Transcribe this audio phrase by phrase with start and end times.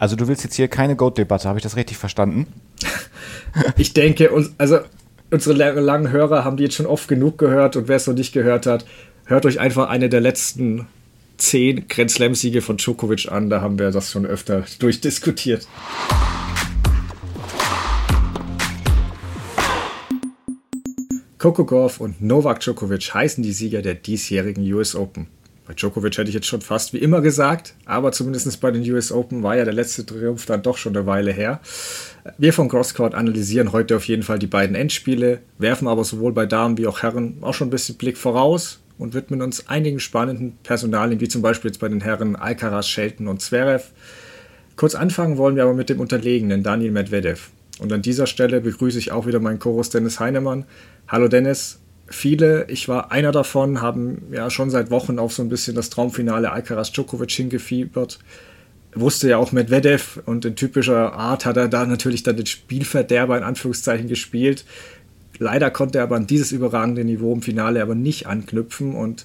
[0.00, 2.46] Also du willst jetzt hier keine Goat-Debatte, habe ich das richtig verstanden?
[3.76, 4.78] ich denke, also
[5.30, 8.32] unsere langen Hörer haben die jetzt schon oft genug gehört und wer es noch nicht
[8.32, 8.86] gehört hat,
[9.26, 10.86] hört euch einfach eine der letzten
[11.36, 13.50] zehn Grand Slam-Siege von Djokovic an.
[13.50, 15.68] Da haben wir das schon öfter durchdiskutiert.
[21.36, 25.26] Coco Gauff und Novak Djokovic heißen die Sieger der diesjährigen US Open.
[25.70, 29.12] Bei Djokovic hätte ich jetzt schon fast wie immer gesagt, aber zumindest bei den US
[29.12, 31.60] Open war ja der letzte Triumph dann doch schon eine Weile her.
[32.38, 36.44] Wir von Crosscourt analysieren heute auf jeden Fall die beiden Endspiele, werfen aber sowohl bei
[36.44, 40.58] Damen wie auch Herren auch schon ein bisschen Blick voraus und widmen uns einigen spannenden
[40.64, 43.92] Personalien, wie zum Beispiel jetzt bei den Herren Alcaraz, Shelton und Zverev.
[44.74, 47.50] Kurz anfangen wollen wir aber mit dem Unterlegenen Daniel Medvedev.
[47.78, 50.64] Und an dieser Stelle begrüße ich auch wieder meinen Chorus Dennis Heinemann.
[51.06, 51.79] Hallo Dennis.
[52.12, 55.90] Viele, ich war einer davon, haben ja schon seit Wochen auf so ein bisschen das
[55.90, 58.18] Traumfinale Alcaraz Djokovic hingefiebert.
[58.94, 63.38] Wusste ja auch Medvedev und in typischer Art hat er da natürlich dann den Spielverderber
[63.38, 64.64] in Anführungszeichen gespielt.
[65.38, 69.24] Leider konnte er aber an dieses überragende Niveau im Finale aber nicht anknüpfen und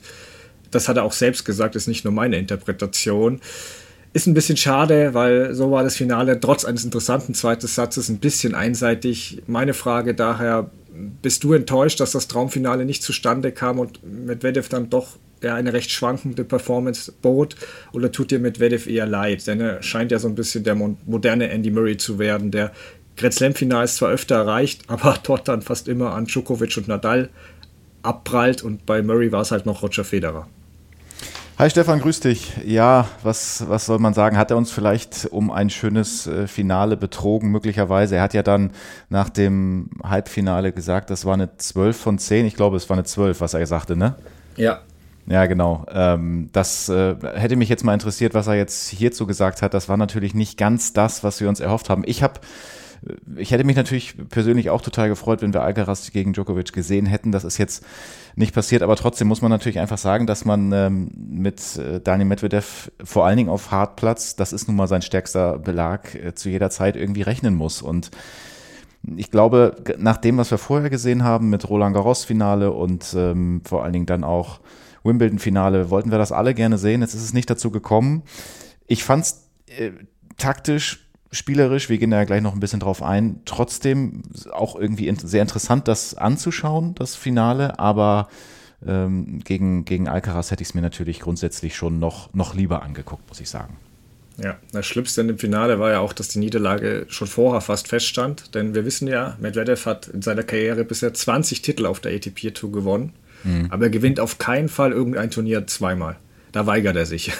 [0.70, 3.42] das hat er auch selbst gesagt, ist nicht nur meine Interpretation.
[4.14, 8.20] Ist ein bisschen schade, weil so war das Finale trotz eines interessanten zweiten Satzes ein
[8.20, 9.42] bisschen einseitig.
[9.48, 10.70] Meine Frage daher,
[11.22, 15.74] bist du enttäuscht, dass das Traumfinale nicht zustande kam und Medvedev dann doch ja, eine
[15.74, 17.56] recht schwankende Performance bot?
[17.92, 19.46] Oder tut dir Medvedev eher leid?
[19.48, 22.72] Denn er scheint ja so ein bisschen der moderne Andy Murray zu werden, der
[23.18, 27.30] Grand Slam-Finals zwar öfter erreicht, aber dort dann fast immer an Djokovic und Nadal
[28.02, 30.48] abprallt und bei Murray war es halt noch Roger Federer.
[31.58, 32.52] Hi Stefan, grüß dich.
[32.66, 34.36] Ja, was, was soll man sagen?
[34.36, 38.18] Hat er uns vielleicht um ein schönes äh, Finale betrogen, möglicherweise?
[38.18, 38.72] Er hat ja dann
[39.08, 42.46] nach dem Halbfinale gesagt, das war eine 12 von 10.
[42.46, 44.16] Ich glaube, es war eine 12, was er sagte, ne?
[44.58, 44.82] Ja.
[45.28, 45.86] Ja, genau.
[45.90, 49.74] Ähm, das äh, hätte mich jetzt mal interessiert, was er jetzt hierzu gesagt hat.
[49.74, 52.04] Das war natürlich nicht ganz das, was wir uns erhofft haben.
[52.06, 52.42] Ich habe
[53.38, 57.32] ich hätte mich natürlich persönlich auch total gefreut, wenn wir Alcaraz gegen Djokovic gesehen hätten.
[57.32, 57.86] Das ist jetzt
[58.36, 62.28] nicht passiert, aber trotzdem muss man natürlich einfach sagen, dass man ähm, mit äh, Daniel
[62.28, 66.50] Medvedev vor allen Dingen auf Hartplatz, das ist nun mal sein stärkster Belag, äh, zu
[66.50, 67.82] jeder Zeit irgendwie rechnen muss.
[67.82, 68.12] Und
[69.16, 73.62] ich glaube, nach dem, was wir vorher gesehen haben mit Roland Garros Finale und ähm,
[73.64, 74.60] vor allen Dingen dann auch
[75.04, 77.02] Wimbledon Finale, wollten wir das alle gerne sehen.
[77.02, 78.24] Jetzt ist es nicht dazu gekommen.
[78.88, 79.92] Ich fand es äh,
[80.38, 81.05] taktisch
[81.36, 85.42] spielerisch, wir gehen da ja gleich noch ein bisschen drauf ein, trotzdem auch irgendwie sehr
[85.42, 88.30] interessant, das anzuschauen, das Finale, aber
[88.86, 93.28] ähm, gegen, gegen Alcaraz hätte ich es mir natürlich grundsätzlich schon noch, noch lieber angeguckt,
[93.28, 93.78] muss ich sagen.
[94.38, 97.88] Ja, das Schlimmste in dem Finale war ja auch, dass die Niederlage schon vorher fast
[97.88, 102.14] feststand, denn wir wissen ja, Medvedev hat in seiner Karriere bisher 20 Titel auf der
[102.14, 103.14] ATP Tour gewonnen,
[103.44, 103.68] mhm.
[103.70, 106.18] aber er gewinnt auf keinen Fall irgendein Turnier zweimal
[106.56, 107.34] da weigert er sich.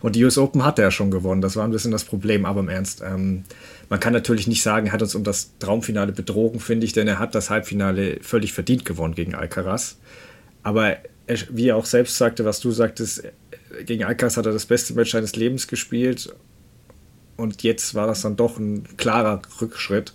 [0.00, 1.40] Und die US Open hat er ja schon gewonnen.
[1.40, 3.02] Das war ein bisschen das Problem, aber im Ernst.
[3.02, 3.44] Ähm,
[3.88, 7.06] man kann natürlich nicht sagen, er hat uns um das Traumfinale betrogen, finde ich, denn
[7.06, 9.98] er hat das Halbfinale völlig verdient gewonnen gegen Alcaraz.
[10.64, 10.96] Aber
[11.28, 13.22] er, wie er auch selbst sagte, was du sagtest,
[13.86, 16.34] gegen Alcaraz hat er das beste Match seines Lebens gespielt.
[17.36, 20.14] Und jetzt war das dann doch ein klarer Rückschritt.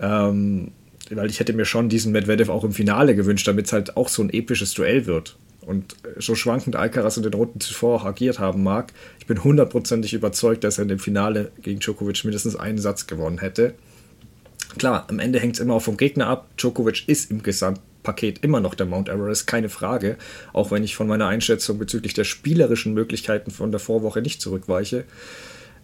[0.00, 0.72] Ähm,
[1.08, 4.08] weil ich hätte mir schon diesen Medvedev auch im Finale gewünscht, damit es halt auch
[4.08, 5.36] so ein episches Duell wird
[5.66, 10.14] und so schwankend Alcaraz in den Runden zuvor auch agiert haben mag, ich bin hundertprozentig
[10.14, 13.74] überzeugt, dass er in dem Finale gegen Djokovic mindestens einen Satz gewonnen hätte.
[14.78, 16.48] Klar, am Ende hängt es immer auch vom Gegner ab.
[16.56, 20.16] Djokovic ist im Gesamtpaket immer noch der Mount Everest, keine Frage.
[20.52, 25.04] Auch wenn ich von meiner Einschätzung bezüglich der spielerischen Möglichkeiten von der Vorwoche nicht zurückweiche.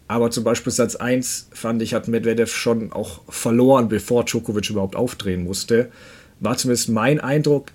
[0.08, 4.94] Aber zum Beispiel Satz 1 fand ich, hat Medvedev schon auch verloren, bevor Djokovic überhaupt
[4.94, 5.90] aufdrehen musste.
[6.38, 7.72] War zumindest mein Eindruck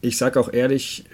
[0.00, 1.04] ich sage auch ehrlich,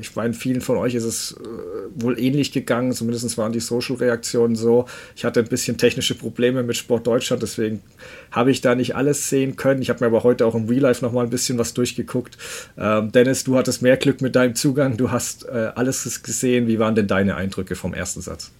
[0.00, 4.54] ich meine, vielen von euch ist es äh, wohl ähnlich gegangen, zumindest waren die Social-Reaktionen
[4.54, 4.86] so.
[5.16, 7.82] Ich hatte ein bisschen technische Probleme mit Sport Deutschland, deswegen
[8.30, 9.82] habe ich da nicht alles sehen können.
[9.82, 12.38] Ich habe mir aber heute auch im Real Life nochmal ein bisschen was durchgeguckt.
[12.76, 16.68] Ähm, Dennis, du hattest mehr Glück mit deinem Zugang, du hast äh, alles gesehen.
[16.68, 18.52] Wie waren denn deine Eindrücke vom ersten Satz?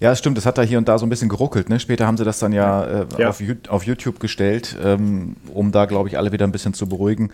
[0.00, 1.68] Ja, es stimmt, es hat da hier und da so ein bisschen geruckelt.
[1.68, 1.78] Ne?
[1.78, 3.28] Später haben sie das dann ja, äh, ja.
[3.28, 7.30] Auf, auf, YouTube gestellt, ähm, um da, glaube ich, alle wieder ein bisschen zu beruhigen.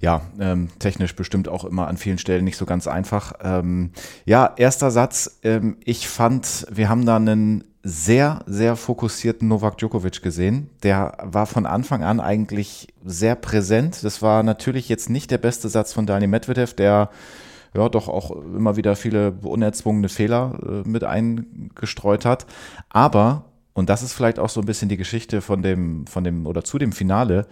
[0.00, 3.32] Ja, ähm, technisch bestimmt auch immer an vielen Stellen nicht so ganz einfach.
[3.42, 3.90] Ähm,
[4.24, 5.38] ja, erster Satz.
[5.42, 10.70] Ähm, ich fand, wir haben da einen sehr, sehr fokussierten Novak Djokovic gesehen.
[10.82, 14.02] Der war von Anfang an eigentlich sehr präsent.
[14.02, 17.10] Das war natürlich jetzt nicht der beste Satz von Daniel Medvedev, der
[17.74, 22.46] ja doch auch immer wieder viele unerzwungene Fehler äh, mit eingestreut hat.
[22.88, 26.46] Aber, und das ist vielleicht auch so ein bisschen die Geschichte von dem, von dem
[26.46, 27.46] oder zu dem Finale,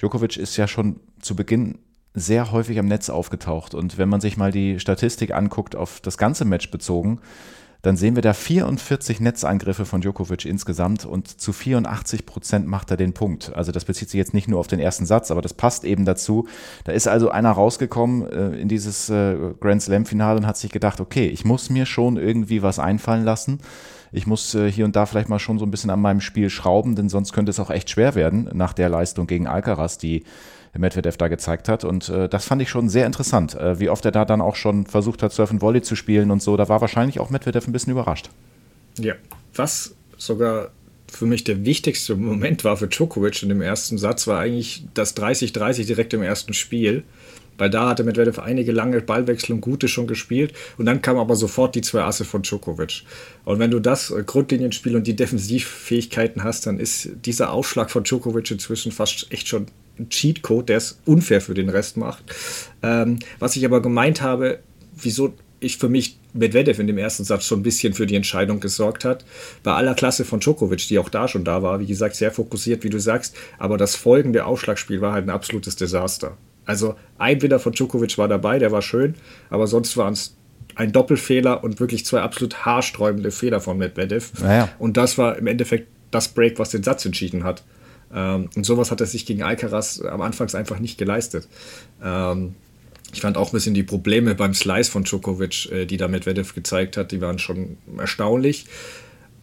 [0.00, 1.78] Djokovic ist ja schon zu Beginn
[2.14, 3.74] sehr häufig am Netz aufgetaucht.
[3.74, 7.20] Und wenn man sich mal die Statistik anguckt, auf das ganze Match bezogen,
[7.84, 12.96] dann sehen wir da 44 Netzangriffe von Djokovic insgesamt und zu 84 Prozent macht er
[12.96, 13.52] den Punkt.
[13.54, 16.06] Also das bezieht sich jetzt nicht nur auf den ersten Satz, aber das passt eben
[16.06, 16.48] dazu.
[16.84, 20.98] Da ist also einer rausgekommen äh, in dieses äh, Grand Slam-Finale und hat sich gedacht,
[20.98, 23.58] okay, ich muss mir schon irgendwie was einfallen lassen.
[24.12, 26.48] Ich muss äh, hier und da vielleicht mal schon so ein bisschen an meinem Spiel
[26.48, 30.24] schrauben, denn sonst könnte es auch echt schwer werden nach der Leistung gegen Alcaraz, die
[30.78, 31.84] Medvedev da gezeigt hat.
[31.84, 34.56] Und äh, das fand ich schon sehr interessant, äh, wie oft er da dann auch
[34.56, 36.56] schon versucht hat, Surf and Volley zu spielen und so.
[36.56, 38.30] Da war wahrscheinlich auch Medvedev ein bisschen überrascht.
[38.98, 39.14] Ja,
[39.54, 40.70] was sogar
[41.10, 45.16] für mich der wichtigste Moment war für Djokovic in dem ersten Satz, war eigentlich das
[45.16, 47.04] 30-30 direkt im ersten Spiel.
[47.56, 50.54] Weil da hatte Medvedev einige lange Ballwechsel und gute schon gespielt.
[50.76, 53.04] Und dann kamen aber sofort die zwei Asse von Djokovic.
[53.44, 58.02] Und wenn du das äh, Grundlinienspiel und die Defensivfähigkeiten hast, dann ist dieser Aufschlag von
[58.02, 59.66] Djokovic inzwischen fast echt schon
[60.08, 62.24] Cheatcode, der es unfair für den Rest macht.
[62.82, 64.60] Ähm, was ich aber gemeint habe,
[64.96, 68.60] wieso ich für mich Medvedev in dem ersten Satz schon ein bisschen für die Entscheidung
[68.60, 69.24] gesorgt hat.
[69.62, 72.84] Bei aller Klasse von Djokovic, die auch da schon da war, wie gesagt, sehr fokussiert,
[72.84, 73.36] wie du sagst.
[73.58, 76.36] Aber das folgende Aufschlagspiel war halt ein absolutes Desaster.
[76.66, 79.14] Also ein Winner von Djokovic war dabei, der war schön,
[79.50, 80.34] aber sonst waren es
[80.76, 84.32] ein Doppelfehler und wirklich zwei absolut haarsträubende Fehler von Medvedev.
[84.40, 84.68] Naja.
[84.78, 87.62] Und das war im Endeffekt das Break, was den Satz entschieden hat.
[88.14, 91.48] Ähm, und sowas hat er sich gegen Alcaraz am Anfang einfach nicht geleistet.
[92.02, 92.54] Ähm,
[93.12, 96.54] ich fand auch ein bisschen die Probleme beim Slice von Djokovic, äh, die da Medvedev
[96.54, 98.66] gezeigt hat, die waren schon erstaunlich.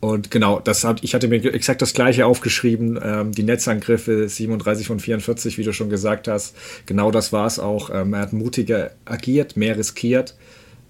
[0.02, 3.00] Und genau, das hat, ich hatte mir exakt das gleiche aufgeschrieben.
[3.02, 6.56] Ähm, die Netzangriffe 37 von 44, wie du schon gesagt hast.
[6.88, 7.92] Genau das war es auch.
[7.94, 10.36] Ähm, er hat mutiger agiert, mehr riskiert.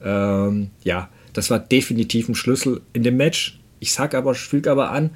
[0.02, 3.60] Ähm, ja, das war definitiv ein Schlüssel in dem Match.
[3.80, 5.12] Ich sag aber, füge aber an,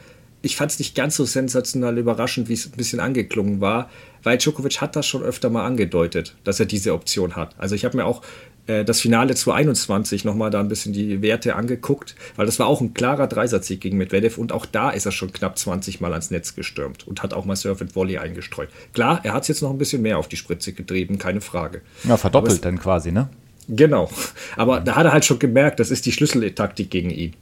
[0.45, 3.89] ich fand es nicht ganz so sensationell überraschend, wie es ein bisschen angeklungen war,
[4.23, 7.55] weil Djokovic hat das schon öfter mal angedeutet, dass er diese Option hat.
[7.57, 8.21] Also ich habe mir auch
[8.67, 12.81] äh, das Finale 2021 nochmal da ein bisschen die Werte angeguckt, weil das war auch
[12.81, 16.31] ein klarer Dreisatzsieg gegen Medvedev und auch da ist er schon knapp 20 Mal ans
[16.31, 18.69] Netz gestürmt und hat auch mal Surf and Volley eingestreut.
[18.93, 21.81] Klar, er hat es jetzt noch ein bisschen mehr auf die Spritze getrieben, keine Frage.
[22.03, 23.29] Ja, verdoppelt dann quasi, ne?
[23.67, 24.09] Genau,
[24.55, 27.33] aber da hat er halt schon gemerkt, das ist die Schlüsseltaktik gegen ihn.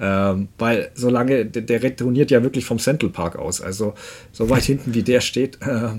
[0.00, 3.94] Ähm, weil solange, der, der retourniert ja wirklich vom Central Park aus, also
[4.32, 5.90] so weit hinten wie der steht, äh,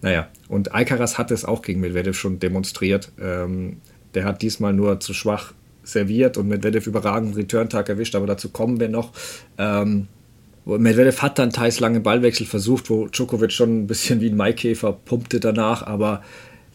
[0.00, 3.12] naja, und Alcaraz hat es auch gegen Medvedev schon demonstriert.
[3.20, 3.78] Ähm,
[4.14, 8.80] der hat diesmal nur zu schwach serviert und Medvedev überragend Return-Tag erwischt, aber dazu kommen
[8.80, 9.12] wir noch.
[9.58, 10.08] Ähm,
[10.64, 14.92] Medvedev hat dann teils lange Ballwechsel versucht, wo Djokovic schon ein bisschen wie ein Maikäfer
[14.92, 16.22] pumpte danach, aber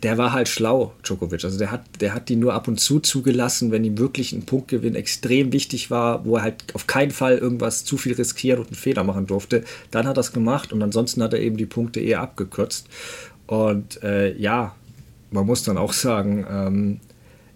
[0.04, 1.44] der war halt schlau, Djokovic.
[1.44, 4.46] Also der hat, der hat die nur ab und zu zugelassen, wenn ihm wirklich ein
[4.46, 8.68] Punktgewinn extrem wichtig war, wo er halt auf keinen Fall irgendwas zu viel riskieren und
[8.68, 9.64] einen Fehler machen durfte.
[9.92, 12.88] Dann hat er es gemacht und ansonsten hat er eben die Punkte eher abgekürzt.
[13.46, 14.76] Und äh, ja,
[15.30, 17.00] man muss dann auch sagen, ähm,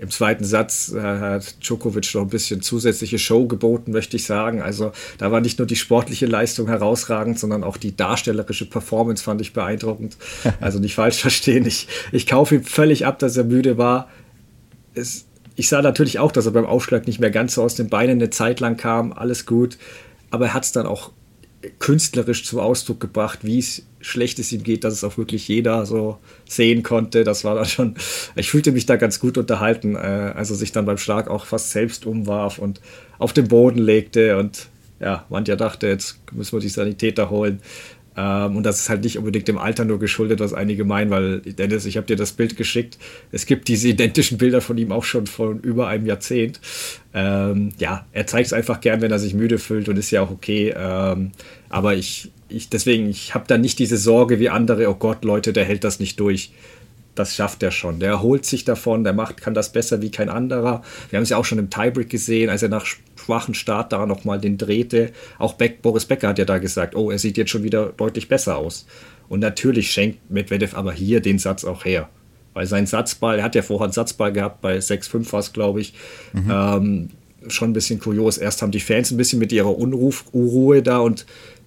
[0.05, 4.61] im zweiten Satz äh, hat Djokovic noch ein bisschen zusätzliche Show geboten, möchte ich sagen.
[4.61, 9.41] Also da war nicht nur die sportliche Leistung herausragend, sondern auch die darstellerische Performance fand
[9.41, 10.17] ich beeindruckend.
[10.61, 11.65] Also nicht falsch verstehen.
[11.65, 14.09] Ich, ich kaufe ihm völlig ab, dass er müde war.
[14.93, 15.25] Es,
[15.55, 18.19] ich sah natürlich auch, dass er beim Aufschlag nicht mehr ganz so aus den Beinen
[18.19, 19.11] eine Zeit lang kam.
[19.11, 19.77] Alles gut.
[20.31, 21.11] Aber er hat es dann auch
[21.79, 25.85] künstlerisch zum Ausdruck gebracht, wie es schlecht es ihm geht, dass es auch wirklich jeder
[25.85, 27.23] so sehen konnte.
[27.23, 27.95] Das war dann schon,
[28.35, 31.45] ich fühlte mich da ganz gut unterhalten, äh, als er sich dann beim Schlag auch
[31.45, 32.81] fast selbst umwarf und
[33.17, 34.67] auf den Boden legte und
[34.99, 37.59] ja, man ja dachte, jetzt müssen wir die Sanitäter holen.
[38.17, 41.41] Ähm, und das ist halt nicht unbedingt dem Alter nur geschuldet, was einige meinen, weil
[41.41, 42.97] Dennis, ich habe dir das Bild geschickt.
[43.31, 46.59] Es gibt diese identischen Bilder von ihm auch schon von über einem Jahrzehnt.
[47.13, 50.21] Ähm, ja, er zeigt es einfach gern, wenn er sich müde fühlt und ist ja
[50.21, 50.73] auch okay.
[50.77, 51.31] Ähm,
[51.69, 55.51] aber ich, ich deswegen, ich habe da nicht diese Sorge wie andere, oh Gott, Leute,
[55.51, 56.51] der hält das nicht durch
[57.15, 57.99] das schafft er schon.
[57.99, 60.83] Der erholt sich davon, der macht, kann das besser wie kein anderer.
[61.09, 64.05] Wir haben es ja auch schon im Tiebreak gesehen, als er nach schwachen Start da
[64.05, 65.11] nochmal den drehte.
[65.39, 68.27] Auch Beck, Boris Becker hat ja da gesagt, oh, er sieht jetzt schon wieder deutlich
[68.27, 68.85] besser aus.
[69.27, 72.09] Und natürlich schenkt Medvedev aber hier den Satz auch her.
[72.53, 75.81] Weil sein Satzball, er hat ja vorher einen Satzball gehabt, bei 6-5 war es, glaube
[75.81, 75.93] ich.
[76.33, 76.51] Mhm.
[76.51, 77.09] Ähm,
[77.47, 78.37] schon ein bisschen kurios.
[78.37, 81.25] Erst haben die Fans ein bisschen mit ihrer Unruf, Unruhe da und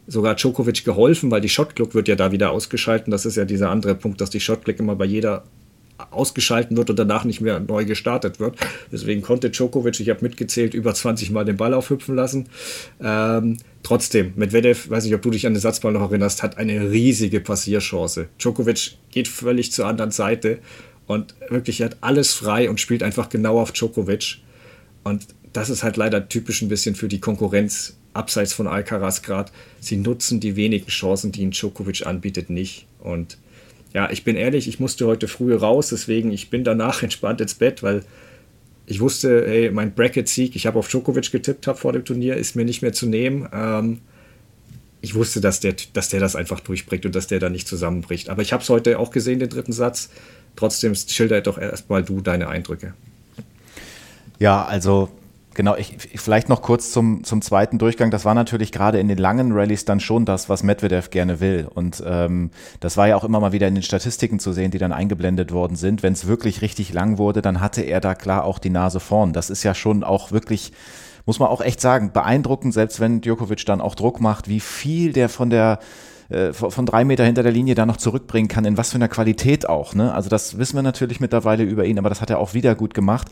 [0.08, 3.10] sogar Djokovic geholfen, weil die Shotclock wird ja da wieder ausgeschalten.
[3.10, 5.44] Das ist ja dieser andere Punkt, dass die Shotclock immer bei jeder
[6.10, 8.56] ausgeschalten wird und danach nicht mehr neu gestartet wird.
[8.90, 12.46] Deswegen konnte Djokovic, ich habe mitgezählt, über 20 Mal den Ball aufhüpfen lassen.
[13.02, 16.90] Ähm, trotzdem, Medvedev, weiß nicht, ob du dich an den Satzball noch erinnerst, hat eine
[16.90, 18.28] riesige Passierchance.
[18.38, 20.60] Djokovic geht völlig zur anderen Seite
[21.06, 24.38] und wirklich hat alles frei und spielt einfach genau auf Djokovic.
[25.02, 29.50] Und das ist halt leider typisch ein bisschen für die Konkurrenz abseits von Alcaraz gerade,
[29.80, 32.86] sie nutzen die wenigen Chancen, die ihnen Djokovic anbietet, nicht.
[33.00, 33.38] Und
[33.94, 37.54] ja, ich bin ehrlich, ich musste heute früh raus, deswegen ich bin danach entspannt ins
[37.54, 38.04] Bett, weil
[38.86, 42.56] ich wusste, hey, mein Bracket-Sieg, ich habe auf Djokovic getippt habe vor dem Turnier, ist
[42.56, 43.46] mir nicht mehr zu nehmen.
[43.52, 43.98] Ähm,
[45.00, 48.30] ich wusste, dass der, dass der das einfach durchbringt und dass der da nicht zusammenbricht.
[48.30, 50.10] Aber ich habe es heute auch gesehen, den dritten Satz.
[50.56, 52.94] Trotzdem schilder doch erstmal du deine Eindrücke.
[54.38, 55.10] Ja, also
[55.58, 58.12] Genau, ich, vielleicht noch kurz zum, zum zweiten Durchgang.
[58.12, 61.66] Das war natürlich gerade in den langen Rallyes dann schon das, was Medvedev gerne will.
[61.74, 64.78] Und ähm, das war ja auch immer mal wieder in den Statistiken zu sehen, die
[64.78, 66.04] dann eingeblendet worden sind.
[66.04, 69.32] Wenn es wirklich richtig lang wurde, dann hatte er da klar auch die Nase vorn.
[69.32, 70.70] Das ist ja schon auch wirklich,
[71.26, 75.12] muss man auch echt sagen, beeindruckend, selbst wenn Djokovic dann auch Druck macht, wie viel
[75.12, 75.80] der von der
[76.30, 79.08] äh, von drei Meter hinter der Linie da noch zurückbringen kann, in was für einer
[79.08, 79.94] Qualität auch.
[79.94, 80.12] Ne?
[80.12, 82.92] Also das wissen wir natürlich mittlerweile über ihn, aber das hat er auch wieder gut
[82.92, 83.28] gemacht.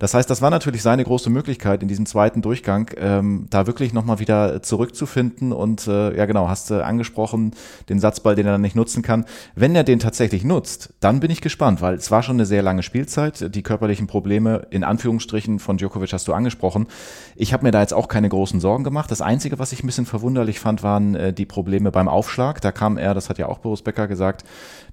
[0.00, 3.92] Das heißt, das war natürlich seine große Möglichkeit in diesem zweiten Durchgang, ähm, da wirklich
[3.92, 7.52] nochmal wieder zurückzufinden und äh, ja genau, hast du angesprochen,
[7.88, 9.26] den Satzball, den er dann nicht nutzen kann.
[9.54, 12.62] Wenn er den tatsächlich nutzt, dann bin ich gespannt, weil es war schon eine sehr
[12.62, 13.54] lange Spielzeit.
[13.54, 16.88] Die körperlichen Probleme in Anführungsstrichen von Djokovic hast du angesprochen.
[17.36, 19.08] Ich habe mir da jetzt auch keine großen Sorgen gemacht.
[19.12, 22.60] Das Einzige, was ich ein bisschen verwunderlich fand, waren äh, die Probleme beim Aufschlag Aufschlag.
[22.60, 24.44] Da kam er, das hat ja auch Boris Becker gesagt,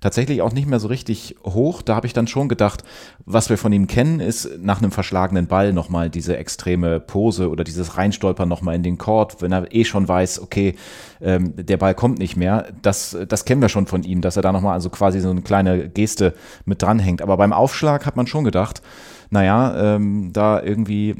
[0.01, 1.81] tatsächlich auch nicht mehr so richtig hoch.
[1.81, 2.83] Da habe ich dann schon gedacht,
[3.25, 7.63] was wir von ihm kennen, ist nach einem verschlagenen Ball nochmal diese extreme Pose oder
[7.63, 10.75] dieses Reinstolpern nochmal in den Court, wenn er eh schon weiß, okay,
[11.21, 12.67] ähm, der Ball kommt nicht mehr.
[12.81, 15.41] Das, das kennen wir schon von ihm, dass er da nochmal also quasi so eine
[15.41, 16.33] kleine Geste
[16.65, 17.21] mit dranhängt.
[17.21, 18.81] Aber beim Aufschlag hat man schon gedacht,
[19.29, 21.15] naja, ähm, da irgendwie,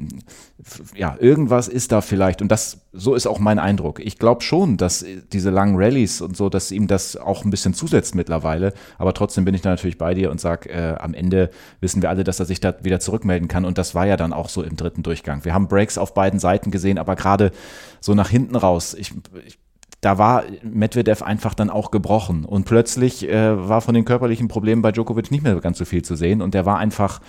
[0.95, 2.41] ja, irgendwas ist da vielleicht.
[2.41, 3.99] Und das, so ist auch mein Eindruck.
[3.99, 7.73] Ich glaube schon, dass diese langen Rallyes und so, dass ihm das auch ein bisschen
[7.73, 8.73] zusetzt mittlerweile.
[8.97, 11.49] Aber trotzdem bin ich da natürlich bei dir und sage, äh, am Ende
[11.81, 13.65] wissen wir alle, dass er sich da wieder zurückmelden kann.
[13.65, 15.43] Und das war ja dann auch so im dritten Durchgang.
[15.45, 17.51] Wir haben Breaks auf beiden Seiten gesehen, aber gerade
[17.99, 18.95] so nach hinten raus.
[18.97, 19.13] Ich,
[19.45, 19.59] ich
[20.01, 22.45] da war Medvedev einfach dann auch gebrochen.
[22.45, 26.03] Und plötzlich äh, war von den körperlichen Problemen bei Djokovic nicht mehr ganz so viel
[26.03, 26.41] zu sehen.
[26.41, 27.19] Und der war einfach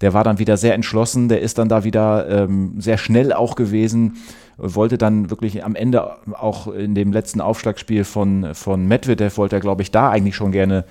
[0.00, 3.54] der war dann wieder sehr entschlossen, der ist dann da wieder ähm, sehr schnell auch
[3.56, 4.16] gewesen,
[4.56, 9.60] wollte dann wirklich am Ende auch in dem letzten Aufschlagspiel von, von Medvedev, wollte er,
[9.60, 10.84] glaube ich, da eigentlich schon gerne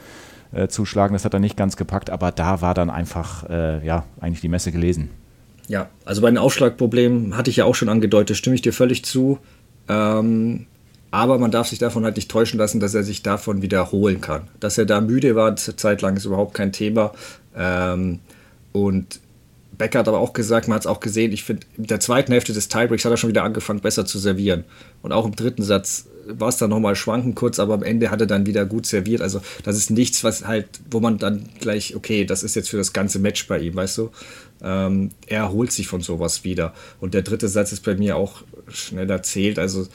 [0.51, 1.13] äh, zuschlagen.
[1.13, 4.49] Das hat er nicht ganz gepackt, aber da war dann einfach, äh, ja, eigentlich die
[4.49, 5.09] Messe gelesen.
[5.67, 9.05] Ja, also bei den Aufschlagproblemen hatte ich ja auch schon angedeutet, stimme ich dir völlig
[9.05, 9.39] zu.
[9.87, 10.67] Ähm,
[11.11, 14.47] aber man darf sich davon halt nicht täuschen lassen, dass er sich davon wiederholen kann.
[14.59, 17.11] Dass er da müde war, zeitlang ist überhaupt kein Thema.
[17.55, 18.19] Ähm,
[18.73, 19.21] und
[19.77, 22.31] Becker hat aber auch gesagt, man hat es auch gesehen, ich finde, mit der zweiten
[22.31, 24.65] Hälfte des Tiebreaks hat er schon wieder angefangen, besser zu servieren.
[25.01, 28.21] Und auch im dritten Satz war es dann nochmal schwanken kurz, aber am Ende hat
[28.21, 29.21] er dann wieder gut serviert.
[29.21, 32.77] Also das ist nichts, was halt, wo man dann gleich, okay, das ist jetzt für
[32.77, 34.11] das ganze Match bei ihm, weißt du?
[34.61, 36.73] Ähm, er erholt sich von sowas wieder.
[37.01, 39.59] Und der dritte Satz ist bei mir auch schnell erzählt.
[39.59, 39.87] Also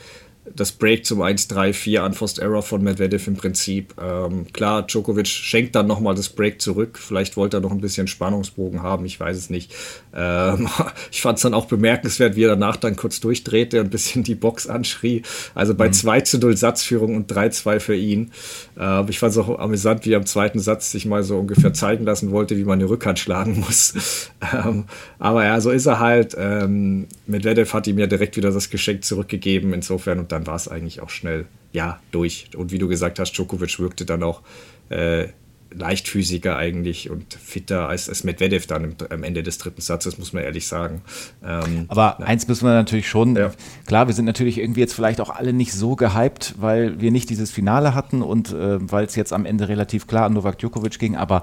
[0.54, 3.94] das Break zum 1-3-4 Unforced Error von Medvedev im Prinzip.
[4.00, 6.98] Ähm, klar, Djokovic schenkt dann nochmal das Break zurück.
[6.98, 9.74] Vielleicht wollte er noch ein bisschen Spannungsbogen haben, ich weiß es nicht.
[10.14, 10.68] Ähm,
[11.10, 14.22] ich fand es dann auch bemerkenswert, wie er danach dann kurz durchdrehte und ein bisschen
[14.22, 15.22] die Box anschrie.
[15.54, 15.92] Also bei mhm.
[15.92, 18.32] 2 zu 0 Satzführung und 3-2 für ihn.
[18.78, 21.72] Ähm, ich fand es auch amüsant, wie er im zweiten Satz sich mal so ungefähr
[21.72, 23.94] zeigen lassen wollte, wie man eine Rückhand schlagen muss.
[24.52, 24.84] ähm,
[25.18, 26.36] aber ja, so ist er halt.
[26.38, 30.54] Ähm, Medvedev hat ihm ja direkt wieder das Geschenk zurückgegeben, insofern und dann dann war
[30.54, 32.50] es eigentlich auch schnell, ja, durch.
[32.56, 34.42] Und wie du gesagt hast, Djokovic wirkte dann auch
[34.88, 35.28] äh,
[35.70, 40.44] leichtfüßiger eigentlich und fitter als, als Medvedev dann am Ende des dritten Satzes, muss man
[40.44, 41.02] ehrlich sagen.
[41.44, 42.26] Ähm, Aber na.
[42.26, 43.50] eins müssen wir natürlich schon, ja.
[43.84, 47.28] klar, wir sind natürlich irgendwie jetzt vielleicht auch alle nicht so gehypt, weil wir nicht
[47.28, 50.98] dieses Finale hatten und äh, weil es jetzt am Ende relativ klar an Novak Djokovic
[50.98, 51.42] ging, aber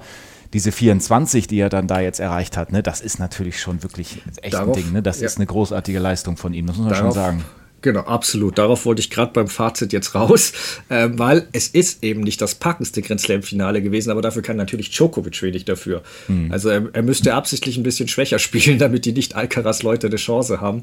[0.53, 4.21] diese 24, die er dann da jetzt erreicht hat, ne, das ist natürlich schon wirklich
[4.41, 4.93] echt Darauf, ein Ding.
[4.93, 5.03] Ne?
[5.03, 5.25] Das ja.
[5.25, 7.45] ist eine großartige Leistung von ihm, das muss man Darauf, schon sagen.
[7.85, 8.57] Genau, absolut.
[8.57, 10.53] Darauf wollte ich gerade beim Fazit jetzt raus,
[10.89, 14.89] äh, weil es ist eben nicht das packendste Grand Slam-Finale gewesen, aber dafür kann natürlich
[14.89, 16.01] Djokovic wenig dafür.
[16.25, 16.51] Hm.
[16.51, 20.61] Also er, er, müsste absichtlich ein bisschen schwächer spielen, damit die nicht Alcaraz-Leute eine Chance
[20.61, 20.81] haben.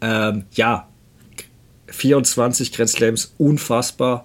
[0.00, 0.88] Ähm, ja,
[1.88, 4.24] 24 Grand Slams, unfassbar.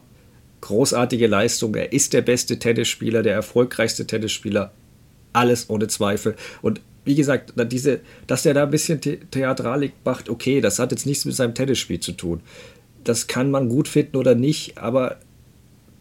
[0.61, 1.73] Großartige Leistung.
[1.73, 4.71] Er ist der beste Tennisspieler, der erfolgreichste Tennisspieler.
[5.33, 6.35] Alles ohne Zweifel.
[6.61, 6.79] Und
[7.09, 11.07] wie gesagt, diese, dass er da ein bisschen The Theatralik macht, okay, das hat jetzt
[11.07, 12.41] nichts mit seinem Tennisspiel zu tun.
[13.03, 15.17] Das kann man gut finden oder nicht, aber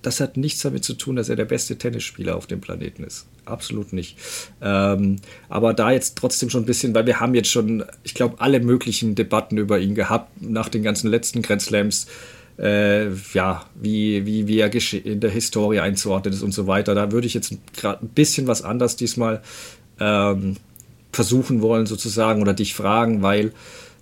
[0.03, 3.27] das hat nichts damit zu tun, dass er der beste Tennisspieler auf dem Planeten ist.
[3.47, 4.19] Absolut nicht.
[4.61, 5.17] Ähm,
[5.49, 8.61] aber da jetzt trotzdem schon ein bisschen, weil wir haben jetzt schon, ich glaube, alle
[8.61, 12.07] möglichen Debatten über ihn gehabt nach den ganzen letzten Grand Slams.
[12.59, 14.71] Äh, ja, wie, wie, wie er
[15.07, 16.95] in der Historie einzuordnen ist und so weiter.
[16.95, 19.41] Da würde ich jetzt gerade ein bisschen was anders diesmal
[20.01, 20.57] ähm,
[21.13, 23.53] versuchen wollen, sozusagen, oder dich fragen, weil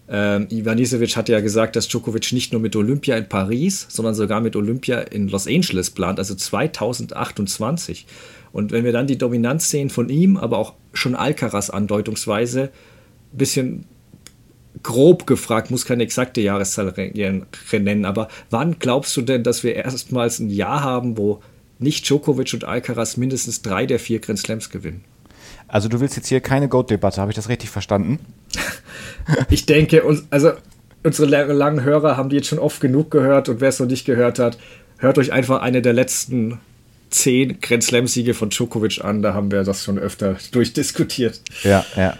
[0.09, 4.41] ähm, Ivanisevic hat ja gesagt, dass Djokovic nicht nur mit Olympia in Paris, sondern sogar
[4.41, 8.07] mit Olympia in Los Angeles plant, also 2028.
[8.53, 12.71] Und wenn wir dann die Dominanz sehen von ihm, aber auch schon Alcaraz andeutungsweise,
[13.33, 13.85] ein bisschen
[14.83, 16.95] grob gefragt, muss keine exakte Jahreszahl
[17.73, 21.41] nennen, aber wann glaubst du denn, dass wir erstmals ein Jahr haben, wo
[21.79, 25.05] nicht Djokovic und Alcaraz mindestens drei der vier Grand Slams gewinnen?
[25.69, 28.19] Also du willst jetzt hier keine Goat-Debatte, habe ich das richtig verstanden?
[29.51, 30.53] ich denke, also
[31.03, 34.05] unsere langen Hörer haben die jetzt schon oft genug gehört und wer es noch nicht
[34.05, 34.59] gehört hat,
[34.99, 36.61] hört euch einfach eine der letzten
[37.11, 39.23] zehn Grand Slam-Siege von Djokovic an.
[39.23, 41.41] Da haben wir das schon öfter durchdiskutiert.
[41.63, 42.15] Ja, ja.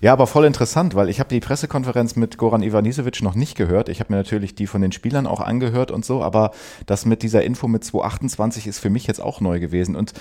[0.00, 3.90] Ja, aber voll interessant, weil ich habe die Pressekonferenz mit Goran Ivanisevic noch nicht gehört.
[3.90, 6.52] Ich habe mir natürlich die von den Spielern auch angehört und so, aber
[6.86, 9.96] das mit dieser Info mit 228 ist für mich jetzt auch neu gewesen.
[9.96, 10.14] Und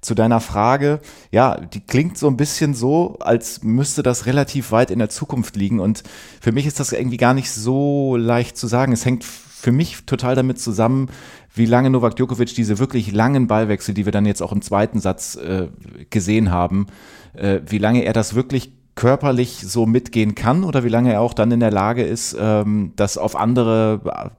[0.00, 4.90] zu deiner Frage, ja, die klingt so ein bisschen so, als müsste das relativ weit
[4.90, 5.80] in der Zukunft liegen.
[5.80, 6.02] Und
[6.40, 8.92] für mich ist das irgendwie gar nicht so leicht zu sagen.
[8.92, 11.08] Es hängt für mich total damit zusammen,
[11.56, 15.00] wie lange Novak Djokovic diese wirklich langen Ballwechsel, die wir dann jetzt auch im zweiten
[15.00, 15.68] Satz äh,
[16.10, 16.86] gesehen haben,
[17.32, 21.34] äh, wie lange er das wirklich körperlich so mitgehen kann oder wie lange er auch
[21.34, 24.30] dann in der Lage ist, ähm, das auf andere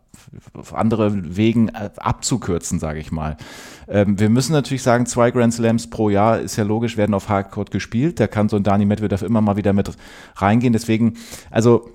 [0.54, 3.38] auf andere Wegen äh, abzukürzen, sage ich mal.
[3.88, 7.30] Ähm, wir müssen natürlich sagen, zwei Grand Slams pro Jahr ist ja logisch, werden auf
[7.30, 8.20] Hardcourt gespielt.
[8.20, 9.92] Da kann so ein Dani Medvedev immer mal wieder mit
[10.36, 10.74] reingehen.
[10.74, 11.14] Deswegen,
[11.50, 11.90] also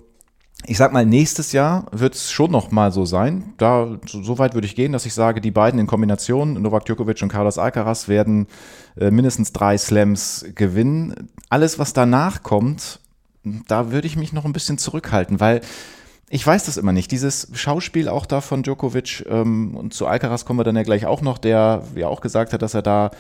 [0.67, 3.55] ich sag mal, nächstes Jahr wird es schon noch mal so sein.
[3.57, 6.85] Da so, so, weit würde ich gehen, dass ich sage, die beiden in Kombination, Novak
[6.85, 8.47] Djokovic und Carlos Alcaraz, werden
[8.97, 11.31] äh, mindestens drei Slams gewinnen.
[11.49, 13.01] Alles, was danach kommt,
[13.67, 15.63] da würde ich mich noch ein bisschen zurückhalten, weil
[16.31, 17.11] ich weiß das immer nicht.
[17.11, 21.05] Dieses Schauspiel auch da von Djokovic ähm, und zu Alcaraz kommen wir dann ja gleich
[21.07, 23.11] auch noch, der ja auch gesagt hat, dass er da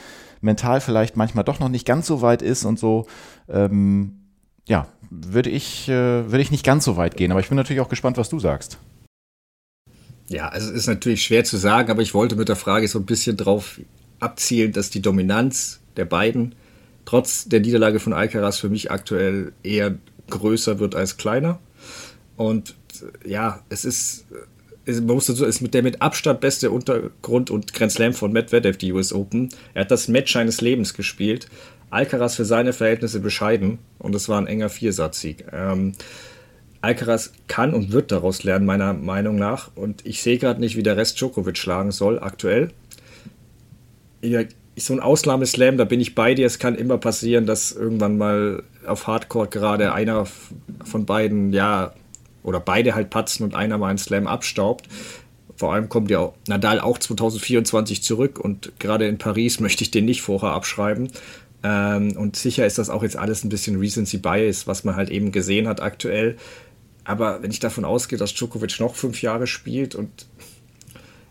[0.40, 3.06] mental vielleicht manchmal doch noch nicht ganz so weit ist und so.
[3.48, 4.20] Ähm,
[4.66, 4.86] ja,
[5.20, 7.88] würde ich, äh, würde ich nicht ganz so weit gehen, aber ich bin natürlich auch
[7.88, 8.78] gespannt, was du sagst.
[10.28, 12.98] Ja, also es ist natürlich schwer zu sagen, aber ich wollte mit der Frage so
[12.98, 13.80] ein bisschen drauf
[14.20, 16.54] abzielen, dass die Dominanz der beiden
[17.04, 19.96] trotz der Niederlage von Alcaraz für mich aktuell eher
[20.30, 21.58] größer wird als kleiner.
[22.36, 22.74] Und
[23.26, 24.26] ja, es ist,
[24.86, 28.78] man muss dazu, ist mit der mit Abstand beste Untergrund und Grand Slam von Medvedev,
[28.78, 29.50] die US Open.
[29.74, 31.48] Er hat das Match seines Lebens gespielt.
[31.92, 35.44] Alcaraz für seine Verhältnisse bescheiden und es war ein enger Viersatzsieg.
[35.52, 35.92] Ähm,
[36.80, 39.70] Alcaraz kann und wird daraus lernen, meiner Meinung nach.
[39.76, 42.70] Und ich sehe gerade nicht, wie der Rest Djokovic schlagen soll, aktuell.
[44.76, 46.46] So ein Ausnahmeslam, da bin ich bei dir.
[46.46, 50.26] Es kann immer passieren, dass irgendwann mal auf Hardcore gerade einer
[50.84, 51.92] von beiden, ja,
[52.42, 54.88] oder beide halt patzen und einer mal einen Slam abstaubt.
[55.56, 60.06] Vor allem kommt ja Nadal auch 2024 zurück und gerade in Paris möchte ich den
[60.06, 61.10] nicht vorher abschreiben.
[61.64, 65.10] Ähm, und sicher ist das auch jetzt alles ein bisschen Recency Bias, was man halt
[65.10, 66.36] eben gesehen hat aktuell.
[67.04, 70.26] Aber wenn ich davon ausgehe, dass Djokovic noch fünf Jahre spielt und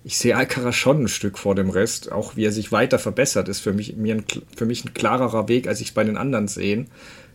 [0.03, 3.47] ich sehe Alcaraz schon ein Stück vor dem Rest, auch wie er sich weiter verbessert,
[3.47, 6.17] ist für mich, mir ein, für mich ein klarerer Weg, als ich es bei den
[6.17, 6.85] anderen sehe.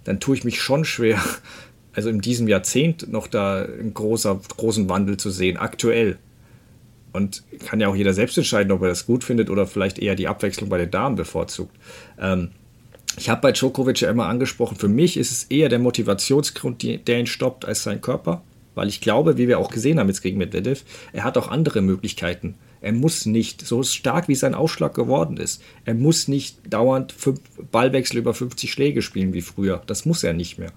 [0.05, 1.21] Dann tue ich mich schon schwer,
[1.93, 6.19] also in diesem Jahrzehnt noch da einen großer, großen Wandel zu sehen, aktuell.
[7.13, 10.17] Und kann ja auch jeder selbst entscheiden, ob er das gut findet oder vielleicht eher
[10.17, 11.75] die Abwechslung bei den Damen bevorzugt.
[12.21, 12.51] Ähm,
[13.17, 17.19] ich habe bei Djokovic ja immer angesprochen, für mich ist es eher der Motivationsgrund, der
[17.19, 18.43] ihn stoppt, als sein Körper.
[18.75, 21.81] Weil ich glaube, wie wir auch gesehen haben jetzt gegen Medvedev, er hat auch andere
[21.81, 22.57] Möglichkeiten.
[22.83, 27.41] Er muss nicht, so stark wie sein Ausschlag geworden ist, er muss nicht dauernd fünf
[27.73, 29.83] Ballwechsel über 50 Schläge spielen wie früher.
[29.87, 30.73] Das muss er nicht mehr.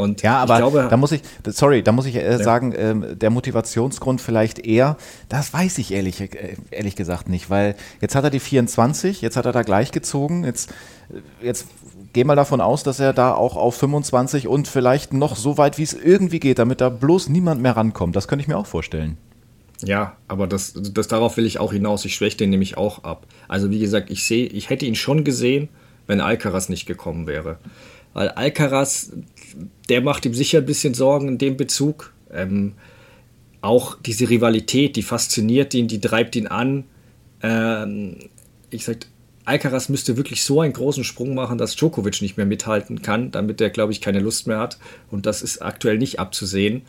[0.00, 2.38] Und ja, aber glaube, da muss ich, sorry, da muss ich äh, ja.
[2.38, 4.96] sagen, äh, der Motivationsgrund vielleicht eher,
[5.28, 9.36] das weiß ich ehrlich, äh, ehrlich gesagt nicht, weil jetzt hat er die 24, jetzt
[9.36, 10.70] hat er da gleich gezogen, jetzt,
[11.10, 11.66] äh, jetzt
[12.12, 15.78] geh mal davon aus, dass er da auch auf 25 und vielleicht noch so weit,
[15.78, 18.16] wie es irgendwie geht, damit da bloß niemand mehr rankommt.
[18.16, 19.16] Das könnte ich mir auch vorstellen.
[19.82, 22.04] Ja, aber das, das darauf will ich auch hinaus.
[22.04, 23.26] Ich schwäche den nämlich auch ab.
[23.48, 25.68] Also wie gesagt, ich sehe, ich hätte ihn schon gesehen,
[26.06, 27.58] wenn Alcaraz nicht gekommen wäre.
[28.12, 29.12] Weil Alcaraz,
[29.88, 32.12] der macht ihm sicher ein bisschen Sorgen in dem Bezug.
[32.32, 32.74] Ähm,
[33.60, 36.84] auch diese Rivalität, die fasziniert ihn, die treibt ihn an.
[37.42, 38.16] Ähm,
[38.70, 38.98] ich sag,
[39.44, 43.60] Alcaraz müsste wirklich so einen großen Sprung machen, dass Djokovic nicht mehr mithalten kann, damit
[43.60, 44.78] er, glaube ich, keine Lust mehr hat.
[45.10, 46.82] Und das ist aktuell nicht abzusehen.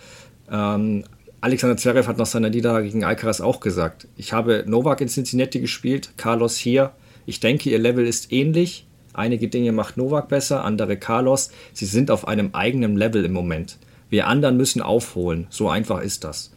[0.50, 1.04] Ähm,
[1.41, 5.60] Alexander Zverev hat nach seiner Niederlage gegen Alcaraz auch gesagt, ich habe Novak in Cincinnati
[5.60, 6.91] gespielt, Carlos hier.
[7.26, 8.86] Ich denke, ihr Level ist ähnlich.
[9.13, 11.52] Einige Dinge macht Novak besser, andere Carlos.
[11.74, 13.78] Sie sind auf einem eigenen Level im Moment.
[14.10, 15.47] Wir anderen müssen aufholen.
[15.50, 16.52] So einfach ist das.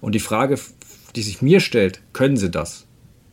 [0.00, 0.58] Und die Frage,
[1.16, 2.86] die sich mir stellt, können sie das?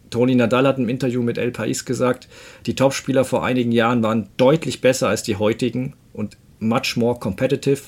[0.10, 2.27] Toni Nadal hat im Interview mit El Pais gesagt,
[2.65, 7.81] die Topspieler vor einigen Jahren waren deutlich besser als die heutigen und much more competitive.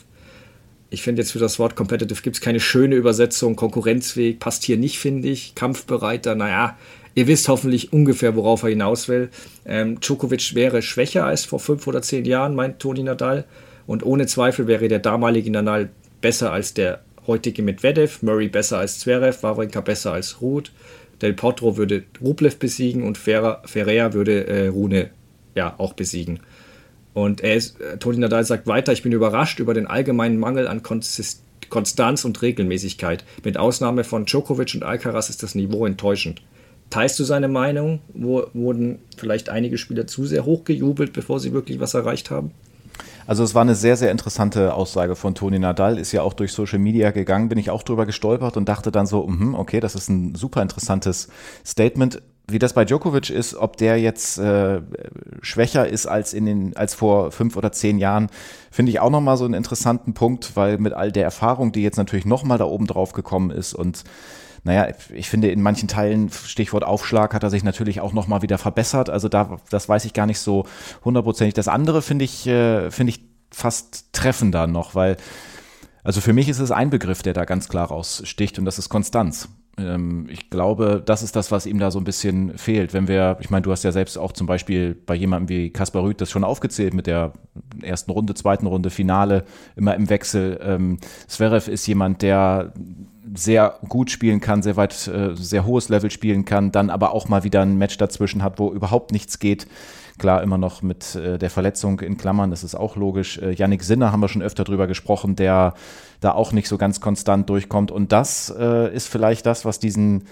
[0.90, 3.56] Ich finde jetzt für das Wort competitive gibt es keine schöne Übersetzung.
[3.56, 5.56] Konkurrenzweg passt hier nicht, finde ich.
[5.56, 6.78] Kampfbereiter, naja,
[7.16, 9.30] Ihr wisst hoffentlich ungefähr, worauf er hinaus will.
[9.66, 13.46] Ähm, Djokovic wäre schwächer als vor fünf oder zehn Jahren, meint Toni Nadal.
[13.86, 15.90] Und ohne Zweifel wäre der damalige Nadal
[16.22, 20.72] besser als der heutige Medvedev, Murray besser als Zverev, Wawrinka besser als Ruth,
[21.22, 23.62] Del Potro würde Rublev besiegen und Ferrer
[24.14, 25.10] würde äh, Rune
[25.56, 26.40] ja auch besiegen.
[27.14, 30.68] Und er ist, äh, Toni Nadal sagt weiter, ich bin überrascht über den allgemeinen Mangel
[30.68, 33.24] an Konsist Konstanz und Regelmäßigkeit.
[33.44, 36.42] Mit Ausnahme von Djokovic und Alcaraz ist das Niveau enttäuschend.
[36.94, 38.02] Teilst du seine Meinung?
[38.14, 42.52] Wo, wurden vielleicht einige Spieler zu sehr hochgejubelt, bevor sie wirklich was erreicht haben?
[43.26, 46.54] Also es war eine sehr, sehr interessante Aussage von Toni Nadal, ist ja auch durch
[46.54, 49.96] Social Media gegangen, bin ich auch drüber gestolpert und dachte dann so, mh, okay, das
[49.96, 51.30] ist ein super interessantes
[51.66, 52.22] Statement.
[52.48, 54.82] Wie das bei Djokovic ist, ob der jetzt äh,
[55.42, 58.28] schwächer ist als in den als vor fünf oder zehn Jahren,
[58.70, 61.98] finde ich auch nochmal so einen interessanten Punkt, weil mit all der Erfahrung, die jetzt
[61.98, 64.04] natürlich nochmal da oben drauf gekommen ist und
[64.64, 68.58] naja, ich finde, in manchen Teilen, Stichwort Aufschlag, hat er sich natürlich auch nochmal wieder
[68.58, 69.10] verbessert.
[69.10, 70.66] Also da, das weiß ich gar nicht so
[71.04, 71.54] hundertprozentig.
[71.54, 73.22] Das andere finde ich, äh, finde ich
[73.52, 75.18] fast treffender noch, weil,
[76.04, 78.88] also für mich ist es ein Begriff, der da ganz klar raussticht und das ist
[78.90, 79.50] Konstanz.
[79.78, 82.94] Ähm, ich glaube, das ist das, was ihm da so ein bisschen fehlt.
[82.94, 86.04] Wenn wir, ich meine, du hast ja selbst auch zum Beispiel bei jemandem wie Kaspar
[86.04, 87.34] Rüth das schon aufgezählt mit der
[87.82, 89.44] ersten Runde, zweiten Runde, Finale,
[89.76, 90.60] immer im Wechsel.
[90.64, 92.74] Ähm, ist jemand, der
[93.34, 97.28] sehr gut spielen kann, sehr weit, äh, sehr hohes Level spielen kann, dann aber auch
[97.30, 99.68] mal wieder ein Match dazwischen hat, wo überhaupt nichts geht.
[100.20, 103.40] Klar, immer noch mit äh, der Verletzung in Klammern, das ist auch logisch.
[103.40, 105.74] Äh, Yannick Sinner haben wir schon öfter drüber gesprochen, der
[106.20, 107.92] da auch nicht so ganz konstant durchkommt.
[107.92, 110.26] Und das äh, ist vielleicht das, was diesen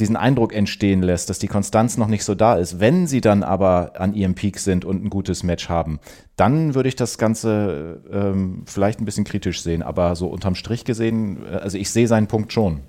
[0.00, 2.80] diesen Eindruck entstehen lässt, dass die Konstanz noch nicht so da ist.
[2.80, 5.98] Wenn sie dann aber an ihrem Peak sind und ein gutes Match haben,
[6.36, 9.82] dann würde ich das Ganze ähm, vielleicht ein bisschen kritisch sehen.
[9.82, 12.80] Aber so unterm Strich gesehen, äh, also ich sehe seinen Punkt schon.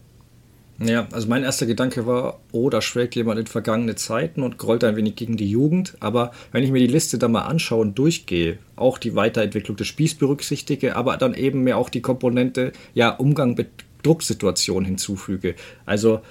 [0.80, 4.84] Ja, also mein erster Gedanke war, oh, da schwelgt jemand in vergangene Zeiten und grollt
[4.84, 5.96] ein wenig gegen die Jugend.
[6.00, 9.88] Aber wenn ich mir die Liste da mal anschaue und durchgehe, auch die Weiterentwicklung des
[9.88, 13.70] Spiels berücksichtige, aber dann eben mir auch die Komponente, ja, Umgang mit
[14.04, 15.56] Drucksituationen hinzufüge.
[15.88, 16.22] Also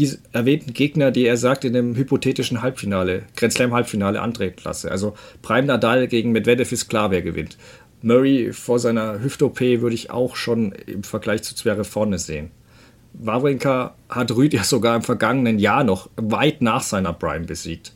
[0.00, 4.90] die erwähnten Gegner, die er sagt in dem hypothetischen Halbfinale, Grand Slam Halbfinale antreten lasse.
[4.90, 7.56] Also Prime Nadal gegen Medvedev ist klar, wer gewinnt.
[8.02, 12.50] Murray vor seiner Hüft-OP würde ich auch schon im Vergleich zu Zverev vorne sehen.
[13.14, 17.94] Wawrinka hat Rüd ja sogar im vergangenen Jahr noch weit nach seiner Prime besiegt.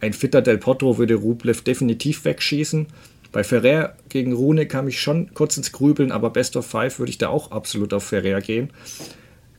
[0.00, 2.86] Ein fitter Del Potro würde Rublev definitiv wegschießen.
[3.32, 7.10] Bei Ferrer gegen Rune kam ich schon kurz ins Grübeln, aber Best of Five würde
[7.10, 8.70] ich da auch absolut auf Ferrer gehen.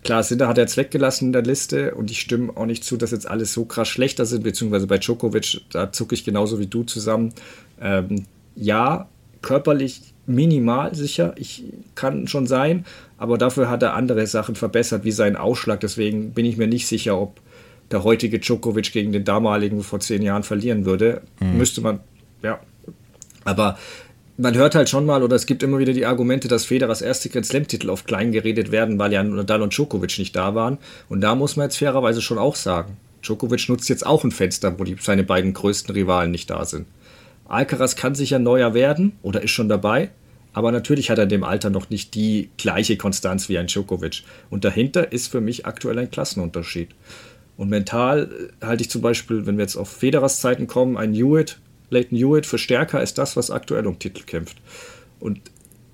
[0.07, 2.95] Klar, Sinner hat er jetzt weggelassen in der Liste und ich stimme auch nicht zu,
[2.95, 6.67] dass jetzt alles so krass schlechter sind, beziehungsweise bei Djokovic, da zucke ich genauso wie
[6.67, 7.33] du zusammen.
[7.81, 8.23] Ähm,
[8.55, 9.09] ja,
[9.41, 11.65] körperlich minimal sicher, ich
[11.95, 12.85] kann schon sein,
[13.17, 15.81] aber dafür hat er andere Sachen verbessert, wie seinen Ausschlag.
[15.81, 17.41] Deswegen bin ich mir nicht sicher, ob
[17.91, 21.21] der heutige Djokovic gegen den damaligen vor zehn Jahren verlieren würde.
[21.41, 21.57] Mhm.
[21.57, 21.99] Müsste man,
[22.41, 22.61] ja.
[23.43, 23.77] Aber
[24.38, 27.30] man hört halt schon mal, oder es gibt immer wieder die Argumente, dass Federers erste
[27.30, 30.78] Grand Slam-Titel auf klein geredet werden, weil ja Nadal und Djokovic nicht da waren.
[31.10, 34.80] Und da muss man jetzt fairerweise schon auch sagen, Djokovic nutzt jetzt auch ein Fenster,
[34.80, 36.88] wo die, seine beiden größten Rivalen nicht da sind.
[37.47, 40.10] Alcaraz kann sicher neuer werden oder ist schon dabei,
[40.54, 44.23] aber natürlich hat er in dem Alter noch nicht die gleiche Konstanz wie ein Djokovic.
[44.50, 46.89] Und dahinter ist für mich aktuell ein Klassenunterschied.
[47.58, 48.30] Und mental
[48.62, 51.58] äh, halte ich zum Beispiel, wenn wir jetzt auf Federers Zeiten kommen, ein Hewitt
[51.89, 54.58] Leighton Hewitt für stärker als das, was aktuell um Titel kämpft.
[55.19, 55.39] Und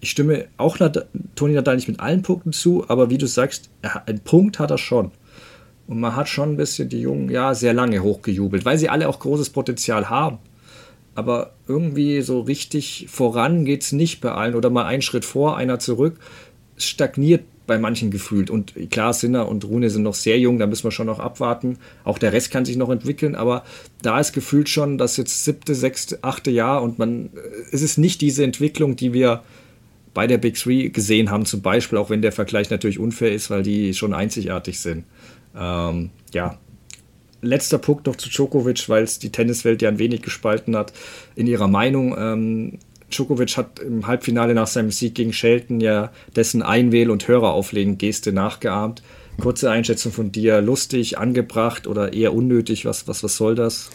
[0.02, 3.70] ich stimme auch Nad Toni Nadal nicht mit allen Punkten zu, aber wie du sagst,
[3.82, 5.12] er, einen Punkt hat er schon.
[5.88, 9.08] Und man hat schon ein bisschen die Jungen ja sehr lange hochgejubelt, weil sie alle
[9.08, 10.40] auch großes Potenzial haben.
[11.16, 15.58] Aber irgendwie so richtig voran geht es nicht bei allen oder mal einen Schritt vor,
[15.58, 16.18] einer zurück.
[16.76, 18.50] Es stagniert bei manchen gefühlt.
[18.50, 21.78] Und klar, Sinner und Rune sind noch sehr jung, da müssen wir schon noch abwarten.
[22.04, 23.64] Auch der Rest kann sich noch entwickeln, aber
[24.02, 27.30] da ist gefühlt schon das jetzt siebte, sechste, achte Jahr und man,
[27.72, 29.44] es ist nicht diese Entwicklung, die wir
[30.14, 33.50] bei der Big Three gesehen haben, zum Beispiel, auch wenn der Vergleich natürlich unfair ist,
[33.50, 35.06] weil die schon einzigartig sind.
[35.58, 36.60] Ähm, ja,
[37.42, 40.94] letzter Punkt noch zu Djokovic, weil es die Tenniswelt ja ein wenig gespalten hat
[41.36, 42.16] in ihrer Meinung.
[42.18, 42.80] Ähm,
[43.14, 49.04] Djokovic hat im Halbfinale nach seinem Sieg gegen Shelton ja dessen Einwähl- und Hörerauflegen-Geste nachgeahmt.
[49.40, 52.86] Kurze Einschätzung von dir, lustig, angebracht oder eher unnötig?
[52.86, 53.90] Was, was, was soll das?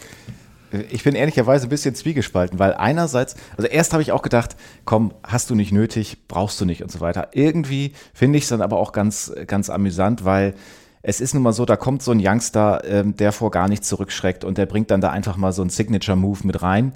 [0.90, 5.14] Ich bin ehrlicherweise ein bisschen zwiegespalten, weil einerseits, also erst habe ich auch gedacht, komm,
[5.22, 7.28] hast du nicht nötig, brauchst du nicht und so weiter.
[7.32, 10.54] Irgendwie finde ich es dann aber auch ganz, ganz amüsant, weil
[11.00, 13.88] es ist nun mal so, da kommt so ein Youngster, ähm, der vor gar nichts
[13.88, 16.92] zurückschreckt und der bringt dann da einfach mal so einen Signature-Move mit rein.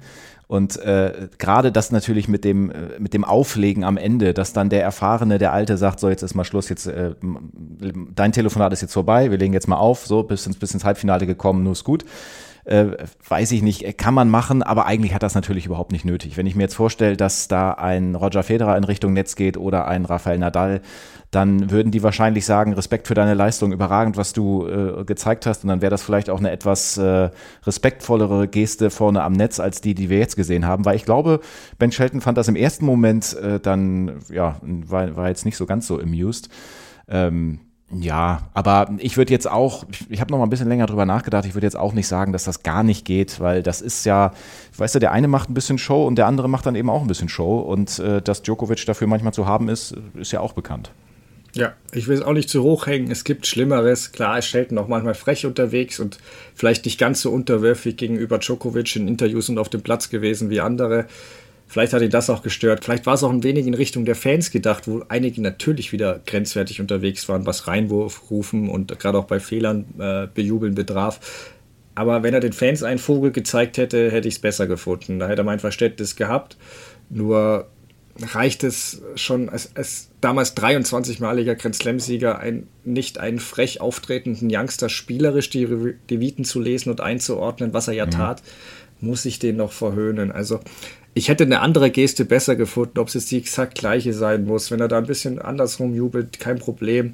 [0.47, 4.69] Und äh, gerade das natürlich mit dem, äh, mit dem Auflegen am Ende, dass dann
[4.69, 7.11] der Erfahrene, der Alte sagt, so jetzt ist mal Schluss, jetzt äh,
[8.13, 10.83] dein Telefonat ist jetzt vorbei, wir legen jetzt mal auf, so bis ins, bis ins
[10.83, 12.05] Halbfinale gekommen, nur ist gut.
[12.65, 12.85] Äh,
[13.27, 16.37] weiß ich nicht, kann man machen, aber eigentlich hat das natürlich überhaupt nicht nötig.
[16.37, 19.87] Wenn ich mir jetzt vorstelle, dass da ein Roger Federer in Richtung Netz geht oder
[19.87, 20.81] ein Rafael Nadal,
[21.31, 25.63] dann würden die wahrscheinlich sagen, Respekt für deine Leistung, überragend, was du äh, gezeigt hast.
[25.63, 27.31] Und dann wäre das vielleicht auch eine etwas äh,
[27.65, 30.85] respektvollere Geste vorne am Netz als die, die wir jetzt gesehen haben.
[30.85, 31.39] Weil ich glaube,
[31.79, 35.65] Ben Shelton fand das im ersten Moment äh, dann, ja, war, war jetzt nicht so
[35.65, 36.49] ganz so amused.
[37.07, 37.59] Ähm,
[37.99, 41.45] ja, aber ich würde jetzt auch, ich, habe noch mal ein bisschen länger drüber nachgedacht,
[41.45, 44.31] ich würde jetzt auch nicht sagen, dass das gar nicht geht, weil das ist ja,
[44.77, 47.01] weißt du, der eine macht ein bisschen Show und der andere macht dann eben auch
[47.01, 50.53] ein bisschen Show und äh, dass Djokovic dafür manchmal zu haben ist, ist ja auch
[50.53, 50.91] bekannt.
[51.55, 53.11] Ja, ich will es auch nicht zu hoch hängen.
[53.11, 54.11] Es gibt Schlimmeres.
[54.11, 56.17] Klar ist Shelton auch manchmal frech unterwegs und
[56.55, 60.61] vielleicht nicht ganz so unterwürfig gegenüber Djokovic in Interviews und auf dem Platz gewesen wie
[60.61, 61.05] andere.
[61.73, 62.85] Vielleicht hat ihn das auch gestört.
[62.85, 66.21] Vielleicht war es auch ein wenig in Richtung der Fans gedacht, wo einige natürlich wieder
[66.23, 71.19] grenzwertig unterwegs waren, was Reinwurf rufen und gerade auch bei Fehlern äh, bejubeln betraf.
[71.95, 75.17] Aber wenn er den Fans einen Vogel gezeigt hätte, hätte ich es besser gefunden.
[75.17, 76.57] Da hätte er mein Verständnis gehabt.
[77.09, 77.65] Nur
[78.21, 84.89] reicht es schon als, als damals 23-maliger Grand Slam-Sieger ein, nicht einen frech auftretenden Youngster
[84.89, 85.67] spielerisch die,
[86.11, 88.11] die Viten zu lesen und einzuordnen, was er ja mhm.
[88.11, 88.43] tat,
[88.99, 90.31] muss ich den noch verhöhnen.
[90.31, 90.59] Also
[91.13, 94.71] ich hätte eine andere Geste besser gefunden, ob es jetzt die exakt gleiche sein muss.
[94.71, 97.11] Wenn er da ein bisschen andersrum jubelt, kein Problem.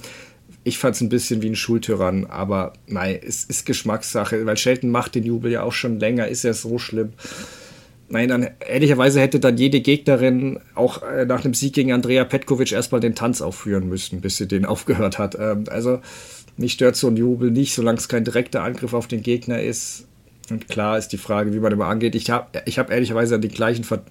[0.63, 4.89] Ich fand es ein bisschen wie ein Schultyrann, aber nein, es ist Geschmackssache, weil Shelton
[4.89, 7.13] macht den Jubel ja auch schon länger, ist ja so schlimm.
[8.09, 12.71] Nein, dann ehrlicherweise hätte dann jede Gegnerin auch äh, nach einem Sieg gegen Andrea Petkovic
[12.71, 15.37] erstmal den Tanz aufführen müssen, bis sie den aufgehört hat.
[15.39, 15.99] Ähm, also
[16.57, 20.08] mich stört so ein Jubel nicht, solange es kein direkter Angriff auf den Gegner ist.
[20.51, 22.15] Und klar ist die Frage, wie man immer angeht.
[22.15, 24.01] Ich habe ich hab ehrlicherweise an den gleichen Ver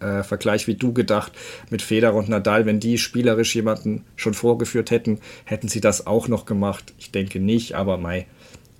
[0.00, 1.32] äh, Vergleich wie du gedacht
[1.70, 2.66] mit Federer und Nadal.
[2.66, 6.92] Wenn die spielerisch jemanden schon vorgeführt hätten, hätten sie das auch noch gemacht.
[6.98, 8.26] Ich denke nicht, aber Mai.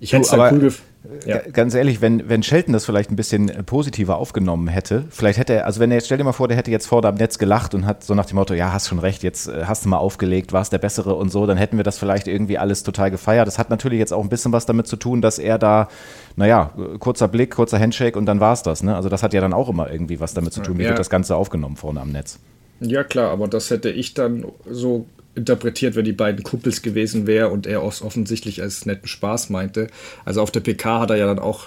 [0.01, 0.94] Ich hätte es cool gefunden
[1.27, 1.39] ja.
[1.53, 5.53] Ganz ehrlich, wenn, wenn Shelton das vielleicht ein bisschen äh, positiver aufgenommen hätte, vielleicht hätte
[5.53, 7.39] er, also wenn er jetzt, stell dir mal vor, der hätte jetzt vorne am Netz
[7.39, 9.91] gelacht und hat so nach dem Motto, ja, hast schon recht, jetzt äh, hast du
[9.91, 13.11] mal aufgelegt, warst der Bessere und so, dann hätten wir das vielleicht irgendwie alles total
[13.11, 13.47] gefeiert.
[13.47, 15.89] Das hat natürlich jetzt auch ein bisschen was damit zu tun, dass er da,
[16.37, 18.83] naja, kurzer Blick, kurzer Handshake und dann war es das.
[18.83, 18.97] Ne?
[18.97, 20.79] Also das hat ja dann auch immer irgendwie was damit zu tun.
[20.79, 20.89] Wie ja.
[20.89, 22.39] wird das Ganze aufgenommen vorne am Netz?
[22.81, 27.53] Ja, klar, aber das hätte ich dann so interpretiert, wenn die beiden Kumpels gewesen wären
[27.53, 29.89] und er es offensichtlich als netten Spaß meinte.
[30.25, 31.67] Also auf der PK hat er ja dann auch,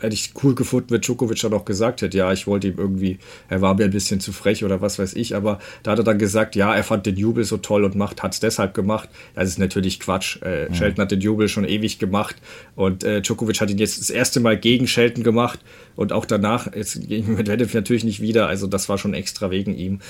[0.00, 3.18] hätte ich cool gefunden, wenn Djokovic dann auch gesagt hätte, ja, ich wollte ihm irgendwie,
[3.48, 6.04] er war mir ein bisschen zu frech oder was weiß ich, aber da hat er
[6.04, 9.08] dann gesagt, ja, er fand den Jubel so toll und macht, hat es deshalb gemacht.
[9.34, 10.40] Das ist natürlich Quatsch.
[10.42, 10.74] Äh, mhm.
[10.74, 12.36] Shelton hat den Jubel schon ewig gemacht
[12.74, 15.60] und äh, Djokovic hat ihn jetzt das erste Mal gegen Shelton gemacht
[15.96, 19.74] und auch danach, jetzt gegen Medvedev natürlich nicht wieder, also das war schon extra wegen
[19.74, 20.00] ihm.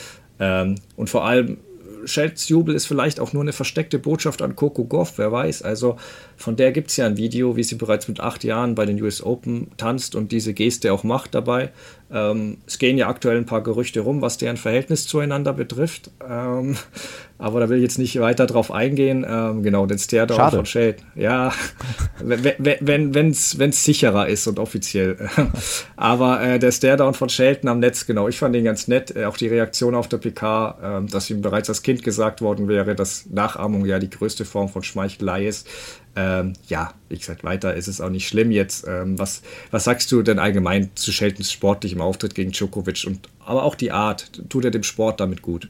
[0.41, 1.59] Ähm, und vor allem
[2.05, 5.63] Jubel ist vielleicht auch nur eine versteckte Botschaft an Coco Goff, wer weiß.
[5.63, 5.97] Also
[6.37, 9.01] von der gibt es ja ein Video, wie sie bereits mit acht Jahren bei den
[9.03, 11.71] US Open tanzt und diese Geste auch macht dabei.
[12.11, 16.11] Ähm, es gehen ja aktuell ein paar Gerüchte rum, was deren Verhältnis zueinander betrifft.
[16.27, 16.77] Ähm,
[17.39, 19.27] aber da will ich jetzt nicht weiter drauf eingehen.
[19.29, 20.97] Ähm, genau, den Stare-Down von Shade.
[21.15, 21.53] Ja,
[22.21, 25.29] wenn es wenn, sicherer ist und offiziell.
[25.97, 29.15] aber äh, der Stare-Down von Shelton am Netz, genau, ich fand ihn ganz nett.
[29.15, 32.69] Äh, auch die Reaktion auf der PK, äh, dass ihm bereits als Kind gesagt worden
[32.69, 35.69] wäre, dass Nachahmung ja die größte Form von Schmeichelei ist.
[36.17, 38.87] Ähm, ja, wie gesagt, weiter ist es auch nicht schlimm jetzt.
[38.89, 43.63] Ähm, was, was sagst du denn allgemein zu Sheltons sportlichem Auftritt gegen Djokovic und aber
[43.63, 44.31] auch die Art?
[44.49, 45.69] Tut er dem Sport damit gut?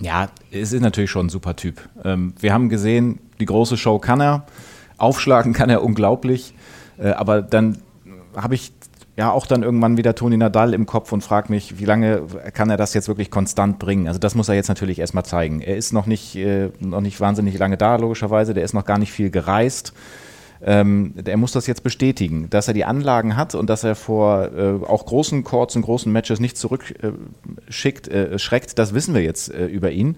[0.00, 1.88] Ja, es ist natürlich schon ein super Typ.
[2.04, 4.46] Ähm, wir haben gesehen, die große Show kann er,
[4.98, 6.54] aufschlagen kann er unglaublich,
[6.98, 7.78] äh, aber dann
[8.34, 8.75] habe ich
[9.16, 12.68] ja auch dann irgendwann wieder Toni Nadal im Kopf und frage mich, wie lange kann
[12.70, 14.08] er das jetzt wirklich konstant bringen?
[14.08, 15.60] Also das muss er jetzt natürlich erstmal zeigen.
[15.62, 18.98] Er ist noch nicht, äh, noch nicht wahnsinnig lange da, logischerweise, der ist noch gar
[18.98, 19.94] nicht viel gereist.
[20.62, 24.50] Ähm, er muss das jetzt bestätigen, dass er die Anlagen hat und dass er vor
[24.56, 29.22] äh, auch großen Courts und großen Matches nicht zurückschickt, äh, äh, schreckt, das wissen wir
[29.22, 30.16] jetzt äh, über ihn.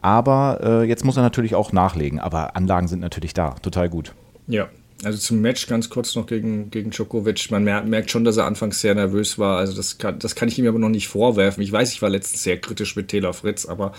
[0.00, 2.18] Aber äh, jetzt muss er natürlich auch nachlegen.
[2.18, 4.14] Aber Anlagen sind natürlich da, total gut.
[4.46, 4.68] Ja,
[5.02, 7.50] also zum Match ganz kurz noch gegen, gegen Djokovic.
[7.50, 9.58] Man merkt schon, dass er anfangs sehr nervös war.
[9.58, 11.62] Also das kann, das kann ich ihm aber noch nicht vorwerfen.
[11.62, 13.92] Ich weiß, ich war letztens sehr kritisch mit Taylor Fritz, aber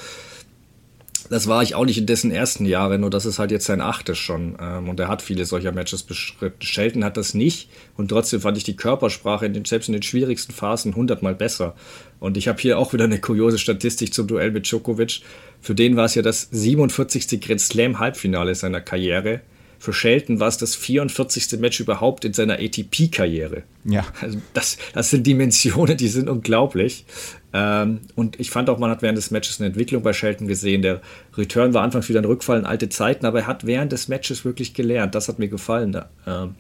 [1.29, 3.81] das war ich auch nicht in dessen ersten Jahren, nur das ist halt jetzt sein
[3.81, 4.57] achtes schon.
[4.61, 6.61] Ähm, und er hat viele solcher Matches beschritten.
[6.61, 10.03] Shelton hat das nicht und trotzdem fand ich die Körpersprache in den, selbst in den
[10.03, 11.75] schwierigsten Phasen hundertmal besser.
[12.19, 15.21] Und ich habe hier auch wieder eine kuriose Statistik zum Duell mit Djokovic.
[15.61, 17.41] Für den war es ja das 47.
[17.41, 19.41] Grand Slam Halbfinale seiner Karriere
[19.79, 21.59] für Shelton war es das 44.
[21.59, 23.63] Match überhaupt in seiner ATP-Karriere.
[23.83, 24.05] Ja.
[24.21, 27.05] Also das, das sind Dimensionen, die sind unglaublich.
[27.53, 30.81] Ähm, und ich fand auch, man hat während des Matches eine Entwicklung bei Shelton gesehen.
[30.81, 31.01] Der
[31.37, 34.43] Return war anfangs wieder ein Rückfall in alte Zeiten, aber er hat während des Matches
[34.43, 35.15] wirklich gelernt.
[35.15, 35.99] Das hat mir gefallen.
[36.27, 36.55] Ähm,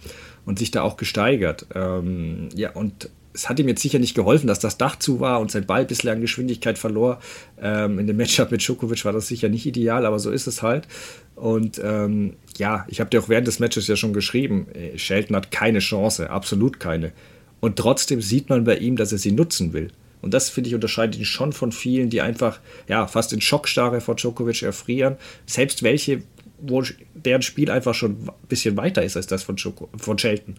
[0.45, 1.65] und sich da auch gesteigert.
[1.73, 5.41] Ähm, ja, und es hat ihm jetzt sicher nicht geholfen, dass das Dach zu war
[5.41, 7.19] und sein Ball bislang Geschwindigkeit verlor.
[7.61, 10.61] Ähm, in dem Matchup mit Djokovic war das sicher nicht ideal, aber so ist es
[10.61, 10.87] halt.
[11.35, 15.35] Und ähm, ja, ich habe dir auch während des Matches ja schon geschrieben, äh, Shelton
[15.35, 17.11] hat keine Chance, absolut keine.
[17.59, 19.89] Und trotzdem sieht man bei ihm, dass er sie nutzen will.
[20.21, 24.01] Und das, finde ich, unterscheidet ihn schon von vielen, die einfach ja, fast in Schockstarre
[24.01, 25.17] vor Djokovic erfrieren.
[25.45, 26.23] Selbst welche,
[26.59, 30.55] wo deren Spiel einfach schon ein bisschen weiter ist als das von, Joko, von Shelton.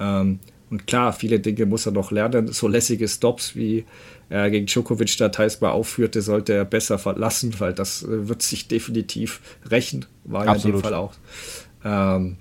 [0.00, 0.38] Ähm,
[0.70, 2.48] und klar, viele Dinge muss er noch lernen.
[2.48, 3.84] So lässige Stops, wie
[4.32, 8.42] er gegen Djokovic da teils mal aufführte, sollte er besser verlassen, weil das äh, wird
[8.42, 9.40] sich definitiv
[9.70, 10.06] rächen.
[10.24, 11.12] War ja in dem Fall auch.
[11.84, 12.36] Ähm,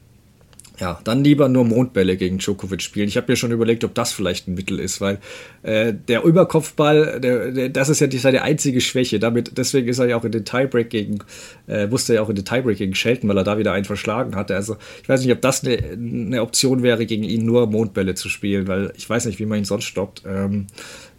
[0.80, 3.08] ja, dann lieber nur Mondbälle gegen Djokovic spielen.
[3.08, 5.20] Ich habe mir schon überlegt, ob das vielleicht ein Mittel ist, weil
[5.62, 9.20] äh, der Überkopfball, der, der, das ist ja die, seine einzige Schwäche.
[9.20, 11.20] Damit, deswegen ist er ja auch in den Tiebreak gegen,
[11.68, 13.86] äh, musste er ja auch in den Tiebreak gegen Shelton, weil er da wieder einen
[13.86, 14.56] verschlagen hatte.
[14.56, 18.28] Also ich weiß nicht, ob das eine, eine Option wäre, gegen ihn nur Mondbälle zu
[18.28, 20.24] spielen, weil ich weiß nicht, wie man ihn sonst stoppt.
[20.26, 20.66] Ähm,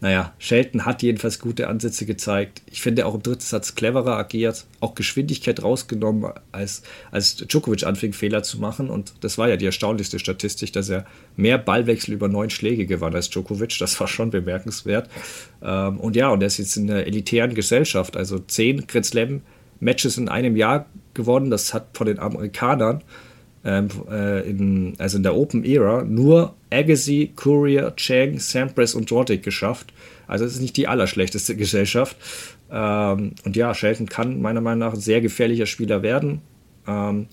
[0.03, 2.63] naja, Shelton hat jedenfalls gute Ansätze gezeigt.
[2.67, 8.13] Ich finde auch im dritten Satz cleverer agiert, auch Geschwindigkeit rausgenommen, als, als Djokovic anfing,
[8.13, 8.91] Fehler zu machen.
[8.91, 13.15] Und das war ja die erstaunlichste Statistik, dass er mehr Ballwechsel über neun Schläge gewann
[13.15, 13.79] als Djokovic.
[13.79, 15.09] Das war schon bemerkenswert.
[15.63, 19.43] Ähm, und ja, und er ist jetzt in der elitären Gesellschaft, also zehn Grand Slam
[19.79, 21.49] Matches in einem Jahr gewonnen.
[21.49, 23.05] Das hat von den Amerikanern
[23.65, 29.43] ähm, äh, in, also in der Open Era, nur Agassi, Courier, Chang, Sampras und Roddick
[29.43, 29.93] geschafft.
[30.27, 32.17] Also es ist nicht die allerschlechteste Gesellschaft.
[32.71, 36.41] Ähm, und ja, Shelton kann meiner Meinung nach ein sehr gefährlicher Spieler werden.
[36.87, 37.27] Ähm,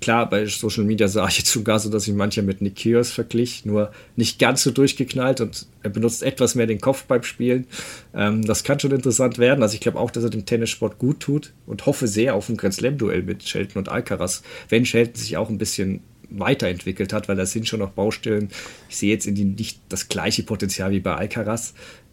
[0.00, 2.76] Klar, bei Social Media sah ich jetzt schon gar so, dass ich mancher mit Nick
[2.76, 7.22] Kyrgios verglich, nur nicht ganz so durchgeknallt und er benutzt etwas mehr den Kopf beim
[7.22, 7.66] Spielen.
[8.14, 9.62] Ähm, das kann schon interessant werden.
[9.62, 12.56] Also ich glaube auch, dass er dem Tennissport gut tut und hoffe sehr auf ein
[12.56, 17.36] Grand Slam-Duell mit Shelton und Alcaraz, wenn Shelton sich auch ein bisschen weiterentwickelt hat, weil
[17.36, 18.48] da sind schon noch Baustellen.
[18.88, 21.72] Ich sehe jetzt in die nicht das gleiche Potenzial wie bei Alcaraz.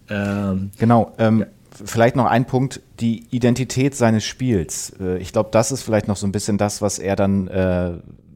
[0.10, 1.13] Ähm, genau.
[1.17, 1.48] Ähm, ja
[1.83, 4.93] vielleicht noch ein Punkt, die Identität seines Spiels.
[4.99, 7.93] Äh, ich glaube, das ist vielleicht noch so ein bisschen das, was er dann äh,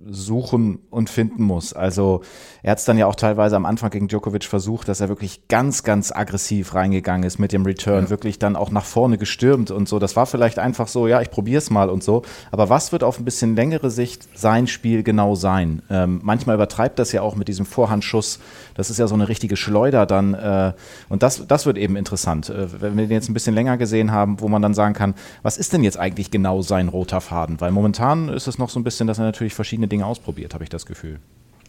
[0.09, 1.73] suchen und finden muss.
[1.73, 2.21] Also
[2.63, 5.47] er hat es dann ja auch teilweise am Anfang gegen Djokovic versucht, dass er wirklich
[5.47, 8.09] ganz, ganz aggressiv reingegangen ist mit dem Return, ja.
[8.09, 9.99] wirklich dann auch nach vorne gestürmt und so.
[9.99, 12.23] Das war vielleicht einfach so, ja, ich probiere es mal und so.
[12.51, 15.81] Aber was wird auf ein bisschen längere Sicht sein Spiel genau sein?
[15.89, 18.39] Ähm, manchmal übertreibt das ja auch mit diesem Vorhandschuss.
[18.75, 20.33] Das ist ja so eine richtige Schleuder dann.
[20.33, 20.73] Äh,
[21.09, 24.11] und das, das wird eben interessant, äh, wenn wir den jetzt ein bisschen länger gesehen
[24.11, 27.59] haben, wo man dann sagen kann, was ist denn jetzt eigentlich genau sein roter Faden?
[27.59, 30.53] Weil momentan ist es noch so ein bisschen, dass er natürlich verschiedene Dinge Dinge ausprobiert,
[30.53, 31.19] habe ich das Gefühl.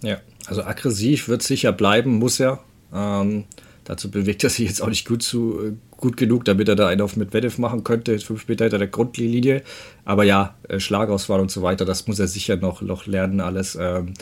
[0.03, 2.61] Ja, also aggressiv wird sicher bleiben, muss er.
[2.95, 3.45] Ähm,
[3.85, 6.88] dazu bewegt er sich jetzt auch nicht gut, zu, äh, gut genug, damit er da
[6.88, 8.19] einen auf Medvedev machen könnte.
[8.19, 9.62] Fünf Meter hinter der Grundlinie.
[10.05, 13.77] Aber ja, äh, Schlagauswahl und so weiter, das muss er sicher noch, noch lernen, alles.
[13.81, 14.12] Ähm,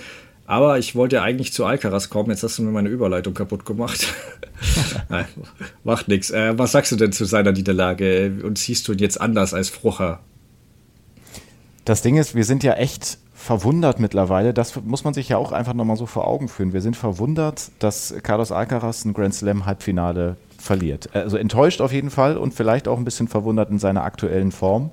[0.46, 2.30] aber ich wollte ja eigentlich zu Alcaraz kommen.
[2.30, 4.14] Jetzt hast du mir meine Überleitung kaputt gemacht.
[5.08, 5.26] Nein,
[5.82, 6.30] macht nichts.
[6.30, 8.38] Äh, was sagst du denn zu seiner Niederlage?
[8.44, 10.20] Und siehst du ihn jetzt anders als Frucher?
[11.84, 14.54] Das Ding ist, wir sind ja echt verwundert mittlerweile.
[14.54, 16.72] Das muss man sich ja auch einfach nochmal so vor Augen führen.
[16.72, 21.10] Wir sind verwundert, dass Carlos Alcaraz ein Grand Slam Halbfinale verliert.
[21.14, 24.90] Also enttäuscht auf jeden Fall und vielleicht auch ein bisschen verwundert in seiner aktuellen Form.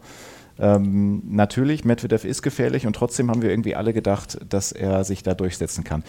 [0.59, 5.23] Ähm, natürlich, Medvedev ist gefährlich und trotzdem haben wir irgendwie alle gedacht, dass er sich
[5.23, 6.03] da durchsetzen kann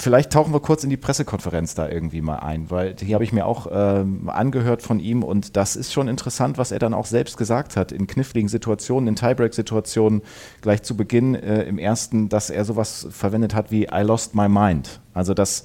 [0.00, 3.32] vielleicht tauchen wir kurz in die Pressekonferenz da irgendwie mal ein, weil die habe ich
[3.32, 7.06] mir auch ähm, angehört von ihm und das ist schon interessant, was er dann auch
[7.06, 10.22] selbst gesagt hat in kniffligen Situationen, in Tiebreak-Situationen
[10.62, 14.48] gleich zu Beginn äh, im ersten, dass er sowas verwendet hat wie I lost my
[14.48, 15.00] mind.
[15.14, 15.64] Also dass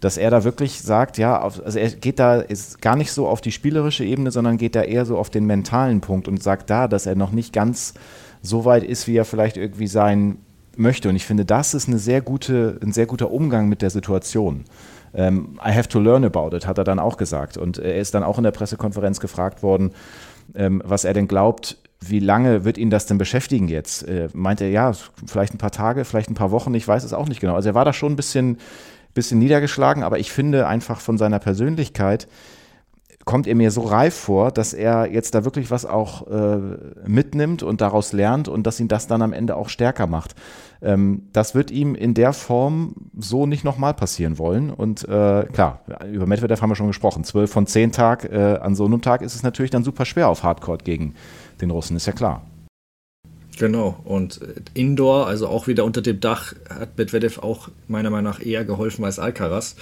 [0.00, 3.40] dass er da wirklich sagt, ja, also er geht da ist gar nicht so auf
[3.40, 6.88] die spielerische Ebene, sondern geht da eher so auf den mentalen Punkt und sagt da,
[6.88, 7.94] dass er noch nicht ganz
[8.42, 10.38] so weit ist, wie er vielleicht irgendwie sein
[10.78, 11.08] möchte.
[11.08, 14.64] Und ich finde, das ist eine sehr gute, ein sehr guter Umgang mit der Situation.
[15.14, 17.56] Ähm, I have to learn about it, hat er dann auch gesagt.
[17.56, 19.92] Und er ist dann auch in der Pressekonferenz gefragt worden,
[20.54, 24.06] ähm, was er denn glaubt, wie lange wird ihn das denn beschäftigen jetzt?
[24.06, 24.92] Äh, meint er, ja,
[25.26, 27.54] vielleicht ein paar Tage, vielleicht ein paar Wochen, ich weiß es auch nicht genau.
[27.54, 28.58] Also er war da schon ein bisschen,
[29.14, 32.28] bisschen niedergeschlagen, aber ich finde einfach von seiner Persönlichkeit,
[33.24, 36.58] kommt er mir so reif vor, dass er jetzt da wirklich was auch äh,
[37.06, 40.34] mitnimmt und daraus lernt und dass ihn das dann am Ende auch stärker macht.
[40.82, 44.70] Ähm, das wird ihm in der Form so nicht nochmal passieren wollen.
[44.70, 47.24] Und äh, klar, über Medvedev haben wir schon gesprochen.
[47.24, 50.28] Zwölf von zehn Tag, äh, an so einem Tag ist es natürlich dann super schwer
[50.28, 51.14] auf Hardcore gegen
[51.60, 52.42] den Russen, ist ja klar.
[53.56, 54.40] Genau, und
[54.74, 59.04] Indoor, also auch wieder unter dem Dach, hat Medvedev auch meiner Meinung nach eher geholfen
[59.04, 59.76] als Alcaraz.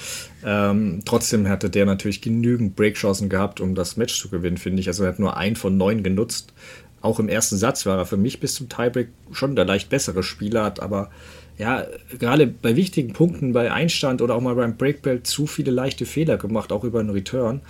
[0.44, 4.88] Ähm, trotzdem hatte der natürlich genügend Breakchancen gehabt, um das Match zu gewinnen, finde ich.
[4.88, 6.52] Also er hat nur ein von neun genutzt.
[7.00, 10.22] Auch im ersten Satz war er für mich bis zum Tiebreak schon der leicht bessere
[10.22, 11.10] Spieler, hat aber
[11.58, 11.86] ja,
[12.18, 16.36] gerade bei wichtigen Punkten, bei Einstand oder auch mal beim Breakbelt zu viele leichte Fehler
[16.36, 17.60] gemacht, auch über einen Return.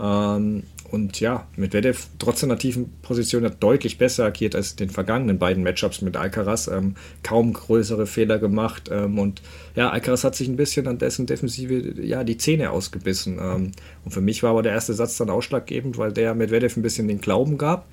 [0.00, 4.90] Ähm, und ja, Medvedev trotz seiner tiefen Position hat deutlich besser agiert als in den
[4.90, 6.68] vergangenen beiden Matchups mit Alcaraz.
[6.68, 8.88] Ähm, kaum größere Fehler gemacht.
[8.92, 9.42] Ähm, und
[9.74, 13.38] ja, Alcaraz hat sich ein bisschen an dessen Defensive ja, die Zähne ausgebissen.
[13.40, 13.72] Ähm,
[14.04, 17.08] und für mich war aber der erste Satz dann ausschlaggebend, weil der Medvedev ein bisschen
[17.08, 17.86] den Glauben gab.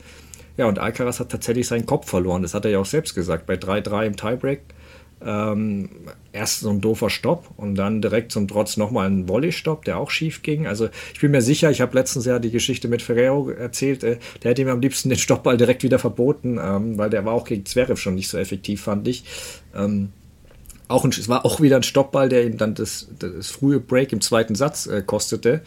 [0.57, 2.43] Ja, und Alcaraz hat tatsächlich seinen Kopf verloren.
[2.43, 3.47] Das hat er ja auch selbst gesagt.
[3.47, 4.61] Bei 3-3 im Tiebreak
[5.25, 5.89] ähm,
[6.31, 10.09] erst so ein doofer Stopp und dann direkt zum Trotz nochmal ein Volley-Stopp, der auch
[10.09, 10.67] schief ging.
[10.67, 14.17] Also ich bin mir sicher, ich habe letztens ja die Geschichte mit Ferrero erzählt, äh,
[14.41, 17.45] der hätte ihm am liebsten den Stoppball direkt wieder verboten, ähm, weil der war auch
[17.45, 19.23] gegen Zverev schon nicht so effektiv, fand ich.
[19.75, 20.09] Ähm,
[20.87, 24.11] auch ein, es war auch wieder ein Stoppball, der ihm dann das, das frühe Break
[24.13, 25.61] im zweiten Satz äh, kostete.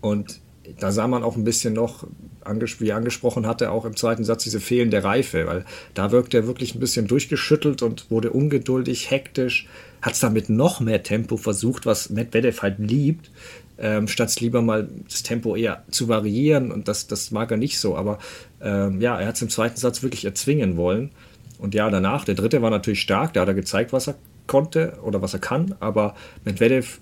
[0.00, 0.40] Und
[0.78, 2.06] da sah man auch ein bisschen noch,
[2.50, 6.46] wie er angesprochen hatte, auch im zweiten Satz diese fehlende Reife, weil da wirkte er
[6.46, 9.68] wirklich ein bisschen durchgeschüttelt und wurde ungeduldig, hektisch,
[10.02, 13.30] hat es damit noch mehr Tempo versucht, was Medvedev halt liebt,
[13.78, 17.78] ähm, statt lieber mal das Tempo eher zu variieren und das, das mag er nicht
[17.78, 18.18] so, aber
[18.60, 21.10] ähm, ja, er hat es im zweiten Satz wirklich erzwingen wollen.
[21.58, 24.14] Und ja, danach, der dritte war natürlich stark, da hat er gezeigt, was er
[24.46, 27.00] konnte oder was er kann, aber Medvedev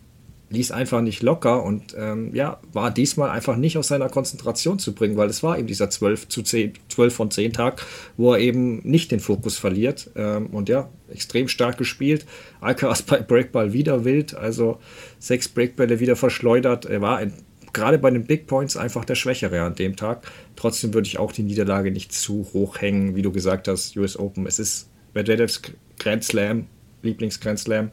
[0.51, 4.95] ließ einfach nicht locker und ähm, ja, war diesmal einfach nicht aus seiner Konzentration zu
[4.95, 7.85] bringen, weil es war eben dieser 12 zu 10, 12 von 10 Tag,
[8.17, 10.11] wo er eben nicht den Fokus verliert.
[10.17, 12.27] Ähm, und ja, extrem stark gespielt.
[12.61, 14.79] Alcaraz bei Breakball wieder wild, also
[15.19, 16.87] sechs Breakbälle wieder verschleudert.
[16.87, 17.35] Er war ein,
[17.75, 20.27] gerade bei den Big Points einfach der Schwächere an dem Tag.
[20.57, 24.19] Trotzdem würde ich auch die Niederlage nicht zu hoch hängen, wie du gesagt hast, US
[24.19, 24.47] Open.
[24.47, 25.61] Es ist Medvedevs
[25.99, 26.67] Grand Slam,
[27.03, 27.91] Lieblings-Grand Slam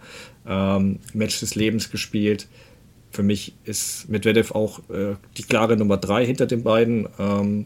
[0.47, 2.47] ähm, Match des Lebens gespielt.
[3.11, 7.07] Für mich ist Medvedev auch äh, die klare Nummer drei hinter den beiden.
[7.17, 7.65] Ähm,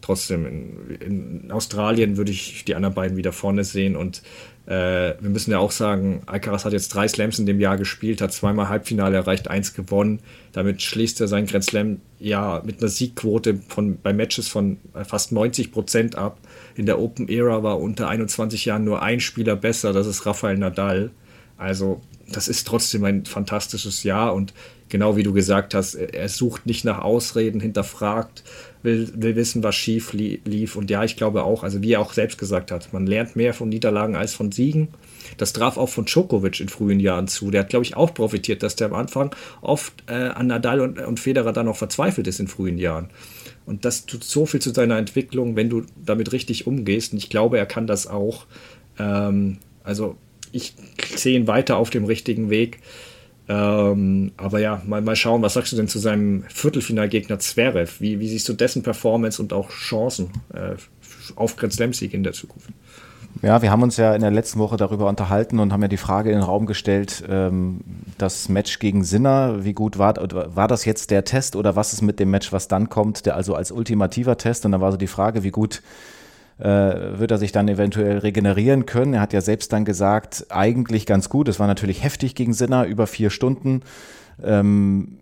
[0.00, 4.22] trotzdem, in, in, Australien würde ich die anderen beiden wieder vorne sehen und
[4.66, 8.20] äh, wir müssen ja auch sagen, Alcaraz hat jetzt drei Slams in dem Jahr gespielt,
[8.20, 10.20] hat zweimal Halbfinale erreicht, eins gewonnen.
[10.52, 15.32] Damit schließt er sein Grand Slam ja mit einer Siegquote von, bei Matches von fast
[15.32, 16.38] 90 Prozent ab.
[16.74, 20.58] In der Open Era war unter 21 Jahren nur ein Spieler besser, das ist Rafael
[20.58, 21.10] Nadal.
[21.56, 22.00] Also
[22.32, 24.54] das ist trotzdem ein fantastisches Jahr und
[24.88, 28.44] genau wie du gesagt hast, er sucht nicht nach Ausreden, hinterfragt,
[28.82, 30.76] will, will wissen, was schief lief.
[30.76, 33.54] Und ja, ich glaube auch, also wie er auch selbst gesagt hat, man lernt mehr
[33.54, 34.88] von Niederlagen als von Siegen.
[35.36, 37.50] Das traf auch von Djokovic in frühen Jahren zu.
[37.50, 40.98] Der hat, glaube ich, auch profitiert, dass der am Anfang oft äh, an Nadal und,
[40.98, 43.08] und Federer dann auch verzweifelt ist in frühen Jahren.
[43.66, 47.12] Und das tut so viel zu seiner Entwicklung, wenn du damit richtig umgehst.
[47.12, 48.46] Und ich glaube, er kann das auch.
[48.98, 50.16] Ähm, also
[50.52, 50.74] ich
[51.16, 52.80] sehe ihn weiter auf dem richtigen Weg.
[53.48, 58.00] Ähm, aber ja, mal, mal schauen, was sagst du denn zu seinem Viertelfinalgegner Zverev?
[58.00, 60.76] Wie, wie siehst du dessen Performance und auch Chancen äh,
[61.36, 62.70] auf Grand Slam-Sieg in der Zukunft?
[63.42, 65.96] Ja, wir haben uns ja in der letzten Woche darüber unterhalten und haben ja die
[65.96, 67.80] Frage in den Raum gestellt, ähm,
[68.16, 70.14] das Match gegen Sinner, wie gut war,
[70.54, 73.36] war das jetzt der Test oder was ist mit dem Match, was dann kommt, der
[73.36, 74.64] also als ultimativer Test?
[74.64, 75.82] Und dann war so die Frage, wie gut
[76.58, 79.14] äh, wird er sich dann eventuell regenerieren können.
[79.14, 81.48] Er hat ja selbst dann gesagt, eigentlich ganz gut.
[81.48, 83.82] Es war natürlich heftig gegen Sinner, über vier Stunden.
[84.42, 85.18] Ähm,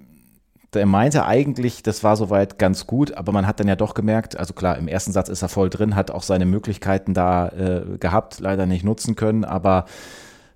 [0.74, 4.36] er meinte eigentlich, das war soweit ganz gut, aber man hat dann ja doch gemerkt,
[4.38, 7.98] also klar, im ersten Satz ist er voll drin, hat auch seine Möglichkeiten da äh,
[7.98, 9.86] gehabt, leider nicht nutzen können, aber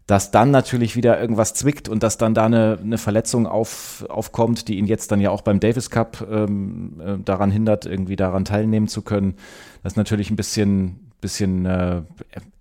[0.06, 4.68] dass dann natürlich wieder irgendwas zwickt und dass dann da eine, eine Verletzung auf, aufkommt,
[4.68, 8.44] die ihn jetzt dann ja auch beim Davis Cup ähm, äh, daran hindert, irgendwie daran
[8.44, 9.34] teilnehmen zu können.
[9.82, 12.02] Das ist natürlich ein bisschen, bisschen äh,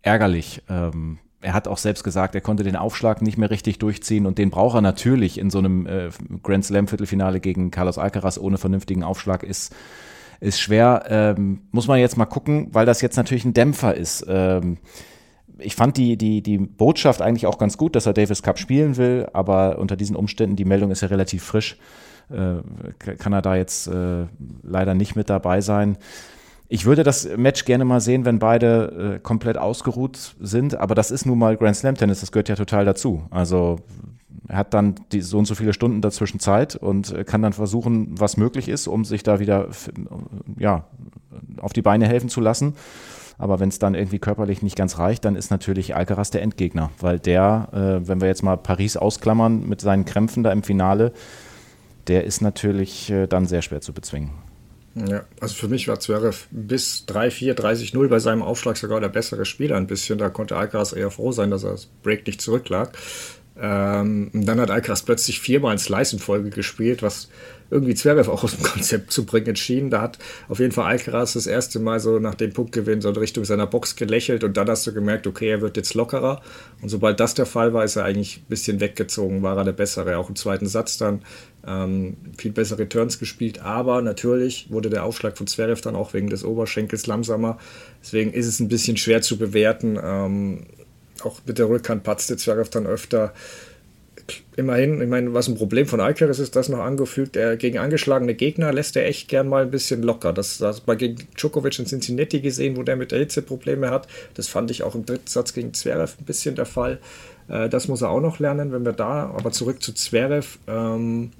[0.01, 0.63] ärgerlich.
[0.69, 4.39] Ähm, er hat auch selbst gesagt, er konnte den Aufschlag nicht mehr richtig durchziehen und
[4.39, 6.09] den braucht er natürlich in so einem äh,
[6.41, 9.73] Grand Slam Viertelfinale gegen Carlos Alcaraz ohne vernünftigen Aufschlag ist
[10.41, 11.05] ist schwer.
[11.07, 14.25] Ähm, muss man jetzt mal gucken, weil das jetzt natürlich ein Dämpfer ist.
[14.27, 14.77] Ähm,
[15.59, 18.97] ich fand die, die, die Botschaft eigentlich auch ganz gut, dass er Davis Cup spielen
[18.97, 21.77] will, aber unter diesen Umständen, die Meldung ist ja relativ frisch,
[22.29, 22.55] äh,
[23.17, 24.25] kann er da jetzt äh,
[24.63, 25.97] leider nicht mit dabei sein.
[26.67, 31.11] Ich würde das Match gerne mal sehen, wenn beide äh, komplett ausgeruht sind, aber das
[31.11, 33.23] ist nun mal Grand Slam Tennis, das gehört ja total dazu.
[33.29, 33.77] Also
[34.47, 38.19] er hat dann die, so und so viele Stunden dazwischen Zeit und kann dann versuchen,
[38.19, 39.69] was möglich ist, um sich da wieder
[40.57, 40.85] ja,
[41.59, 42.73] auf die Beine helfen zu lassen.
[43.37, 46.91] Aber wenn es dann irgendwie körperlich nicht ganz reicht, dann ist natürlich Alcaraz der Endgegner,
[46.99, 51.11] weil der, äh, wenn wir jetzt mal Paris ausklammern mit seinen Krämpfen da im Finale,
[52.07, 54.31] der ist natürlich äh, dann sehr schwer zu bezwingen.
[54.95, 59.43] Ja, also für mich war Zverev bis 3-4, 30-0 bei seinem Aufschlag sogar der bessere
[59.43, 60.17] Spieler ein bisschen.
[60.17, 62.97] Da konnte Alcaraz eher froh sein, dass er das Break nicht zurücklag.
[63.57, 67.29] Ähm, dann hat Alcaraz plötzlich viermal in Slice in Folge gespielt, was
[67.71, 69.89] irgendwie Zverev auch aus dem Konzept zu bringen entschieden.
[69.89, 73.15] Da hat auf jeden Fall Alcaraz das erste Mal so nach dem Punktgewinn so in
[73.15, 76.41] Richtung seiner Box gelächelt und dann hast du gemerkt, okay, er wird jetzt lockerer.
[76.81, 79.71] Und sobald das der Fall war, ist er eigentlich ein bisschen weggezogen, war er der
[79.71, 80.17] Bessere.
[80.17, 81.21] Auch im zweiten Satz dann
[81.65, 86.29] ähm, viel bessere Turns gespielt, aber natürlich wurde der Aufschlag von Zverev dann auch wegen
[86.29, 87.57] des Oberschenkels langsamer.
[88.03, 89.97] Deswegen ist es ein bisschen schwer zu bewerten.
[90.01, 90.65] Ähm,
[91.23, 93.33] auch mit der Rückhand patzte Zverev dann öfter
[94.55, 98.33] immerhin, ich meine, was ein Problem von Alcaraz ist, das noch angefügt, er gegen angeschlagene
[98.33, 100.33] Gegner lässt er echt gern mal ein bisschen locker.
[100.33, 104.07] Das, das war gegen Djokovic in Cincinnati gesehen, wo der mit der Hitze Probleme hat.
[104.33, 106.99] Das fand ich auch im dritten Satz gegen Zverev ein bisschen der Fall.
[107.49, 110.57] Äh, das muss er auch noch lernen, wenn wir da, aber zurück zu Zverev.
[110.67, 111.31] Ähm,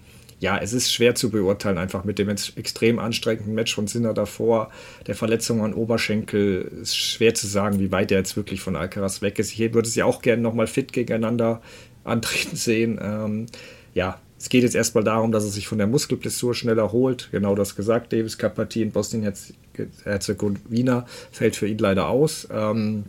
[0.45, 4.69] ja, es ist schwer zu beurteilen, einfach mit dem extrem anstrengenden Match von Sinner davor,
[5.07, 9.23] der Verletzung an Oberschenkel, ist schwer zu sagen, wie weit er jetzt wirklich von Alcaraz
[9.23, 9.53] weg ist.
[9.53, 11.63] Ich würde sie auch gerne nochmal fit gegeneinander
[12.03, 12.99] antreten sehen.
[13.01, 13.47] Ähm,
[13.95, 17.29] ja, es geht jetzt erstmal darum, dass er sich von der Muskelblessur schneller erholt.
[17.31, 22.47] Genau das gesagt, Davis Cup in Bosnien-Herzegowina fällt für ihn leider aus.
[22.51, 23.05] Ähm,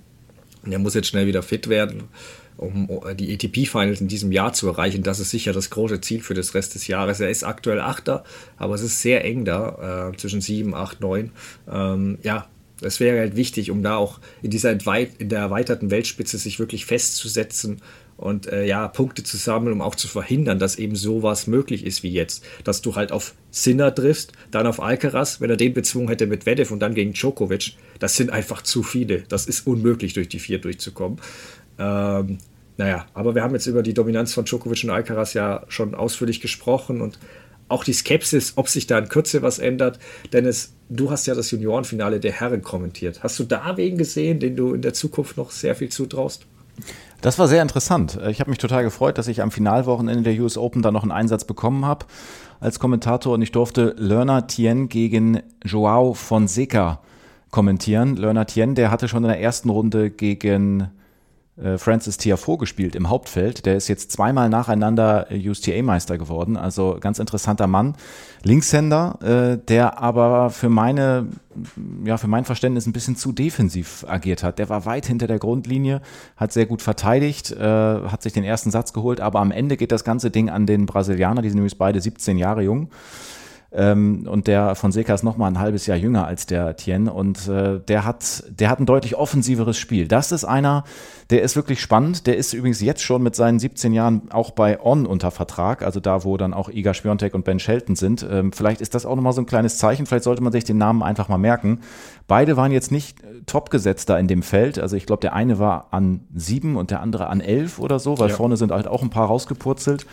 [0.65, 2.05] er muss jetzt schnell wieder fit werden,
[2.57, 2.89] um
[3.19, 5.03] die ATP-Finals in diesem Jahr zu erreichen.
[5.03, 7.21] Das ist sicher das große Ziel für das Rest des Jahres.
[7.21, 8.25] Er ist aktuell Achter,
[8.57, 11.31] aber es ist sehr eng da, äh, zwischen 7, 8, 9.
[11.71, 12.47] Ähm, ja,
[12.83, 16.87] es wäre halt wichtig, um da auch in dieser in der erweiterten Weltspitze sich wirklich
[16.87, 17.81] festzusetzen
[18.17, 22.03] und äh, ja, Punkte zu sammeln, um auch zu verhindern, dass eben sowas möglich ist
[22.03, 22.45] wie jetzt.
[22.65, 26.47] Dass du halt auf Sinner triffst, dann auf Alcaraz, wenn er den bezwungen hätte mit
[26.47, 29.23] Vedev und dann gegen Djokovic, das sind einfach zu viele.
[29.29, 31.19] Das ist unmöglich, durch die vier durchzukommen.
[31.79, 32.39] Ähm,
[32.77, 36.41] naja, aber wir haben jetzt über die Dominanz von Djokovic und Alcaraz ja schon ausführlich
[36.41, 37.19] gesprochen und
[37.69, 39.99] auch die Skepsis, ob sich da in Kürze was ändert.
[40.33, 43.23] Dennis, du hast ja das Juniorenfinale der Herren kommentiert.
[43.23, 46.47] Hast du da wen gesehen, den du in der Zukunft noch sehr viel zutraust?
[47.23, 48.21] Das war sehr interessant.
[48.29, 51.13] Ich habe mich total gefreut, dass ich am Finalwochenende der US Open da noch einen
[51.13, 52.07] Einsatz bekommen habe
[52.61, 57.01] als Kommentator und ich durfte Lerner Tien gegen Joao Fonseca
[57.51, 58.17] kommentieren.
[58.17, 60.87] Lerner Tien, der hatte schon in der ersten Runde gegen äh,
[61.79, 63.65] Francis Tiafoe gespielt im Hauptfeld.
[63.65, 66.57] Der ist jetzt zweimal nacheinander äh, USTA-Meister geworden.
[66.57, 67.95] Also ganz interessanter Mann.
[68.43, 71.29] Linkshänder, äh, der aber für meine,
[72.05, 74.59] ja, für mein Verständnis ein bisschen zu defensiv agiert hat.
[74.59, 76.03] Der war weit hinter der Grundlinie,
[76.37, 79.93] hat sehr gut verteidigt, äh, hat sich den ersten Satz geholt, aber am Ende geht
[79.93, 82.91] das ganze Ding an den Brasilianer, die sind nämlich beide 17 Jahre jung.
[83.73, 87.49] Ähm, und der Fonseca ist noch mal ein halbes Jahr jünger als der Tien und
[87.49, 90.07] äh, der hat, der hat ein deutlich offensiveres Spiel.
[90.07, 90.85] Das ist einer,
[91.31, 92.27] der ist wirklich spannend.
[92.29, 95.99] Der ist übrigens jetzt schon mit seinen 17 Jahren auch bei On unter Vertrag, also
[95.99, 98.27] da, wo dann auch Iga Schwiontek und Ben Shelton sind.
[98.31, 100.07] Ähm, vielleicht ist das auch noch mal so ein kleines Zeichen.
[100.07, 101.81] Vielleicht sollte man sich den Namen einfach mal merken.
[102.29, 104.79] Beide waren jetzt nicht äh, top gesetzt da in dem Feld.
[104.79, 108.19] Also ich glaube, der eine war an sieben und der andere an elf oder so,
[108.19, 108.37] weil ja.
[108.37, 110.07] vorne sind halt auch ein paar rausgepurzelt.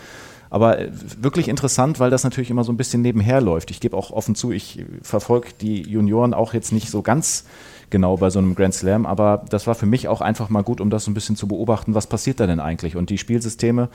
[0.54, 3.72] Aber äh, wirklich interessant, weil das natürlich immer so ein bisschen nebenher läuft.
[3.72, 7.46] Ich gebe auch offen zu, ich verfolge die Junioren auch jetzt nicht so ganz
[7.90, 10.80] genau bei so einem Grand Slam, aber das war für mich auch einfach mal gut,
[10.80, 12.96] um das so ein bisschen zu beobachten, was passiert da denn eigentlich?
[12.96, 13.90] Und die Spielsysteme,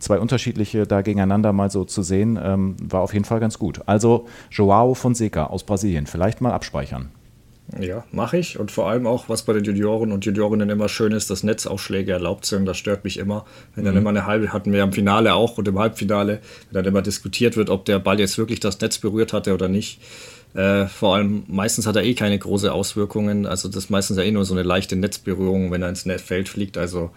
[0.00, 3.80] zwei unterschiedliche da gegeneinander mal so zu sehen, ähm, war auf jeden Fall ganz gut.
[3.86, 7.08] Also Joao Fonseca aus Brasilien, vielleicht mal abspeichern.
[7.80, 8.58] Ja, mache ich.
[8.58, 12.12] Und vor allem auch, was bei den Junioren und Juniorinnen immer schön ist, dass Netzausschläge
[12.12, 12.66] erlaubt sind.
[12.66, 13.46] Das stört mich immer.
[13.74, 14.00] Wenn dann mhm.
[14.00, 17.56] immer eine halbe, hatten wir im Finale auch und im Halbfinale, wenn dann immer diskutiert
[17.56, 20.00] wird, ob der Ball jetzt wirklich das Netz berührt hatte oder nicht.
[20.54, 23.46] Äh, vor allem, meistens hat er eh keine große Auswirkungen.
[23.46, 26.48] Also das ist meistens ja eh nur so eine leichte Netzberührung, wenn er ins Feld
[26.48, 26.76] fliegt.
[26.76, 27.10] Also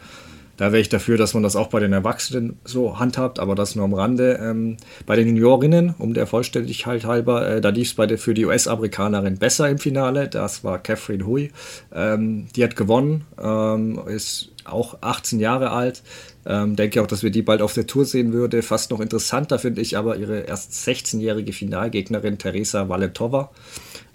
[0.58, 3.76] da wäre ich dafür, dass man das auch bei den Erwachsenen so handhabt, aber das
[3.76, 4.40] nur am Rande.
[4.42, 9.38] Ähm, bei den Juniorinnen, um der Vollständigkeit halber, äh, da lief es für die US-Amerikanerin
[9.38, 10.30] besser im Finale.
[10.30, 11.52] Das war Catherine Hui.
[11.94, 16.04] Ähm, die hat gewonnen, ähm, ist auch 18 Jahre alt.
[16.46, 18.62] Ähm, denke auch, dass wir die bald auf der Tour sehen würde.
[18.62, 23.52] Fast noch interessanter finde ich aber ihre erst 16-jährige Finalgegnerin Teresa Valentova.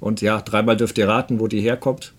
[0.00, 2.14] Und ja, dreimal dürft ihr raten, wo die herkommt.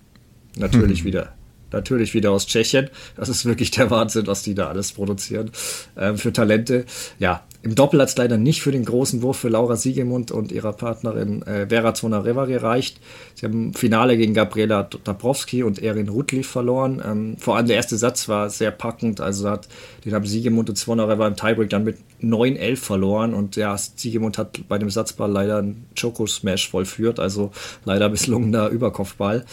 [0.56, 1.06] Natürlich hm.
[1.06, 1.32] wieder
[1.72, 2.90] natürlich wieder aus Tschechien.
[3.16, 5.50] Das ist wirklich der Wahnsinn, was die da alles produzieren
[5.96, 6.84] ähm, für Talente.
[7.18, 10.50] Ja, im Doppel hat es leider nicht für den großen Wurf für Laura Siegemund und
[10.50, 13.00] ihrer Partnerin äh, Vera Zvonareva gereicht.
[13.34, 17.00] Sie haben Finale gegen Gabriela Dabrowski und Erin Rutliff verloren.
[17.04, 19.20] Ähm, vor allem der erste Satz war sehr packend.
[19.20, 19.68] Also hat,
[20.04, 23.32] den haben Siegemund und Zvonareva im Tiebreak dann mit 9-11 verloren.
[23.32, 27.20] Und ja, Siegemund hat bei dem Satzball leider einen Choco-Smash vollführt.
[27.20, 27.52] Also
[27.84, 29.44] leider misslungener Überkopfball.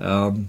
[0.00, 0.48] Ähm,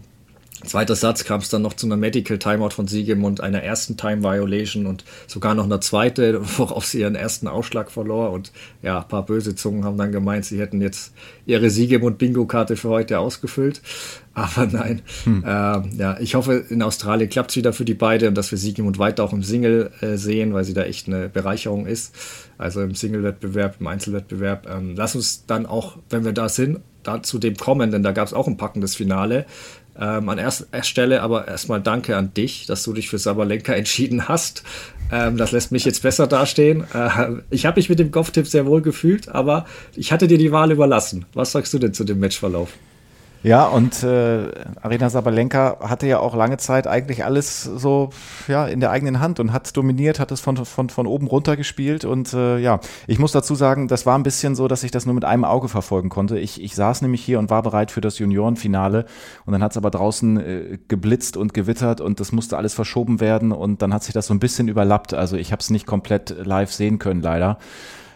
[0.66, 4.24] Zweiter Satz kam es dann noch zu einer Medical Timeout von Siegemund, einer ersten Time
[4.24, 8.32] Violation und sogar noch eine zweite, worauf sie ihren ersten Ausschlag verlor.
[8.32, 8.52] Und
[8.82, 11.14] ja, ein paar böse Zungen haben dann gemeint, sie hätten jetzt
[11.46, 13.82] ihre Siegemund-Bingo-Karte für heute ausgefüllt.
[14.34, 15.44] Aber nein, hm.
[15.44, 15.48] äh,
[15.98, 18.98] ja, ich hoffe, in Australien klappt es wieder für die beiden und dass wir Siegemund
[18.98, 22.16] weiter auch im Single äh, sehen, weil sie da echt eine Bereicherung ist.
[22.58, 24.68] Also im Single-Wettbewerb, im Einzelwettbewerb.
[24.70, 28.12] Ähm, lass uns dann auch, wenn wir da sind, da zu dem kommen, denn da
[28.12, 29.46] gab es auch ein packendes Finale.
[30.00, 34.28] Ähm, an erster Stelle aber erstmal danke an dich, dass du dich für Sabalenka entschieden
[34.28, 34.64] hast.
[35.12, 36.86] Ähm, das lässt mich jetzt besser dastehen.
[36.94, 40.52] Äh, ich habe mich mit dem Golftipp sehr wohl gefühlt, aber ich hatte dir die
[40.52, 41.26] Wahl überlassen.
[41.34, 42.74] Was sagst du denn zu dem Matchverlauf?
[43.42, 48.10] Ja, und äh, Arena Sabalenka hatte ja auch lange Zeit eigentlich alles so
[48.50, 51.56] ja, in der eigenen Hand und hat dominiert, hat es von, von, von oben runter
[51.56, 52.04] gespielt.
[52.04, 55.06] Und äh, ja, ich muss dazu sagen, das war ein bisschen so, dass ich das
[55.06, 56.38] nur mit einem Auge verfolgen konnte.
[56.38, 59.06] Ich, ich saß nämlich hier und war bereit für das Juniorenfinale
[59.46, 63.22] und dann hat es aber draußen äh, geblitzt und gewittert und das musste alles verschoben
[63.22, 65.14] werden und dann hat sich das so ein bisschen überlappt.
[65.14, 67.58] Also ich habe es nicht komplett live sehen können, leider.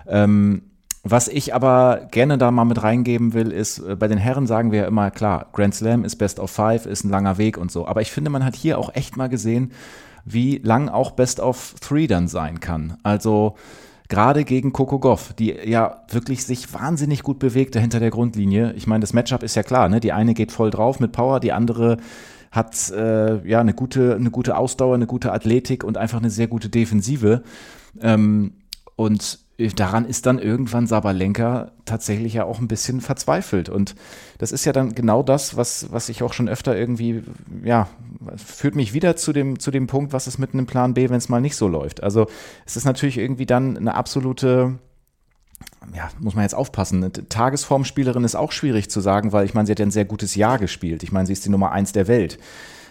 [0.06, 0.64] Ähm,
[1.04, 4.72] was ich aber gerne da mal mit reingeben will, ist, äh, bei den Herren sagen
[4.72, 7.72] wir ja immer, klar, Grand Slam ist Best of Five, ist ein langer Weg und
[7.72, 7.86] so.
[7.86, 9.74] Aber ich finde, man hat hier auch echt mal gesehen,
[10.24, 12.98] wie lang auch Best of Three dann sein kann.
[13.04, 13.56] Also
[14.08, 18.72] gerade gegen Coco Goff, die ja wirklich sich wahnsinnig gut bewegt hinter der Grundlinie.
[18.78, 20.00] Ich meine, das Matchup ist ja klar, ne?
[20.00, 21.98] Die eine geht voll drauf mit Power, die andere
[22.52, 26.48] hat äh, ja eine gute, eine gute Ausdauer, eine gute Athletik und einfach eine sehr
[26.48, 27.44] gute Defensive.
[28.00, 28.54] Ähm,
[28.96, 33.70] und daran ist dann irgendwann Sabalenka tatsächlich ja auch ein bisschen verzweifelt.
[33.70, 33.96] Und
[34.40, 37.24] das ist ja dann genau das, was, was ich auch schon öfter irgendwie,
[37.64, 37.88] ja,
[38.36, 41.18] führt mich wieder zu dem, zu dem Punkt, was ist mit einem Plan B, wenn
[41.18, 42.02] es mal nicht so läuft.
[42.02, 42.28] Also
[42.66, 44.80] es ist natürlich irgendwie dann eine absolute,
[45.96, 47.12] ja, muss man jetzt aufpassen.
[47.30, 50.34] Tagesformspielerin ist auch schwierig zu sagen, weil ich meine, sie hat ja ein sehr gutes
[50.36, 51.04] Jahr gespielt.
[51.04, 52.40] Ich meine, sie ist die Nummer eins der Welt.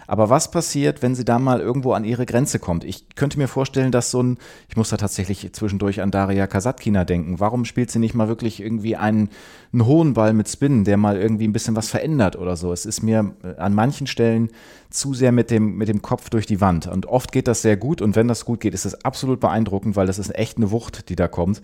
[0.07, 2.83] Aber was passiert, wenn sie da mal irgendwo an ihre Grenze kommt?
[2.83, 4.37] Ich könnte mir vorstellen, dass so ein,
[4.69, 7.39] ich muss da tatsächlich zwischendurch an Daria Kasatkina denken.
[7.39, 9.29] Warum spielt sie nicht mal wirklich irgendwie einen,
[9.71, 12.73] einen hohen Ball mit Spin, der mal irgendwie ein bisschen was verändert oder so?
[12.73, 14.49] Es ist mir äh, an manchen Stellen
[14.89, 16.87] zu sehr mit dem, mit dem Kopf durch die Wand.
[16.87, 18.01] Und oft geht das sehr gut.
[18.01, 21.09] Und wenn das gut geht, ist es absolut beeindruckend, weil das ist echt eine Wucht,
[21.09, 21.61] die da kommt.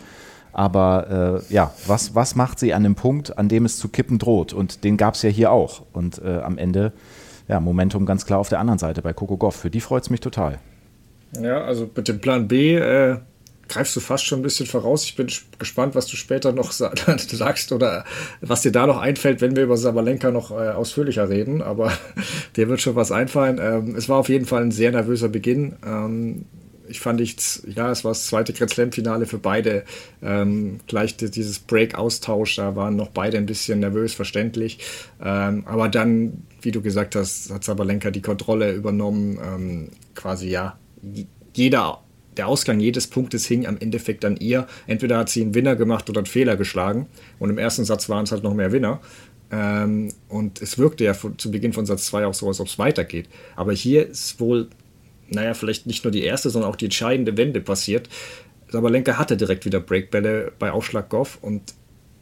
[0.52, 4.18] Aber äh, ja, was, was macht sie an dem Punkt, an dem es zu kippen
[4.18, 4.54] droht?
[4.54, 5.84] Und den gab es ja hier auch.
[5.94, 6.92] Und äh, am Ende
[7.50, 9.56] ja, Momentum ganz klar auf der anderen Seite bei Coco Goff.
[9.56, 10.60] Für die freut es mich total.
[11.42, 13.18] Ja, also mit dem Plan B äh,
[13.68, 15.04] greifst du fast schon ein bisschen voraus.
[15.06, 15.28] Ich bin
[15.58, 18.06] gespannt, was du später noch sagst oder
[18.42, 21.62] was dir da noch einfällt, wenn wir über Sabalenka noch äh, ausführlicher reden.
[21.64, 21.92] Aber
[22.56, 23.60] dir wird schon was einfallen.
[23.62, 25.76] Ähm, es war auf jeden Fall ein sehr nervöser Beginn.
[25.86, 26.46] Ähm,
[26.90, 27.36] ich fand ich,
[27.76, 29.84] ja, es war das zweite Grand Slam-Finale für beide.
[30.22, 34.80] Ähm, gleich dieses Break-Austausch, da waren noch beide ein bisschen nervös, verständlich.
[35.24, 39.38] Ähm, aber dann, wie du gesagt hast, hat Sabalenka die Kontrolle übernommen.
[39.44, 40.78] Ähm, quasi, ja,
[41.54, 42.02] jeder,
[42.38, 44.68] der Ausgang jedes Punktes hing am Endeffekt an ihr.
[44.88, 47.08] Entweder hat sie einen Winner gemacht oder einen Fehler geschlagen.
[47.38, 49.00] Und im ersten Satz waren es halt noch mehr Winner.
[49.52, 52.78] Ähm, und es wirkte ja zu Beginn von Satz 2 auch so, als ob es
[52.78, 53.28] weitergeht.
[53.56, 54.70] Aber hier ist wohl
[55.32, 58.10] naja, vielleicht nicht nur die erste, sondern auch die entscheidende Wende passiert.
[58.70, 61.74] Sabalenka hatte direkt wieder Breakbälle bei Aufschlag Goff und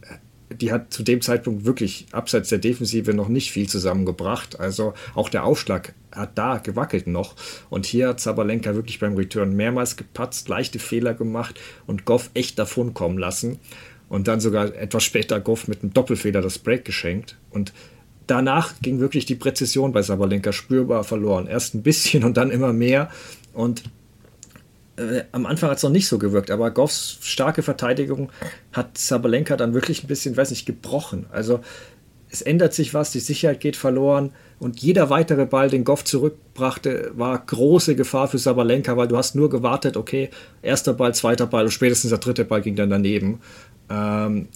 [0.02, 4.60] äh, die hat zu dem Zeitpunkt wirklich abseits der Defensive noch nicht viel zusammengebracht.
[4.60, 7.36] Also auch der Aufschlag hat da gewackelt noch.
[7.70, 12.58] Und hier hat Sabalenka wirklich beim Return mehrmals gepatzt, leichte Fehler gemacht und Goff echt
[12.60, 13.60] davon kommen lassen.
[14.10, 17.36] Und dann sogar etwas später Goff mit einem Doppelfehler das Break geschenkt.
[17.50, 17.74] Und
[18.28, 21.48] danach ging wirklich die Präzision bei Sabalenka spürbar verloren.
[21.48, 23.10] Erst ein bisschen und dann immer mehr.
[23.54, 23.84] Und
[24.98, 28.32] äh, am Anfang hat es noch nicht so gewirkt, aber Goffs starke Verteidigung
[28.74, 31.26] hat Sabalenka dann wirklich ein bisschen, weiß nicht, gebrochen.
[31.32, 31.62] Also
[32.30, 37.12] es ändert sich was, die Sicherheit geht verloren und jeder weitere Ball, den Goff zurückbrachte,
[37.16, 40.30] war große Gefahr für Sabalenka, weil du hast nur gewartet, okay,
[40.62, 43.40] erster Ball, zweiter Ball und spätestens der dritte Ball ging dann daneben.
[43.90, 44.50] Ähm,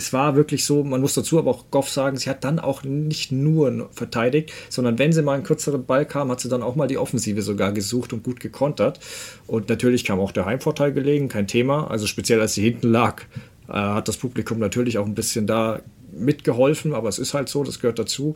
[0.00, 2.84] es war wirklich so, man muss dazu aber auch Goff sagen, sie hat dann auch
[2.84, 6.74] nicht nur verteidigt, sondern wenn sie mal einen kürzeren Ball kam, hat sie dann auch
[6.74, 8.98] mal die Offensive sogar gesucht und gut gekontert.
[9.46, 11.90] Und natürlich kam auch der Heimvorteil gelegen, kein Thema.
[11.90, 13.24] Also speziell als sie hinten lag,
[13.68, 15.80] äh, hat das Publikum natürlich auch ein bisschen da
[16.12, 18.34] mitgeholfen, aber es ist halt so, das gehört dazu.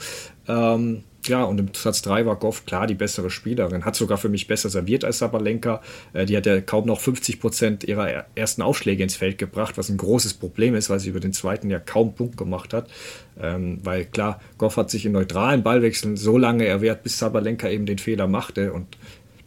[0.49, 3.85] Ähm, ja, und im Satz 3 war Goff klar die bessere Spielerin.
[3.85, 5.81] Hat sogar für mich besser serviert als Sabalenka.
[6.13, 9.89] Äh, die hat ja kaum noch 50 Prozent ihrer ersten Aufschläge ins Feld gebracht, was
[9.89, 12.89] ein großes Problem ist, weil sie über den zweiten ja kaum Punkt gemacht hat.
[13.41, 17.87] Ähm, weil klar, Goff hat sich in neutralen Ballwechseln so lange erwehrt, bis Sabalenka eben
[17.87, 18.73] den Fehler machte.
[18.73, 18.87] Und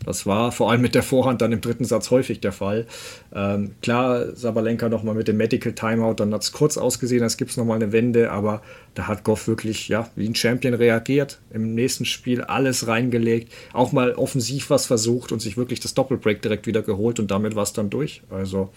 [0.07, 2.87] Das war vor allem mit der Vorhand dann im dritten Satz häufig der Fall.
[3.35, 7.51] Ähm, klar, Sabalenka nochmal mit dem Medical Timeout, dann hat es kurz ausgesehen, als gibt
[7.51, 8.61] es nochmal eine Wende, aber
[8.95, 11.41] da hat Goff wirklich ja, wie ein Champion reagiert.
[11.51, 16.41] Im nächsten Spiel alles reingelegt, auch mal offensiv was versucht und sich wirklich das Doppelbreak
[16.41, 18.21] direkt wieder geholt und damit war es dann durch.
[18.29, 18.69] Also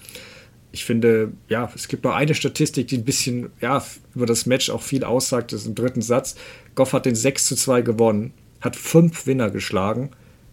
[0.72, 3.84] ich finde, ja, es gibt noch eine Statistik, die ein bisschen ja,
[4.16, 6.34] über das Match auch viel aussagt, das ist im dritten Satz.
[6.74, 10.10] Goff hat den 6 zu 2 gewonnen, hat fünf Winner geschlagen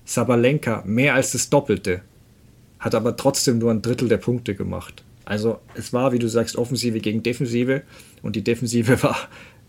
[0.08, 2.02] Sabalenka mehr als das Doppelte,
[2.80, 5.04] hat aber trotzdem nur ein Drittel der Punkte gemacht.
[5.26, 7.84] Also es war, wie du sagst, Offensive gegen Defensive
[8.22, 9.18] und die Defensive war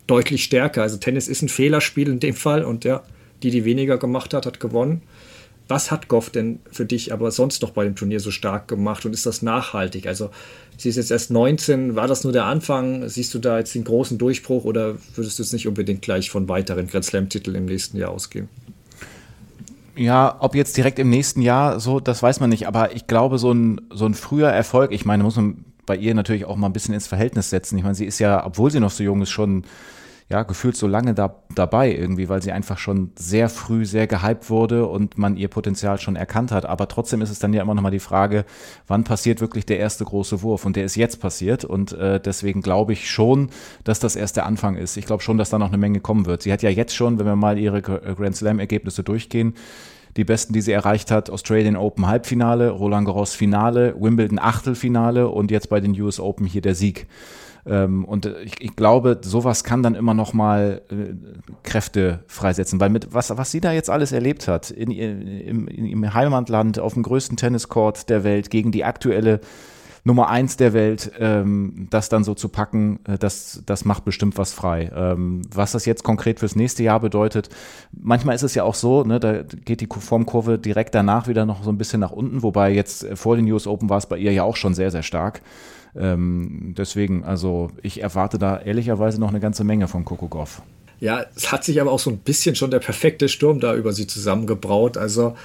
[0.07, 0.83] deutlich stärker.
[0.83, 3.03] Also Tennis ist ein Fehlerspiel in dem Fall und ja,
[3.43, 5.03] die, die weniger gemacht hat, hat gewonnen.
[5.67, 9.05] Was hat Goff denn für dich aber sonst noch bei dem Turnier so stark gemacht
[9.05, 10.07] und ist das nachhaltig?
[10.07, 10.31] Also
[10.77, 13.09] sie ist jetzt erst 19, war das nur der Anfang?
[13.09, 16.49] Siehst du da jetzt den großen Durchbruch oder würdest du es nicht unbedingt gleich von
[16.49, 18.49] weiteren Grand Slam-Titeln im nächsten Jahr ausgehen?
[19.99, 22.69] Ja, ob jetzt direkt im nächsten Jahr so, das weiß man nicht.
[22.69, 26.15] Aber ich glaube, so ein, so ein früher Erfolg, ich meine, muss man bei ihr
[26.15, 27.77] natürlich auch mal ein bisschen ins Verhältnis setzen.
[27.77, 29.65] Ich meine, sie ist ja, obwohl sie noch so jung ist, schon
[30.31, 34.51] ja, gefühlt so lange da, dabei irgendwie, weil sie einfach schon sehr früh sehr gehypt
[34.51, 36.67] wurde und man ihr Potenzial schon erkannt hat.
[36.67, 38.45] Aber trotzdem ist es dann ja immer noch mal die Frage,
[38.87, 40.67] wann passiert wirklich der erste große Wurf?
[40.67, 43.49] Und der ist jetzt passiert und äh, deswegen glaube ich schon,
[43.85, 44.99] dass das erst der Anfang ist.
[44.99, 46.43] Ich glaube schon, dass da noch eine Menge kommen wird.
[46.43, 49.55] Sie hat ja jetzt schon, wenn wir mal ihre Grand Slam-Ergebnisse durchgehen,
[50.19, 55.51] die besten, die sie erreicht hat, Australian Open Halbfinale, Roland Garros Finale, Wimbledon Achtelfinale und
[55.51, 57.07] jetzt bei den US Open hier der Sieg.
[57.69, 61.15] Ähm, und ich, ich, glaube, sowas kann dann immer noch mal äh,
[61.63, 66.15] Kräfte freisetzen, weil mit was, was sie da jetzt alles erlebt hat, in, in, im
[66.15, 69.41] Heimatland, auf dem größten Tenniscourt der Welt, gegen die aktuelle
[70.05, 74.39] Nummer eins der Welt, ähm, das dann so zu packen, äh, das, das macht bestimmt
[74.39, 74.91] was frei.
[74.95, 77.51] Ähm, was das jetzt konkret fürs nächste Jahr bedeutet,
[77.93, 81.63] manchmal ist es ja auch so, ne, da geht die Formkurve direkt danach wieder noch
[81.63, 84.17] so ein bisschen nach unten, wobei jetzt äh, vor den US Open war es bei
[84.17, 85.43] ihr ja auch schon sehr, sehr stark.
[85.97, 90.63] Ähm, deswegen, also ich erwarte da ehrlicherweise noch eine ganze Menge von Coco Goff.
[91.01, 93.93] Ja, es hat sich aber auch so ein bisschen schon der perfekte Sturm da über
[93.93, 94.97] sie zusammengebraut.
[94.97, 95.37] Also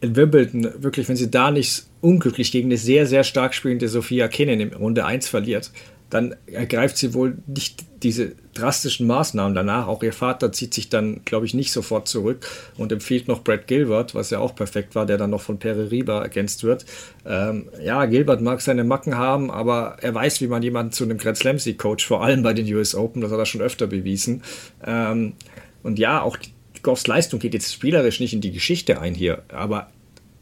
[0.00, 4.28] in Wimbledon, wirklich, wenn sie da nicht unglücklich gegen eine sehr, sehr stark spielende Sophia
[4.28, 5.70] Kenin in Runde 1 verliert,
[6.10, 9.86] dann ergreift sie wohl nicht diese drastischen Maßnahmen danach.
[9.86, 12.46] Auch ihr Vater zieht sich dann, glaube ich, nicht sofort zurück
[12.76, 15.90] und empfiehlt noch Brad Gilbert, was ja auch perfekt war, der dann noch von Pere
[15.90, 16.84] Riba ergänzt wird.
[17.24, 21.18] Ähm, ja, Gilbert mag seine Macken haben, aber er weiß, wie man jemanden zu einem
[21.18, 23.86] Grand Slam Sieg coacht, vor allem bei den US Open, das hat er schon öfter
[23.86, 24.42] bewiesen.
[24.84, 25.34] Ähm,
[25.82, 26.36] und ja, auch
[26.82, 29.90] Goffs Leistung geht jetzt spielerisch nicht in die Geschichte ein hier, aber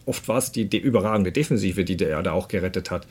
[0.06, 3.06] oft war es die, die überragende Defensive, die er da auch gerettet hat.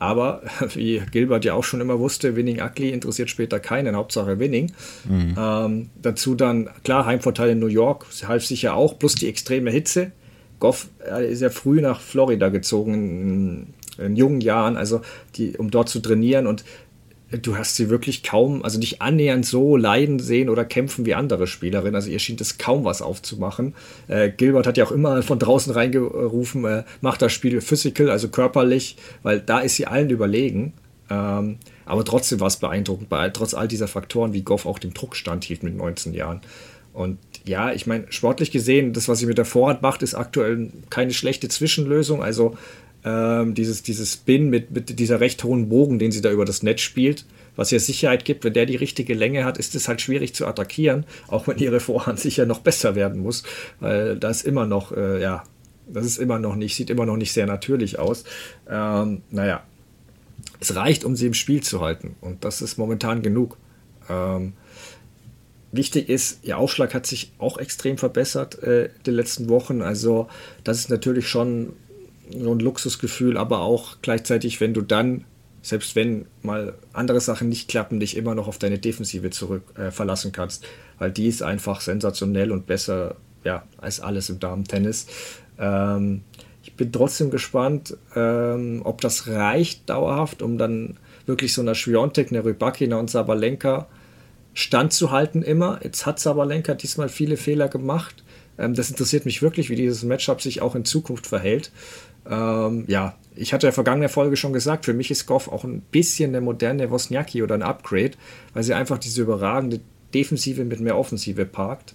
[0.00, 0.42] Aber
[0.74, 4.72] wie Gilbert ja auch schon immer wusste, Winning Ugly interessiert später keinen, Hauptsache Winning.
[5.08, 5.36] Mhm.
[5.38, 10.10] Ähm, dazu dann, klar, Heimvorteil in New York, half sicher auch, plus die extreme Hitze.
[10.58, 10.88] Goff
[11.28, 12.94] ist ja früh nach Florida gezogen
[13.98, 15.02] in, in jungen Jahren, also
[15.36, 16.64] die, um dort zu trainieren und
[17.30, 21.46] du hast sie wirklich kaum, also nicht annähernd so leiden sehen oder kämpfen wie andere
[21.46, 21.94] Spielerinnen.
[21.94, 23.74] Also ihr schien es kaum was aufzumachen.
[24.08, 28.28] Äh, Gilbert hat ja auch immer von draußen reingerufen, äh, macht das Spiel physical, also
[28.28, 30.72] körperlich, weil da ist sie allen überlegen.
[31.08, 34.94] Ähm, aber trotzdem war es beeindruckend, bei, trotz all dieser Faktoren, wie Goff auch dem
[34.94, 36.40] Druck standhielt mit 19 Jahren.
[36.92, 40.70] Und ja, ich meine, sportlich gesehen, das, was sie mit der Vorhand macht, ist aktuell
[40.90, 42.22] keine schlechte Zwischenlösung.
[42.22, 42.56] Also
[43.04, 46.62] ähm, dieses, dieses Spin mit, mit dieser recht hohen Bogen, den sie da über das
[46.62, 47.24] Netz spielt,
[47.56, 48.44] was ihr Sicherheit gibt.
[48.44, 51.80] Wenn der die richtige Länge hat, ist es halt schwierig zu attackieren, auch wenn ihre
[51.80, 53.42] Vorhand sicher noch besser werden muss,
[53.80, 55.44] weil das immer noch, äh, ja,
[55.86, 58.24] das ist immer noch nicht, sieht immer noch nicht sehr natürlich aus.
[58.68, 59.64] Ähm, naja,
[60.60, 63.56] es reicht, um sie im Spiel zu halten und das ist momentan genug.
[64.08, 64.52] Ähm,
[65.72, 69.82] Wichtig ist, ihr Aufschlag hat sich auch extrem verbessert äh, die letzten Wochen.
[69.82, 70.28] Also
[70.64, 71.74] das ist natürlich schon
[72.32, 75.24] so ein Luxusgefühl, aber auch gleichzeitig, wenn du dann,
[75.62, 79.90] selbst wenn mal andere Sachen nicht klappen, dich immer noch auf deine Defensive zurück äh,
[79.90, 80.66] verlassen kannst,
[80.98, 85.06] weil die ist einfach sensationell und besser ja, als alles im Damen-Tennis.
[85.58, 86.22] Ähm,
[86.62, 92.30] ich bin trotzdem gespannt, ähm, ob das reicht dauerhaft, um dann wirklich so einer Schwiontek,
[92.30, 93.88] einer Rybakina und Sabalenka
[94.52, 95.80] standzuhalten immer.
[95.82, 98.24] Jetzt hat Sabalenka diesmal viele Fehler gemacht.
[98.58, 101.72] Ähm, das interessiert mich wirklich, wie dieses Matchup sich auch in Zukunft verhält.
[102.28, 105.80] Ähm, ja, ich hatte ja vergangene Folge schon gesagt, für mich ist Goff auch ein
[105.80, 108.12] bisschen eine moderne Wozniacki oder ein Upgrade,
[108.52, 109.80] weil sie einfach diese überragende
[110.12, 111.94] Defensive mit mehr Offensive parkt.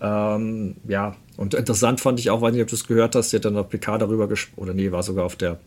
[0.00, 3.36] Ähm, ja, und interessant fand ich auch, weiß nicht, ob du es gehört hast, sie
[3.36, 5.58] hat dann noch PK darüber gesprochen, oder nee, war sogar auf der,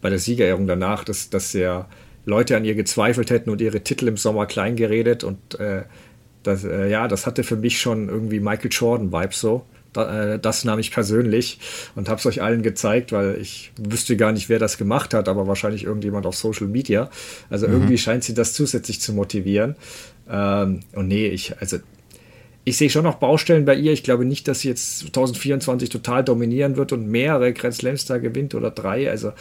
[0.00, 1.88] bei der Siegerehrung danach, dass, dass ja
[2.24, 5.82] Leute an ihr gezweifelt hätten und ihre Titel im Sommer klein geredet und äh,
[6.42, 9.64] das, äh, ja, das hatte für mich schon irgendwie Michael Jordan-Vibes so
[9.96, 11.58] das nahm ich persönlich
[11.94, 15.28] und habe es euch allen gezeigt, weil ich wüsste gar nicht, wer das gemacht hat,
[15.28, 17.10] aber wahrscheinlich irgendjemand auf Social Media.
[17.50, 17.74] Also mhm.
[17.74, 19.76] irgendwie scheint sie das zusätzlich zu motivieren.
[20.28, 21.78] Ähm, und nee, ich, also
[22.68, 23.92] ich sehe schon noch Baustellen bei ihr.
[23.92, 28.18] Ich glaube nicht, dass sie jetzt 2024 total dominieren wird und mehrere Grand Slams da
[28.18, 29.08] gewinnt oder drei.
[29.08, 29.32] Also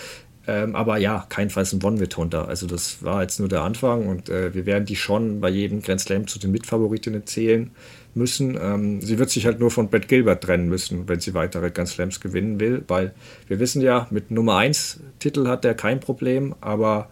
[0.48, 2.46] ähm, aber ja, keinenfalls ein One-Wit da.
[2.46, 5.82] Also das war jetzt nur der Anfang und äh, wir werden die schon bei jedem
[5.82, 7.72] Grand Slam zu den Mitfavoritinnen zählen
[8.14, 8.58] müssen.
[8.62, 11.89] Ähm, sie wird sich halt nur von Brett Gilbert trennen müssen, wenn sie weitere Grand
[11.89, 13.14] Slams gewinnen will, weil
[13.48, 17.10] wir wissen ja, mit Nummer 1 Titel hat er kein Problem, aber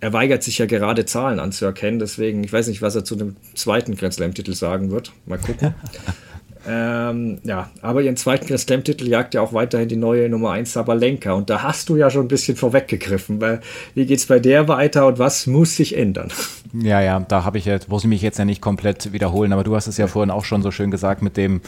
[0.00, 3.36] er weigert sich ja gerade Zahlen anzuerkennen, deswegen, ich weiß nicht, was er zu dem
[3.54, 5.12] zweiten Grand Slam-Titel sagen wird.
[5.26, 5.74] Mal gucken.
[6.70, 10.74] Ähm, ja, aber ihren zweiten Grand Slam-Titel jagt ja auch weiterhin die neue Nummer 1
[10.74, 11.32] Sabalenka.
[11.32, 13.40] Und da hast du ja schon ein bisschen vorweggegriffen.
[13.40, 13.60] Weil,
[13.94, 16.28] wie es bei der weiter und was muss sich ändern?
[16.74, 19.64] Ja, ja, da habe ich jetzt, muss ich mich jetzt ja nicht komplett wiederholen, aber
[19.64, 21.62] du hast es ja vorhin auch schon so schön gesagt mit dem,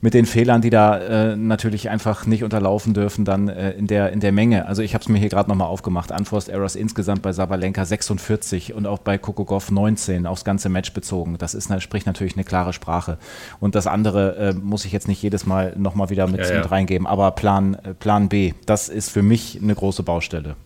[0.00, 4.12] mit den Fehlern, die da äh, natürlich einfach nicht unterlaufen dürfen, dann äh, in, der,
[4.12, 4.66] in der Menge.
[4.66, 6.10] Also ich habe es mir hier gerade nochmal aufgemacht.
[6.10, 11.36] Unforced Errors insgesamt bei Sabalenka 46 und auch bei Kokogov 19 aufs ganze Match bezogen.
[11.38, 13.18] Das ist, spricht natürlich eine klare Sprache.
[13.60, 16.58] Und das andere äh, muss ich jetzt nicht jedes Mal nochmal wieder mit, ja, ja.
[16.60, 17.06] mit reingeben.
[17.06, 20.56] Aber Plan, äh, Plan B, das ist für mich eine große Baustelle.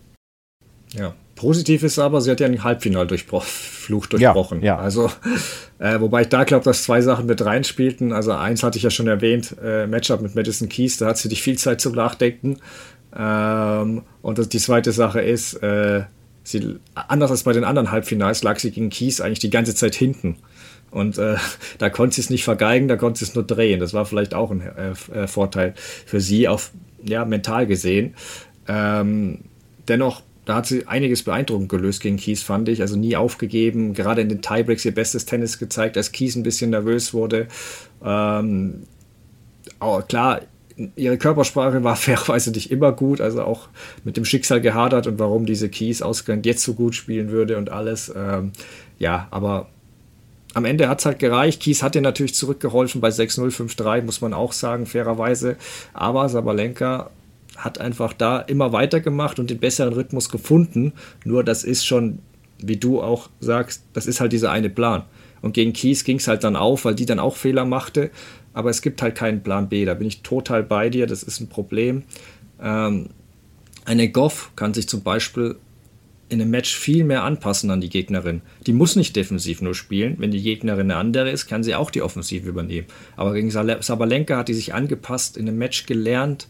[0.93, 4.59] Ja, Positiv ist aber, sie hat ja ein Halbfinaldurchbruch durchbrochen.
[4.61, 4.77] Ja, ja.
[4.77, 5.09] Also,
[5.79, 8.13] äh, wobei ich da glaube, dass zwei Sachen mit reinspielten.
[8.13, 11.29] Also eins hatte ich ja schon erwähnt, äh, Matchup mit Madison Keys, da hat sie
[11.29, 12.59] nicht viel Zeit zum Nachdenken.
[13.17, 16.03] Ähm, und das, die zweite Sache ist, äh,
[16.43, 19.95] sie, anders als bei den anderen Halbfinals, lag sie gegen Keys eigentlich die ganze Zeit
[19.95, 20.37] hinten.
[20.91, 21.37] Und äh,
[21.79, 23.79] da konnte sie es nicht vergeigen, da konnte sie es nur drehen.
[23.79, 25.73] Das war vielleicht auch ein äh, äh, Vorteil
[26.05, 26.69] für sie, auf
[27.03, 28.13] ja, mental gesehen.
[28.67, 29.39] Ähm,
[29.87, 32.81] dennoch da hat sie einiges beeindruckend gelöst gegen Kies, fand ich.
[32.81, 36.71] Also nie aufgegeben, gerade in den Tiebreaks ihr bestes Tennis gezeigt, als Kies ein bisschen
[36.71, 37.47] nervös wurde.
[38.03, 38.83] Ähm,
[39.79, 40.41] aber klar,
[40.95, 43.69] ihre Körpersprache war fairerweise nicht immer gut, also auch
[44.03, 47.69] mit dem Schicksal gehadert und warum diese Kies ausgerechnet jetzt so gut spielen würde und
[47.69, 48.11] alles.
[48.15, 48.51] Ähm,
[48.97, 49.69] ja, aber
[50.53, 51.61] am Ende hat es halt gereicht.
[51.61, 55.55] Kies hat ihr natürlich zurückgeholfen bei 6-0, 5-3, muss man auch sagen, fairerweise.
[55.93, 57.09] Aber Sabalenka
[57.57, 60.93] hat einfach da immer weitergemacht und den besseren Rhythmus gefunden.
[61.25, 62.19] Nur das ist schon,
[62.59, 65.03] wie du auch sagst, das ist halt dieser eine Plan.
[65.41, 68.11] Und gegen Kies ging es halt dann auf, weil die dann auch Fehler machte.
[68.53, 69.85] Aber es gibt halt keinen Plan B.
[69.85, 71.07] Da bin ich total bei dir.
[71.07, 72.03] Das ist ein Problem.
[72.61, 73.09] Ähm,
[73.85, 75.55] eine Goff kann sich zum Beispiel
[76.29, 78.41] in einem Match viel mehr anpassen an die Gegnerin.
[78.65, 80.15] Die muss nicht defensiv nur spielen.
[80.19, 82.87] Wenn die Gegnerin eine andere ist, kann sie auch die Offensive übernehmen.
[83.17, 86.47] Aber gegen Sabalenka hat die sich angepasst, in einem Match gelernt,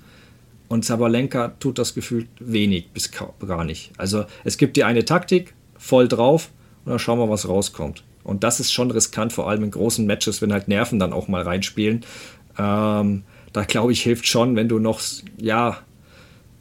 [0.71, 3.91] und Sabalenka tut das gefühlt wenig bis gar nicht.
[3.97, 6.49] Also es gibt die eine Taktik, voll drauf
[6.85, 8.05] und dann schauen wir, was rauskommt.
[8.23, 11.27] Und das ist schon riskant, vor allem in großen Matches, wenn halt Nerven dann auch
[11.27, 12.05] mal reinspielen.
[12.57, 15.01] Ähm, da glaube ich, hilft schon, wenn du noch,
[15.37, 15.79] ja,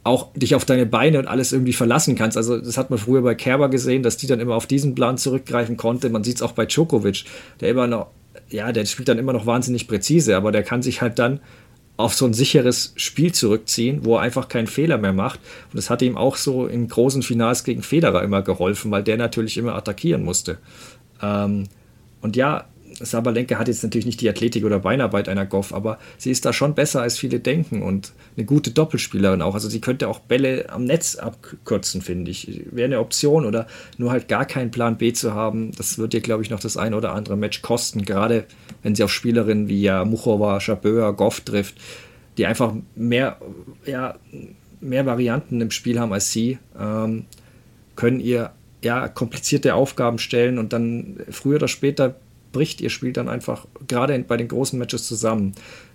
[0.03, 2.35] auch dich auf deine Beine und alles irgendwie verlassen kannst.
[2.35, 5.17] Also das hat man früher bei Kerber gesehen, dass die dann immer auf diesen Plan
[5.17, 6.09] zurückgreifen konnte.
[6.09, 7.23] Man sieht es auch bei Djokovic,
[7.61, 8.07] der immer noch,
[8.49, 11.39] ja, der spielt dann immer noch wahnsinnig präzise, aber der kann sich halt dann
[11.97, 15.39] auf so ein sicheres Spiel zurückziehen, wo er einfach keinen Fehler mehr macht.
[15.71, 19.17] Und das hat ihm auch so in großen Finals gegen Federer immer geholfen, weil der
[19.17, 20.57] natürlich immer attackieren musste.
[21.21, 21.65] Ähm,
[22.21, 22.65] und ja,
[23.05, 26.53] Sabalenka hat jetzt natürlich nicht die Athletik oder Beinarbeit einer Goff, aber sie ist da
[26.53, 29.53] schon besser, als viele denken und eine gute Doppelspielerin auch.
[29.53, 32.61] Also sie könnte auch Bälle am Netz abkürzen, finde ich.
[32.71, 36.21] Wäre eine Option oder nur halt gar keinen Plan B zu haben, das wird ihr,
[36.21, 38.45] glaube ich, noch das ein oder andere Match kosten, gerade
[38.83, 41.75] wenn sie auf Spielerinnen wie ja Muchova, Chabeur, Goff trifft,
[42.37, 43.37] die einfach mehr,
[43.85, 44.15] ja,
[44.79, 47.25] mehr Varianten im Spiel haben als sie, ähm,
[47.95, 48.51] können ihr
[48.83, 52.15] ja, komplizierte Aufgaben stellen und dann früher oder später
[52.51, 55.53] bricht ihr Spiel dann einfach gerade bei den großen Matches zusammen.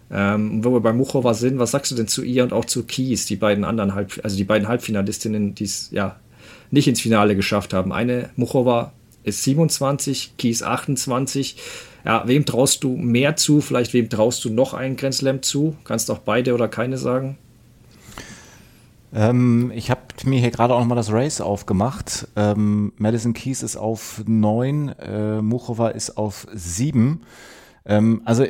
[0.08, 2.84] Ähm, wo wir bei Muchova sind, was sagst du denn zu ihr und auch zu
[2.84, 6.20] Kies, die beiden anderen Halb, also die beiden Halbfinalistinnen, die es ja
[6.70, 7.92] nicht ins Finale geschafft haben?
[7.92, 8.92] Eine Muchova
[9.24, 11.56] ist 27, Kies 28.
[12.04, 13.60] Ja, wem traust du mehr zu?
[13.60, 15.76] Vielleicht wem traust du noch einen Grand Slam zu?
[15.82, 17.36] Kannst auch beide oder keine sagen?
[19.14, 22.28] Ähm, ich habe mir hier gerade auch nochmal das Race aufgemacht.
[22.36, 27.22] Ähm, Madison Keys ist auf 9, äh, Muchova ist auf 7.
[27.84, 28.44] Ähm, also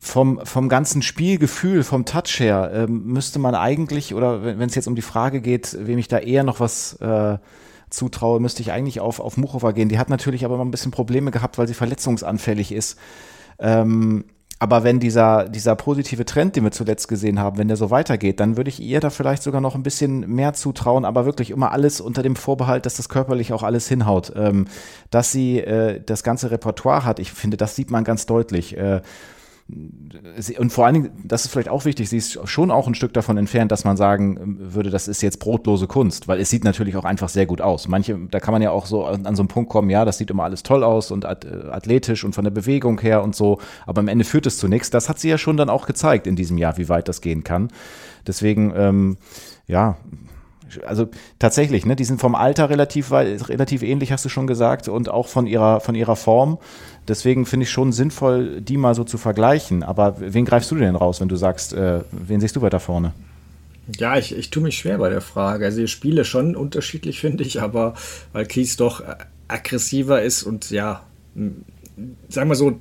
[0.00, 4.86] vom, vom ganzen Spielgefühl, vom Touch her, ähm, müsste man eigentlich, oder wenn es jetzt
[4.86, 7.38] um die Frage geht, wem ich da eher noch was äh,
[7.90, 9.88] zutraue, müsste ich eigentlich auf, auf Muchova gehen.
[9.88, 12.98] Die hat natürlich aber immer ein bisschen Probleme gehabt, weil sie verletzungsanfällig ist.
[13.58, 14.24] Ähm,
[14.60, 18.40] aber wenn dieser, dieser positive Trend, den wir zuletzt gesehen haben, wenn der so weitergeht,
[18.40, 21.70] dann würde ich ihr da vielleicht sogar noch ein bisschen mehr zutrauen, aber wirklich immer
[21.70, 24.32] alles unter dem Vorbehalt, dass das körperlich auch alles hinhaut.
[24.34, 24.66] Ähm,
[25.10, 28.76] dass sie äh, das ganze Repertoire hat, ich finde, das sieht man ganz deutlich.
[28.76, 29.00] Äh,
[29.70, 33.12] und vor allen Dingen, das ist vielleicht auch wichtig, sie ist schon auch ein Stück
[33.12, 36.64] davon entfernt, dass man sagen ähm, würde, das ist jetzt brotlose Kunst, weil es sieht
[36.64, 37.86] natürlich auch einfach sehr gut aus.
[37.86, 40.16] Manche, da kann man ja auch so an, an so einen Punkt kommen, ja, das
[40.16, 41.36] sieht immer alles toll aus und äh,
[41.70, 44.88] athletisch und von der Bewegung her und so, aber am Ende führt es zu nichts.
[44.88, 47.44] Das hat sie ja schon dann auch gezeigt in diesem Jahr, wie weit das gehen
[47.44, 47.68] kann.
[48.26, 49.18] Deswegen, ähm,
[49.66, 49.98] ja,
[50.86, 51.08] also
[51.38, 55.28] tatsächlich, ne, die sind vom Alter relativ, relativ ähnlich, hast du schon gesagt, und auch
[55.28, 56.58] von ihrer, von ihrer Form.
[57.08, 59.82] Deswegen finde ich schon sinnvoll, die mal so zu vergleichen.
[59.82, 63.12] Aber wen greifst du denn raus, wenn du sagst, äh, wen siehst du weiter vorne?
[63.96, 65.64] Ja, ich, ich tue mich schwer bei der Frage.
[65.64, 67.94] Also die Spiele schon unterschiedlich, finde ich, aber
[68.32, 69.02] weil Kies doch
[69.48, 71.02] aggressiver ist und ja,
[72.28, 72.78] sagen wir so,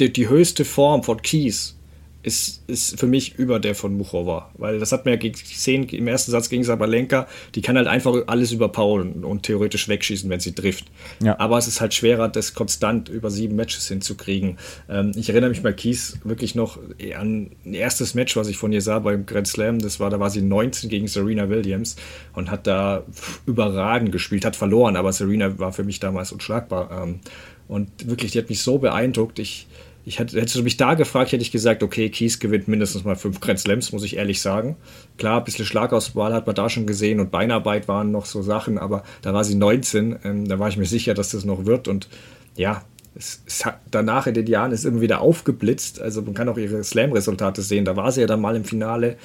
[0.00, 1.76] die, die höchste Form von Kies
[2.22, 4.50] ist, ist für mich über der von Muchova.
[4.58, 7.26] Weil das hat man ja gesehen im ersten Satz gegen Sabalenka.
[7.54, 10.84] Die kann halt einfach alles überpowern und theoretisch wegschießen, wenn sie trifft.
[11.22, 11.38] Ja.
[11.38, 14.58] Aber es ist halt schwerer, das konstant über sieben Matches hinzukriegen.
[14.88, 16.78] Ähm, ich erinnere mich bei Kies wirklich noch
[17.16, 19.78] an ein erstes Match, was ich von ihr sah beim Grand Slam.
[19.78, 21.96] Das war, da war sie 19 gegen Serena Williams
[22.34, 23.04] und hat da
[23.46, 26.90] überragend gespielt, hat verloren, aber Serena war für mich damals unschlagbar.
[27.02, 27.20] Ähm,
[27.66, 29.38] und wirklich, die hat mich so beeindruckt.
[29.38, 29.68] Ich
[30.04, 33.16] ich hätte, hättest du mich da gefragt, hätte ich gesagt, okay, Kies gewinnt mindestens mal
[33.16, 34.76] fünf Grand Slams, muss ich ehrlich sagen.
[35.18, 38.78] Klar, ein bisschen Schlagauswahl hat man da schon gesehen und Beinarbeit waren noch so Sachen,
[38.78, 41.88] aber da war sie 19, ähm, da war ich mir sicher, dass das noch wird
[41.88, 42.08] und
[42.56, 42.82] ja,
[43.14, 46.00] es, es hat, danach in den Jahren ist immer wieder aufgeblitzt.
[46.00, 47.84] Also man kann auch ihre Slam-Resultate sehen.
[47.84, 49.16] Da war sie ja dann mal im Finale,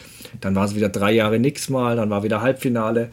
[0.42, 3.10] dann war sie wieder drei Jahre nix mal, dann war wieder Halbfinale.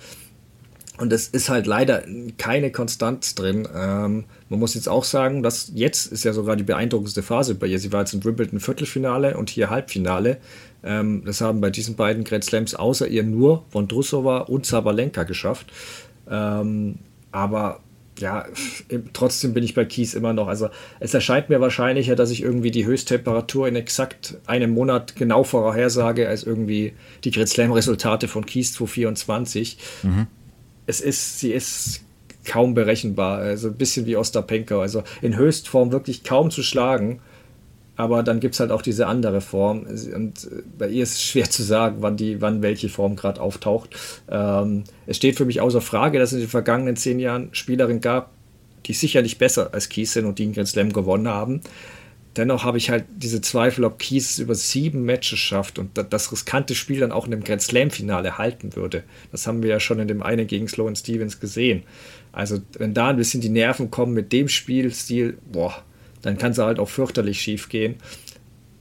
[0.99, 2.03] Und es ist halt leider
[2.39, 3.67] keine Konstanz drin.
[3.75, 7.67] Ähm, man muss jetzt auch sagen, dass jetzt ist ja sogar die beeindruckendste Phase bei
[7.67, 7.79] ihr.
[7.79, 10.37] Sie war jetzt in Wimbledon Viertelfinale und hier Halbfinale.
[10.85, 15.73] Ähm, das haben bei diesen beiden Grand Slams außer ihr nur Vondrusova und Sabalenka geschafft.
[16.31, 16.99] Ähm,
[17.31, 17.81] aber
[18.19, 18.45] ja,
[19.15, 20.49] trotzdem bin ich bei Kies immer noch.
[20.49, 20.69] Also
[21.01, 26.29] es erscheint mir wahrscheinlicher, dass ich irgendwie die Höchsttemperatur in exakt einem Monat genau vorhersage,
[26.29, 26.93] als irgendwie
[27.25, 29.79] die Grand Slam-Resultate von Kies 224.
[30.03, 30.27] Mhm
[30.87, 32.03] es ist, sie ist
[32.45, 33.39] kaum berechenbar.
[33.39, 34.81] Also ein bisschen wie Ostapenko.
[34.81, 37.21] Also in Höchstform wirklich kaum zu schlagen.
[37.95, 39.87] Aber dann gibt es halt auch diese andere Form.
[40.15, 43.91] Und bei ihr ist es schwer zu sagen, wann, die, wann welche Form gerade auftaucht.
[44.31, 48.01] Ähm, es steht für mich außer Frage, dass es in den vergangenen zehn Jahren Spielerinnen
[48.01, 48.31] gab,
[48.87, 51.61] die sicherlich besser als Kies sind und die einen Grand Slam gewonnen haben
[52.37, 56.75] dennoch habe ich halt diese Zweifel, ob Kies über sieben Matches schafft und das riskante
[56.75, 59.05] Spiel dann auch in dem Grand Slam-Finale halten würde.
[59.31, 61.83] Das haben wir ja schon in dem einen gegen Sloan Stevens gesehen.
[62.33, 65.83] Also, wenn da ein bisschen die Nerven kommen mit dem Spielstil, boah,
[66.23, 67.97] dann kann es halt auch fürchterlich schief gehen.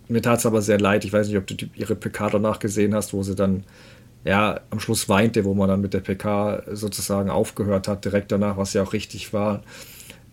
[0.08, 1.06] Mir tat es aber sehr leid.
[1.06, 3.64] Ich weiß nicht, ob du ihre PK danach gesehen hast, wo sie dann
[4.24, 8.58] ja am Schluss weinte, wo man dann mit der PK sozusagen aufgehört hat, direkt danach,
[8.58, 9.64] was ja auch richtig war.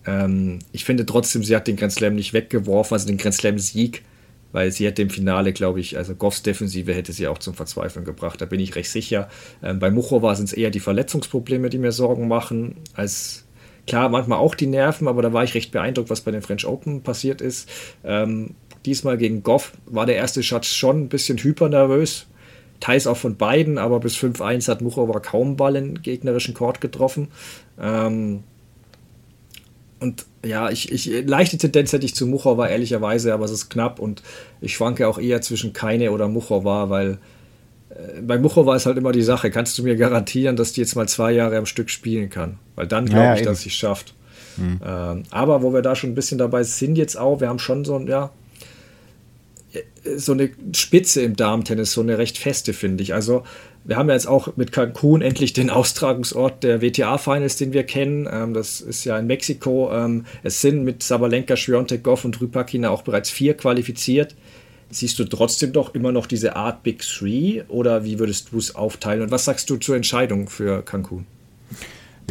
[0.08, 4.02] Ähm, ich finde trotzdem, sie hat den Grand Slam nicht weggeworfen, also den Grand Slam-Sieg,
[4.52, 8.06] weil sie hätte im Finale, glaube ich, also Goffs Defensive hätte sie auch zum Verzweifeln
[8.06, 9.28] gebracht, da bin ich recht sicher.
[9.62, 13.44] Ähm, bei Muchova sind es eher die Verletzungsprobleme, die mir Sorgen machen, als
[13.86, 16.66] klar, manchmal auch die Nerven, aber da war ich recht beeindruckt, was bei den French
[16.66, 17.68] Open passiert ist.
[18.02, 18.54] Ähm,
[18.86, 22.26] diesmal gegen Goff war der erste Schatz schon ein bisschen hypernervös.
[22.80, 27.28] Teils auch von beiden, aber bis 5-1 hat Muchova kaum Ball in gegnerischen Court getroffen.
[27.78, 28.44] Ähm,
[30.00, 33.98] und ja, ich, ich leichte Tendenz hätte ich zu Muchova ehrlicherweise, aber es ist knapp
[33.98, 34.22] und
[34.60, 37.18] ich schwanke auch eher zwischen Keine oder Muchova, weil
[37.90, 40.94] äh, bei Muchova ist halt immer die Sache, kannst du mir garantieren, dass die jetzt
[40.94, 42.58] mal zwei Jahre am Stück spielen kann?
[42.76, 43.48] Weil dann glaube ja, ich, eben.
[43.48, 44.14] dass sie es schafft.
[44.56, 44.80] Mhm.
[44.84, 47.84] Ähm, aber wo wir da schon ein bisschen dabei sind jetzt auch, wir haben schon
[47.84, 48.30] so ein, ja,
[50.16, 53.14] so eine Spitze im Darmtennis, so eine recht feste, finde ich.
[53.14, 53.44] Also
[53.84, 58.28] wir haben ja jetzt auch mit Cancun endlich den Austragungsort der WTA-Finals, den wir kennen.
[58.30, 59.90] Ähm, das ist ja in Mexiko.
[59.92, 64.34] Ähm, es sind mit Sabalenka, Schwiontek, Goff und Rybakina auch bereits vier qualifiziert.
[64.90, 68.74] Siehst du trotzdem doch immer noch diese Art Big Three oder wie würdest du es
[68.74, 69.22] aufteilen?
[69.22, 71.26] Und was sagst du zur Entscheidung für Cancun?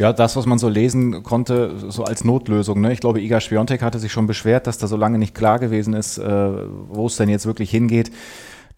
[0.00, 2.80] Ja, das, was man so lesen konnte, so als Notlösung.
[2.80, 2.92] Ne?
[2.92, 5.92] Ich glaube, Iga Schwiontek hatte sich schon beschwert, dass da so lange nicht klar gewesen
[5.92, 6.50] ist, äh,
[6.88, 8.12] wo es denn jetzt wirklich hingeht.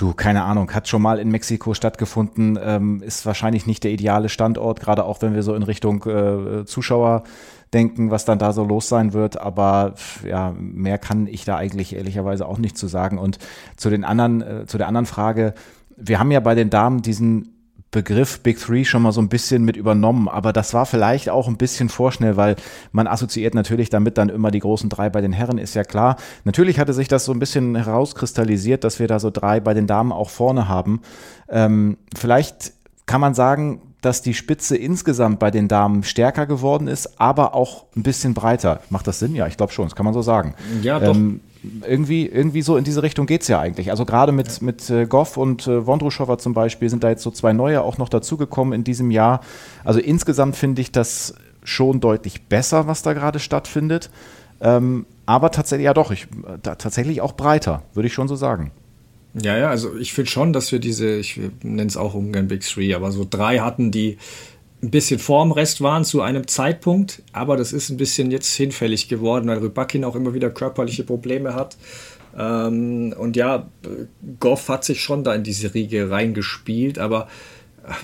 [0.00, 4.30] Du, keine Ahnung, hat schon mal in Mexiko stattgefunden, ähm, ist wahrscheinlich nicht der ideale
[4.30, 7.24] Standort, gerade auch wenn wir so in Richtung äh, Zuschauer
[7.74, 9.38] denken, was dann da so los sein wird.
[9.38, 9.92] Aber
[10.26, 13.18] ja, mehr kann ich da eigentlich ehrlicherweise auch nicht zu sagen.
[13.18, 13.38] Und
[13.76, 15.52] zu den anderen, äh, zu der anderen Frage,
[15.98, 17.59] wir haben ja bei den Damen diesen
[17.90, 21.48] Begriff Big Three schon mal so ein bisschen mit übernommen, aber das war vielleicht auch
[21.48, 22.56] ein bisschen vorschnell, weil
[22.92, 26.16] man assoziiert natürlich damit dann immer die großen drei bei den Herren, ist ja klar.
[26.44, 29.88] Natürlich hatte sich das so ein bisschen herauskristallisiert, dass wir da so drei bei den
[29.88, 31.00] Damen auch vorne haben.
[31.48, 32.74] Ähm, vielleicht
[33.06, 37.86] kann man sagen, dass die Spitze insgesamt bei den Damen stärker geworden ist, aber auch
[37.96, 38.80] ein bisschen breiter.
[38.88, 39.34] Macht das Sinn?
[39.34, 40.54] Ja, ich glaube schon, das kann man so sagen.
[40.82, 41.14] Ja, doch.
[41.14, 41.40] Ähm,
[41.86, 43.90] irgendwie, irgendwie so in diese Richtung geht es ja eigentlich.
[43.90, 44.64] Also gerade mit, ja.
[44.64, 47.98] mit äh, Goff und äh, Wondruschowa zum Beispiel sind da jetzt so zwei neue auch
[47.98, 49.40] noch dazugekommen in diesem Jahr.
[49.84, 54.10] Also insgesamt finde ich das schon deutlich besser, was da gerade stattfindet.
[54.60, 56.28] Ähm, aber tatsächlich, ja doch, ich,
[56.62, 58.72] da, tatsächlich auch breiter, würde ich schon so sagen.
[59.34, 62.62] Ja, ja, also ich finde schon, dass wir diese, ich nenne es auch ungern Big
[62.62, 64.18] Three, aber so drei hatten, die
[64.82, 69.08] ein bisschen vorm Rest waren zu einem Zeitpunkt, aber das ist ein bisschen jetzt hinfällig
[69.08, 71.76] geworden, weil Rybakin auch immer wieder körperliche Probleme hat.
[72.36, 73.68] Ähm, und ja,
[74.38, 77.28] Goff hat sich schon da in diese Riege reingespielt, aber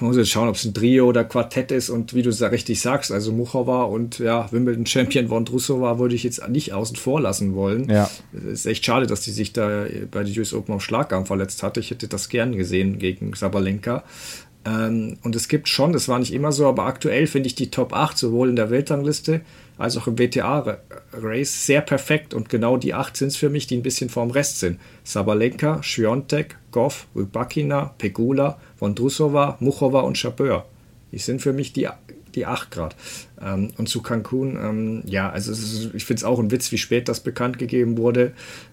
[0.00, 2.40] man muss jetzt schauen, ob es ein Trio oder Quartett ist und wie du es
[2.42, 7.54] richtig sagst, also Muchova und ja, Wimbledon-Champion Vondrusova würde ich jetzt nicht außen vor lassen
[7.54, 7.88] wollen.
[7.88, 8.10] Ja.
[8.32, 11.62] Es ist echt schade, dass die sich da bei den US Open auf Schlagarm verletzt
[11.62, 11.80] hatte.
[11.80, 14.02] Ich hätte das gern gesehen gegen Sabalenka.
[14.66, 17.70] Ähm, und es gibt schon, das war nicht immer so, aber aktuell finde ich die
[17.70, 19.42] Top 8 sowohl in der Weltrangliste
[19.78, 22.34] als auch im WTA-Race sehr perfekt.
[22.34, 24.80] Und genau die 8 sind es für mich, die ein bisschen vorm Rest sind.
[25.04, 30.66] Sabalenka, Schwiontek, Goff, Rybakina, Pegula, Vondrusova, Muchova und Chabeur.
[31.12, 31.88] Die sind für mich die,
[32.34, 32.96] die 8 Grad.
[33.40, 36.78] Ähm, und zu Cancun, ähm, ja, also ist, ich finde es auch ein Witz, wie
[36.78, 38.32] spät das bekannt gegeben wurde.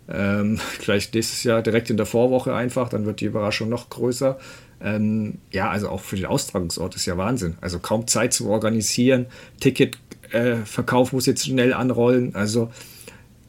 [0.10, 4.40] Ähm, vielleicht nächstes Jahr direkt in der Vorwoche einfach, dann wird die Überraschung noch größer.
[4.84, 7.56] Ähm, ja, also auch für den Austragungsort ist ja Wahnsinn.
[7.62, 9.28] Also kaum Zeit zu organisieren.
[9.60, 12.36] Ticketverkauf äh, muss jetzt schnell anrollen.
[12.36, 12.70] Also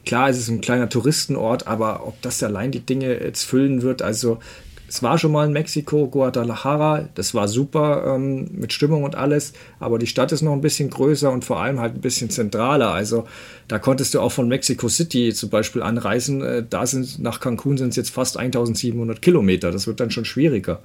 [0.05, 4.01] klar, es ist ein kleiner Touristenort, aber ob das allein die Dinge jetzt füllen wird,
[4.01, 4.39] also
[4.87, 9.53] es war schon mal in Mexiko, Guadalajara, das war super ähm, mit Stimmung und alles,
[9.81, 12.93] aber die Stadt ist noch ein bisschen größer und vor allem halt ein bisschen zentraler.
[12.93, 13.27] Also
[13.67, 16.43] da konntest du auch von Mexico City zum Beispiel anreisen.
[16.43, 19.73] Äh, da sind nach Cancun sind es jetzt fast 1700 Kilometer.
[19.73, 20.81] Das wird dann schon schwieriger.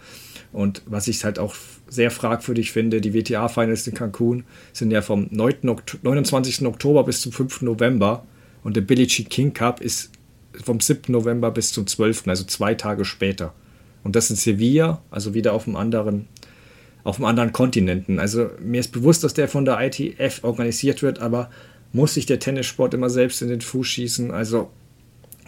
[0.51, 1.55] Und was ich halt auch
[1.87, 4.43] sehr fragwürdig finde, die WTA-Finals in Cancun
[4.73, 5.69] sind ja vom 9.
[5.69, 6.65] Oktober, 29.
[6.65, 7.61] Oktober bis zum 5.
[7.61, 8.25] November
[8.63, 10.11] und der Billie Jean King Cup ist
[10.63, 11.11] vom 7.
[11.11, 13.53] November bis zum 12., also zwei Tage später.
[14.03, 16.27] Und das in Sevilla, also wieder auf einem anderen,
[17.03, 18.19] auf einem anderen Kontinenten.
[18.19, 21.49] Also mir ist bewusst, dass der von der ITF organisiert wird, aber
[21.93, 24.31] muss sich der Tennissport immer selbst in den Fuß schießen?
[24.31, 24.71] Also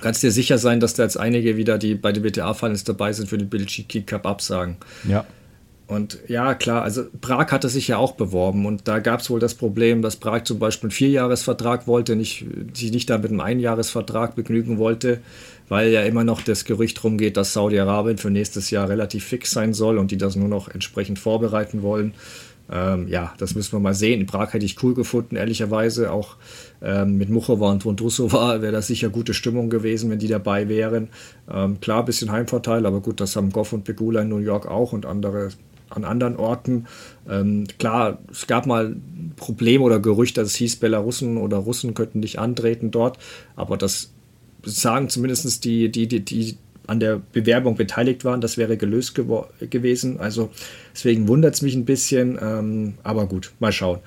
[0.02, 3.30] kannst dir sicher sein, dass da jetzt einige wieder, die bei den WTA-Finals dabei sind,
[3.30, 3.68] für den Billie
[4.06, 4.78] Cup absagen.
[5.08, 5.26] Ja.
[5.92, 9.42] Und ja, klar, also Prag hatte sich ja auch beworben und da gab es wohl
[9.42, 13.42] das Problem, dass Prag zum Beispiel einen Vierjahresvertrag wollte, nicht, sich nicht da mit einem
[13.42, 15.20] Einjahresvertrag begnügen wollte,
[15.68, 19.74] weil ja immer noch das Gerücht rumgeht, dass Saudi-Arabien für nächstes Jahr relativ fix sein
[19.74, 22.14] soll und die das nur noch entsprechend vorbereiten wollen.
[22.72, 24.22] Ähm, ja, das müssen wir mal sehen.
[24.22, 26.12] In Prag hätte ich cool gefunden, ehrlicherweise.
[26.12, 26.38] Auch
[26.82, 31.10] ähm, mit Muchova und Vondrusova wäre das sicher gute Stimmung gewesen, wenn die dabei wären.
[31.52, 34.68] Ähm, klar, ein bisschen Heimvorteil, aber gut, das haben Goff und Pegula in New York
[34.68, 35.50] auch und andere
[35.90, 36.86] an anderen Orten.
[37.30, 38.96] Ähm, klar, es gab mal
[39.36, 43.18] Probleme oder Gerüchte, dass es hieß, Belarussen oder Russen könnten nicht antreten dort,
[43.58, 44.12] aber das
[44.64, 46.58] sagen zumindest die, die, die, die
[46.88, 50.20] an der Bewerbung beteiligt waren, das wäre gelöst gewesen.
[50.20, 50.50] Also
[50.94, 54.00] deswegen wundert es mich ein bisschen, ähm, aber gut, mal schauen.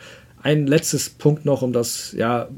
[0.44, 2.50] Ein letztes Punkt noch, um das, ja,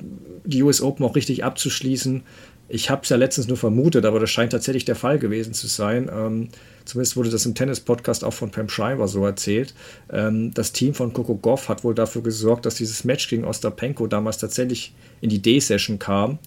[0.45, 2.25] die US Open auch richtig abzuschließen.
[2.69, 5.69] Ich habe es ja letztens nur vermutet, aber das scheint tatsächlich der Fall gewesen zu
[5.69, 6.11] sein.
[6.13, 6.49] Ähm,
[6.85, 9.73] zumindest wurde das im Tennis-Podcast auch von Pam Schreiber so erzählt.
[10.13, 14.09] Ähm, das Team von Coco Goff hat wohl dafür gesorgt, dass dieses Match gegen Ostapenko
[14.09, 16.41] damals tatsächlich in die D-Session kam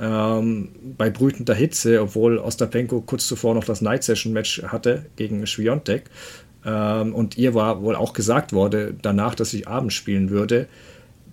[0.00, 5.46] ähm, bei brütender Hitze, obwohl Ostapenko kurz zuvor noch das Night Session Match hatte gegen
[5.46, 6.04] Schwiontek.
[6.64, 10.68] Ähm, und ihr war wohl auch gesagt worden danach, dass sie abends spielen würde.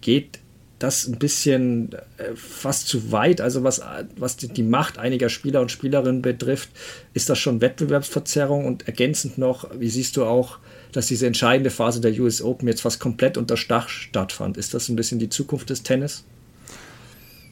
[0.02, 0.40] Geht
[0.80, 3.82] das ein bisschen äh, fast zu weit, also was,
[4.16, 6.70] was die, die, Macht einiger Spieler und Spielerinnen betrifft,
[7.14, 10.60] ist das schon Wettbewerbsverzerrung und ergänzend noch, wie siehst du auch,
[10.92, 14.58] dass diese entscheidende Phase der US Open jetzt fast komplett unter Stach stattfand?
[14.58, 16.26] Ist das ein bisschen die Zukunft des Tennis?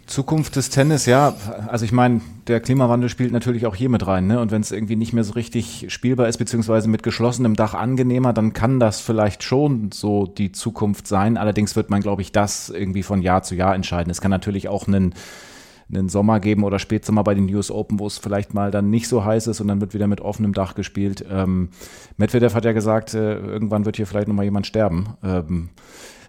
[0.06, 1.34] Zukunft des Tennis, ja.
[1.68, 4.28] Also ich meine, der Klimawandel spielt natürlich auch hier mit rein.
[4.28, 4.40] Ne?
[4.40, 8.32] Und wenn es irgendwie nicht mehr so richtig spielbar ist, beziehungsweise mit geschlossenem Dach angenehmer,
[8.32, 11.38] dann kann das vielleicht schon so die Zukunft sein.
[11.38, 14.12] Allerdings wird man, glaube ich, das irgendwie von Jahr zu Jahr entscheiden.
[14.12, 15.16] Es kann natürlich auch einen,
[15.92, 19.08] einen Sommer geben oder Spätsommer bei den US Open, wo es vielleicht mal dann nicht
[19.08, 21.26] so heiß ist und dann wird wieder mit offenem Dach gespielt.
[21.32, 21.70] Ähm,
[22.18, 25.16] Medvedev hat ja gesagt, äh, irgendwann wird hier vielleicht nochmal jemand sterben.
[25.24, 25.70] Ähm,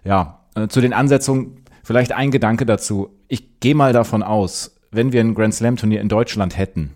[0.03, 3.11] ja, äh, zu den Ansetzungen Vielleicht ein Gedanke dazu.
[3.29, 6.91] Ich gehe mal davon aus, wenn wir ein Grand Slam Turnier in Deutschland hätten,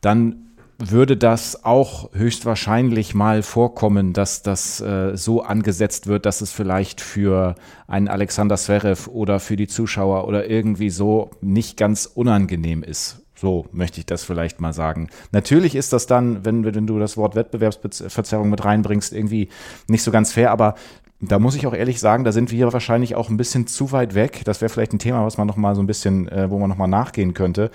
[0.00, 6.50] dann würde das auch höchstwahrscheinlich mal vorkommen, dass das äh, so angesetzt wird, dass es
[6.50, 7.54] vielleicht für
[7.86, 13.22] einen Alexander Zverev oder für die Zuschauer oder irgendwie so nicht ganz unangenehm ist.
[13.42, 15.10] So möchte ich das vielleicht mal sagen.
[15.32, 19.48] Natürlich ist das dann, wenn, wenn du das Wort Wettbewerbsverzerrung mit reinbringst, irgendwie
[19.88, 20.76] nicht so ganz fair, aber
[21.22, 24.14] da muss ich auch ehrlich sagen, da sind wir wahrscheinlich auch ein bisschen zu weit
[24.14, 24.42] weg.
[24.44, 26.68] Das wäre vielleicht ein Thema, was man noch mal so ein bisschen, äh, wo man
[26.68, 27.70] noch mal nachgehen könnte.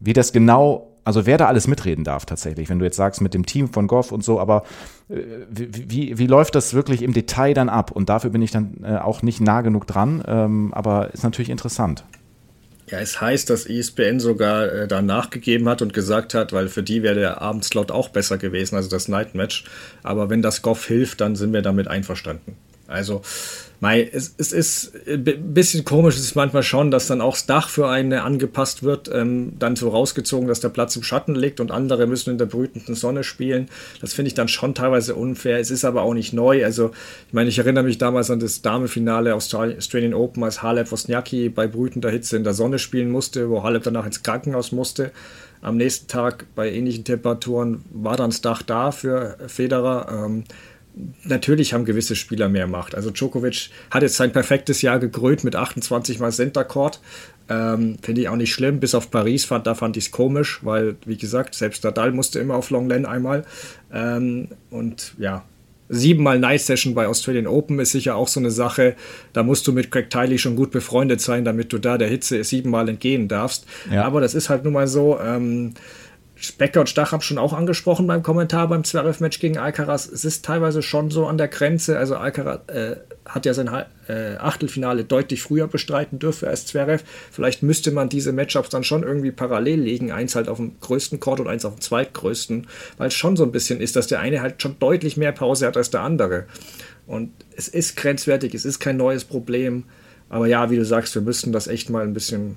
[0.00, 3.34] wie das genau, also wer da alles mitreden darf tatsächlich, wenn du jetzt sagst mit
[3.34, 4.62] dem Team von Goff und so, aber
[5.08, 5.16] äh,
[5.50, 7.90] wie, wie, wie läuft das wirklich im Detail dann ab?
[7.90, 11.50] Und dafür bin ich dann äh, auch nicht nah genug dran, ähm, aber ist natürlich
[11.50, 12.04] interessant.
[12.90, 16.82] Ja, es heißt, dass ESPN sogar äh, da nachgegeben hat und gesagt hat, weil für
[16.82, 19.64] die wäre der Abendslot auch besser gewesen, also das Night Match.
[20.02, 22.56] Aber wenn das Goff hilft, dann sind wir damit einverstanden.
[22.88, 23.22] Also
[23.80, 27.46] Mei, es, es ist ein bisschen komisch, es ist manchmal schon, dass dann auch das
[27.46, 31.60] Dach für eine angepasst wird, ähm, dann so rausgezogen, dass der Platz im Schatten liegt
[31.60, 33.68] und andere müssen in der brütenden Sonne spielen.
[34.00, 35.60] Das finde ich dann schon teilweise unfair.
[35.60, 36.64] Es ist aber auch nicht neu.
[36.64, 36.90] Also,
[37.28, 41.68] ich meine, ich erinnere mich damals an das Damenfinale Australian Open, als Halep Wozniacki bei
[41.68, 45.12] brütender Hitze in der Sonne spielen musste, wo Halep danach ins Krankenhaus musste.
[45.60, 50.24] Am nächsten Tag bei ähnlichen Temperaturen war dann das Dach da für Federer.
[50.26, 50.44] Ähm,
[51.24, 52.94] natürlich haben gewisse Spieler mehr Macht.
[52.94, 57.00] Also Djokovic hat jetzt sein perfektes Jahr gekrönt mit 28 mal Center Court.
[57.48, 58.80] Ähm, Finde ich auch nicht schlimm.
[58.80, 62.38] Bis auf Paris fand, da fand ich es komisch, weil, wie gesagt, selbst Nadal musste
[62.38, 63.44] immer auf Longlen einmal.
[63.92, 65.44] Ähm, und ja,
[65.88, 68.94] siebenmal Night Session bei Australian Open ist sicher auch so eine Sache.
[69.32, 72.42] Da musst du mit Craig Tiley schon gut befreundet sein, damit du da der Hitze
[72.44, 73.66] siebenmal entgehen darfst.
[73.90, 74.04] Ja.
[74.04, 75.18] Aber das ist halt nun mal so.
[75.20, 75.74] Ähm,
[76.56, 80.06] Becker und Stach haben schon auch angesprochen beim Kommentar beim Zverev-Match gegen Alcaraz.
[80.06, 81.98] Es ist teilweise schon so an der Grenze.
[81.98, 83.68] Also Alcaraz äh, hat ja sein
[84.08, 87.04] äh, Achtelfinale deutlich früher bestreiten dürfen als Zverev.
[87.30, 90.12] Vielleicht müsste man diese Matchups dann schon irgendwie parallel legen.
[90.12, 92.68] Eins halt auf dem größten Court und eins auf dem zweitgrößten.
[92.96, 95.66] Weil es schon so ein bisschen ist, dass der eine halt schon deutlich mehr Pause
[95.66, 96.44] hat als der andere.
[97.06, 99.84] Und es ist grenzwertig, es ist kein neues Problem.
[100.30, 102.56] Aber ja, wie du sagst, wir müssten das echt mal ein bisschen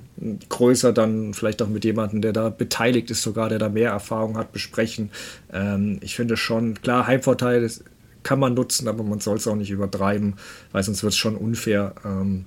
[0.49, 4.38] größer dann, vielleicht auch mit jemandem, der da beteiligt ist, sogar, der da mehr Erfahrung
[4.38, 5.10] hat, besprechen.
[5.53, 7.69] Ähm, ich finde schon, klar, Heimvorteil
[8.23, 10.35] kann man nutzen, aber man soll es auch nicht übertreiben,
[10.72, 11.95] weil sonst wird es schon unfair.
[12.03, 12.45] Ähm,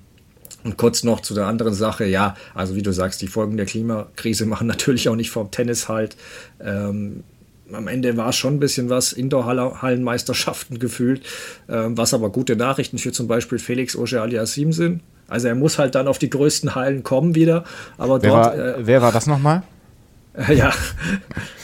[0.63, 3.65] und kurz noch zu der anderen Sache, ja, also wie du sagst, die Folgen der
[3.65, 6.17] Klimakrise machen natürlich auch nicht vom Tennis halt.
[6.59, 7.23] Ähm,
[7.71, 11.23] am Ende war es schon ein bisschen was, Indoor-Hallenmeisterschaften gefühlt,
[11.67, 15.95] ähm, was aber gute Nachrichten für zum Beispiel Felix Auger-Aliassime sind, also er muss halt
[15.95, 17.63] dann auf die größten Hallen kommen wieder.
[17.97, 18.45] Aber wer dort.
[18.45, 19.63] War, äh, wer war das nochmal?
[20.49, 20.73] ja,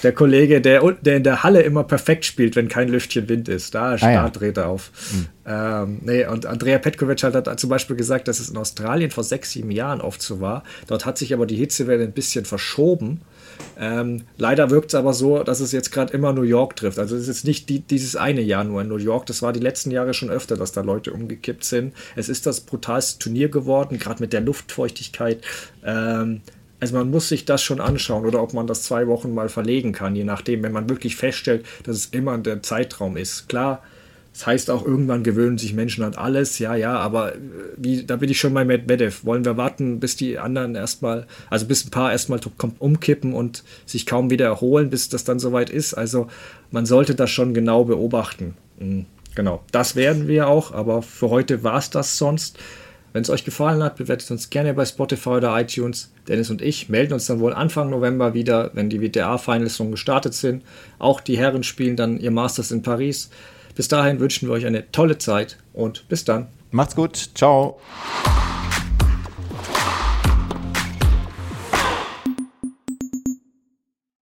[0.03, 3.75] der Kollege, der, der in der Halle immer perfekt spielt, wenn kein Lüftchen Wind ist.
[3.75, 4.29] Da, ah, ja.
[4.29, 4.91] dreht er auf.
[5.11, 5.27] Mhm.
[5.45, 9.23] Ähm, nee, und Andrea Petkovic hat, hat zum Beispiel gesagt, dass es in Australien vor
[9.23, 10.63] sechs, sieben Jahren oft so war.
[10.87, 13.21] Dort hat sich aber die Hitzewelle ein bisschen verschoben.
[13.79, 16.99] Ähm, leider wirkt es aber so, dass es jetzt gerade immer New York trifft.
[16.99, 19.25] Also es ist nicht die, dieses eine Jahr nur in New York.
[19.25, 21.93] Das war die letzten Jahre schon öfter, dass da Leute umgekippt sind.
[22.15, 25.41] Es ist das brutalste Turnier geworden, gerade mit der Luftfeuchtigkeit.
[25.83, 26.41] Ähm,
[26.79, 29.93] also man muss sich das schon anschauen oder ob man das zwei Wochen mal verlegen
[29.93, 33.47] kann, je nachdem, wenn man wirklich feststellt, dass es immer der Zeitraum ist.
[33.47, 33.83] Klar,
[34.33, 37.39] das heißt auch, irgendwann gewöhnen sich Menschen an alles, ja, ja, aber äh,
[37.75, 39.25] wie, da bin ich schon bei Medvedev.
[39.25, 42.39] Wollen wir warten, bis die anderen erstmal, also bis ein paar erstmal
[42.79, 45.93] umkippen und sich kaum wieder erholen, bis das dann soweit ist.
[45.93, 46.27] Also
[46.71, 48.55] man sollte das schon genau beobachten.
[48.79, 49.05] Mhm,
[49.35, 52.57] genau, das werden wir auch, aber für heute war es das sonst.
[53.13, 56.13] Wenn es euch gefallen hat, bewertet uns gerne bei Spotify oder iTunes.
[56.29, 60.33] Dennis und ich melden uns dann wohl Anfang November wieder, wenn die WTA-Finals schon gestartet
[60.33, 60.63] sind.
[60.97, 63.29] Auch die Herren spielen dann ihr Masters in Paris.
[63.75, 66.47] Bis dahin wünschen wir euch eine tolle Zeit und bis dann.
[66.71, 67.31] Macht's gut.
[67.35, 67.79] Ciao.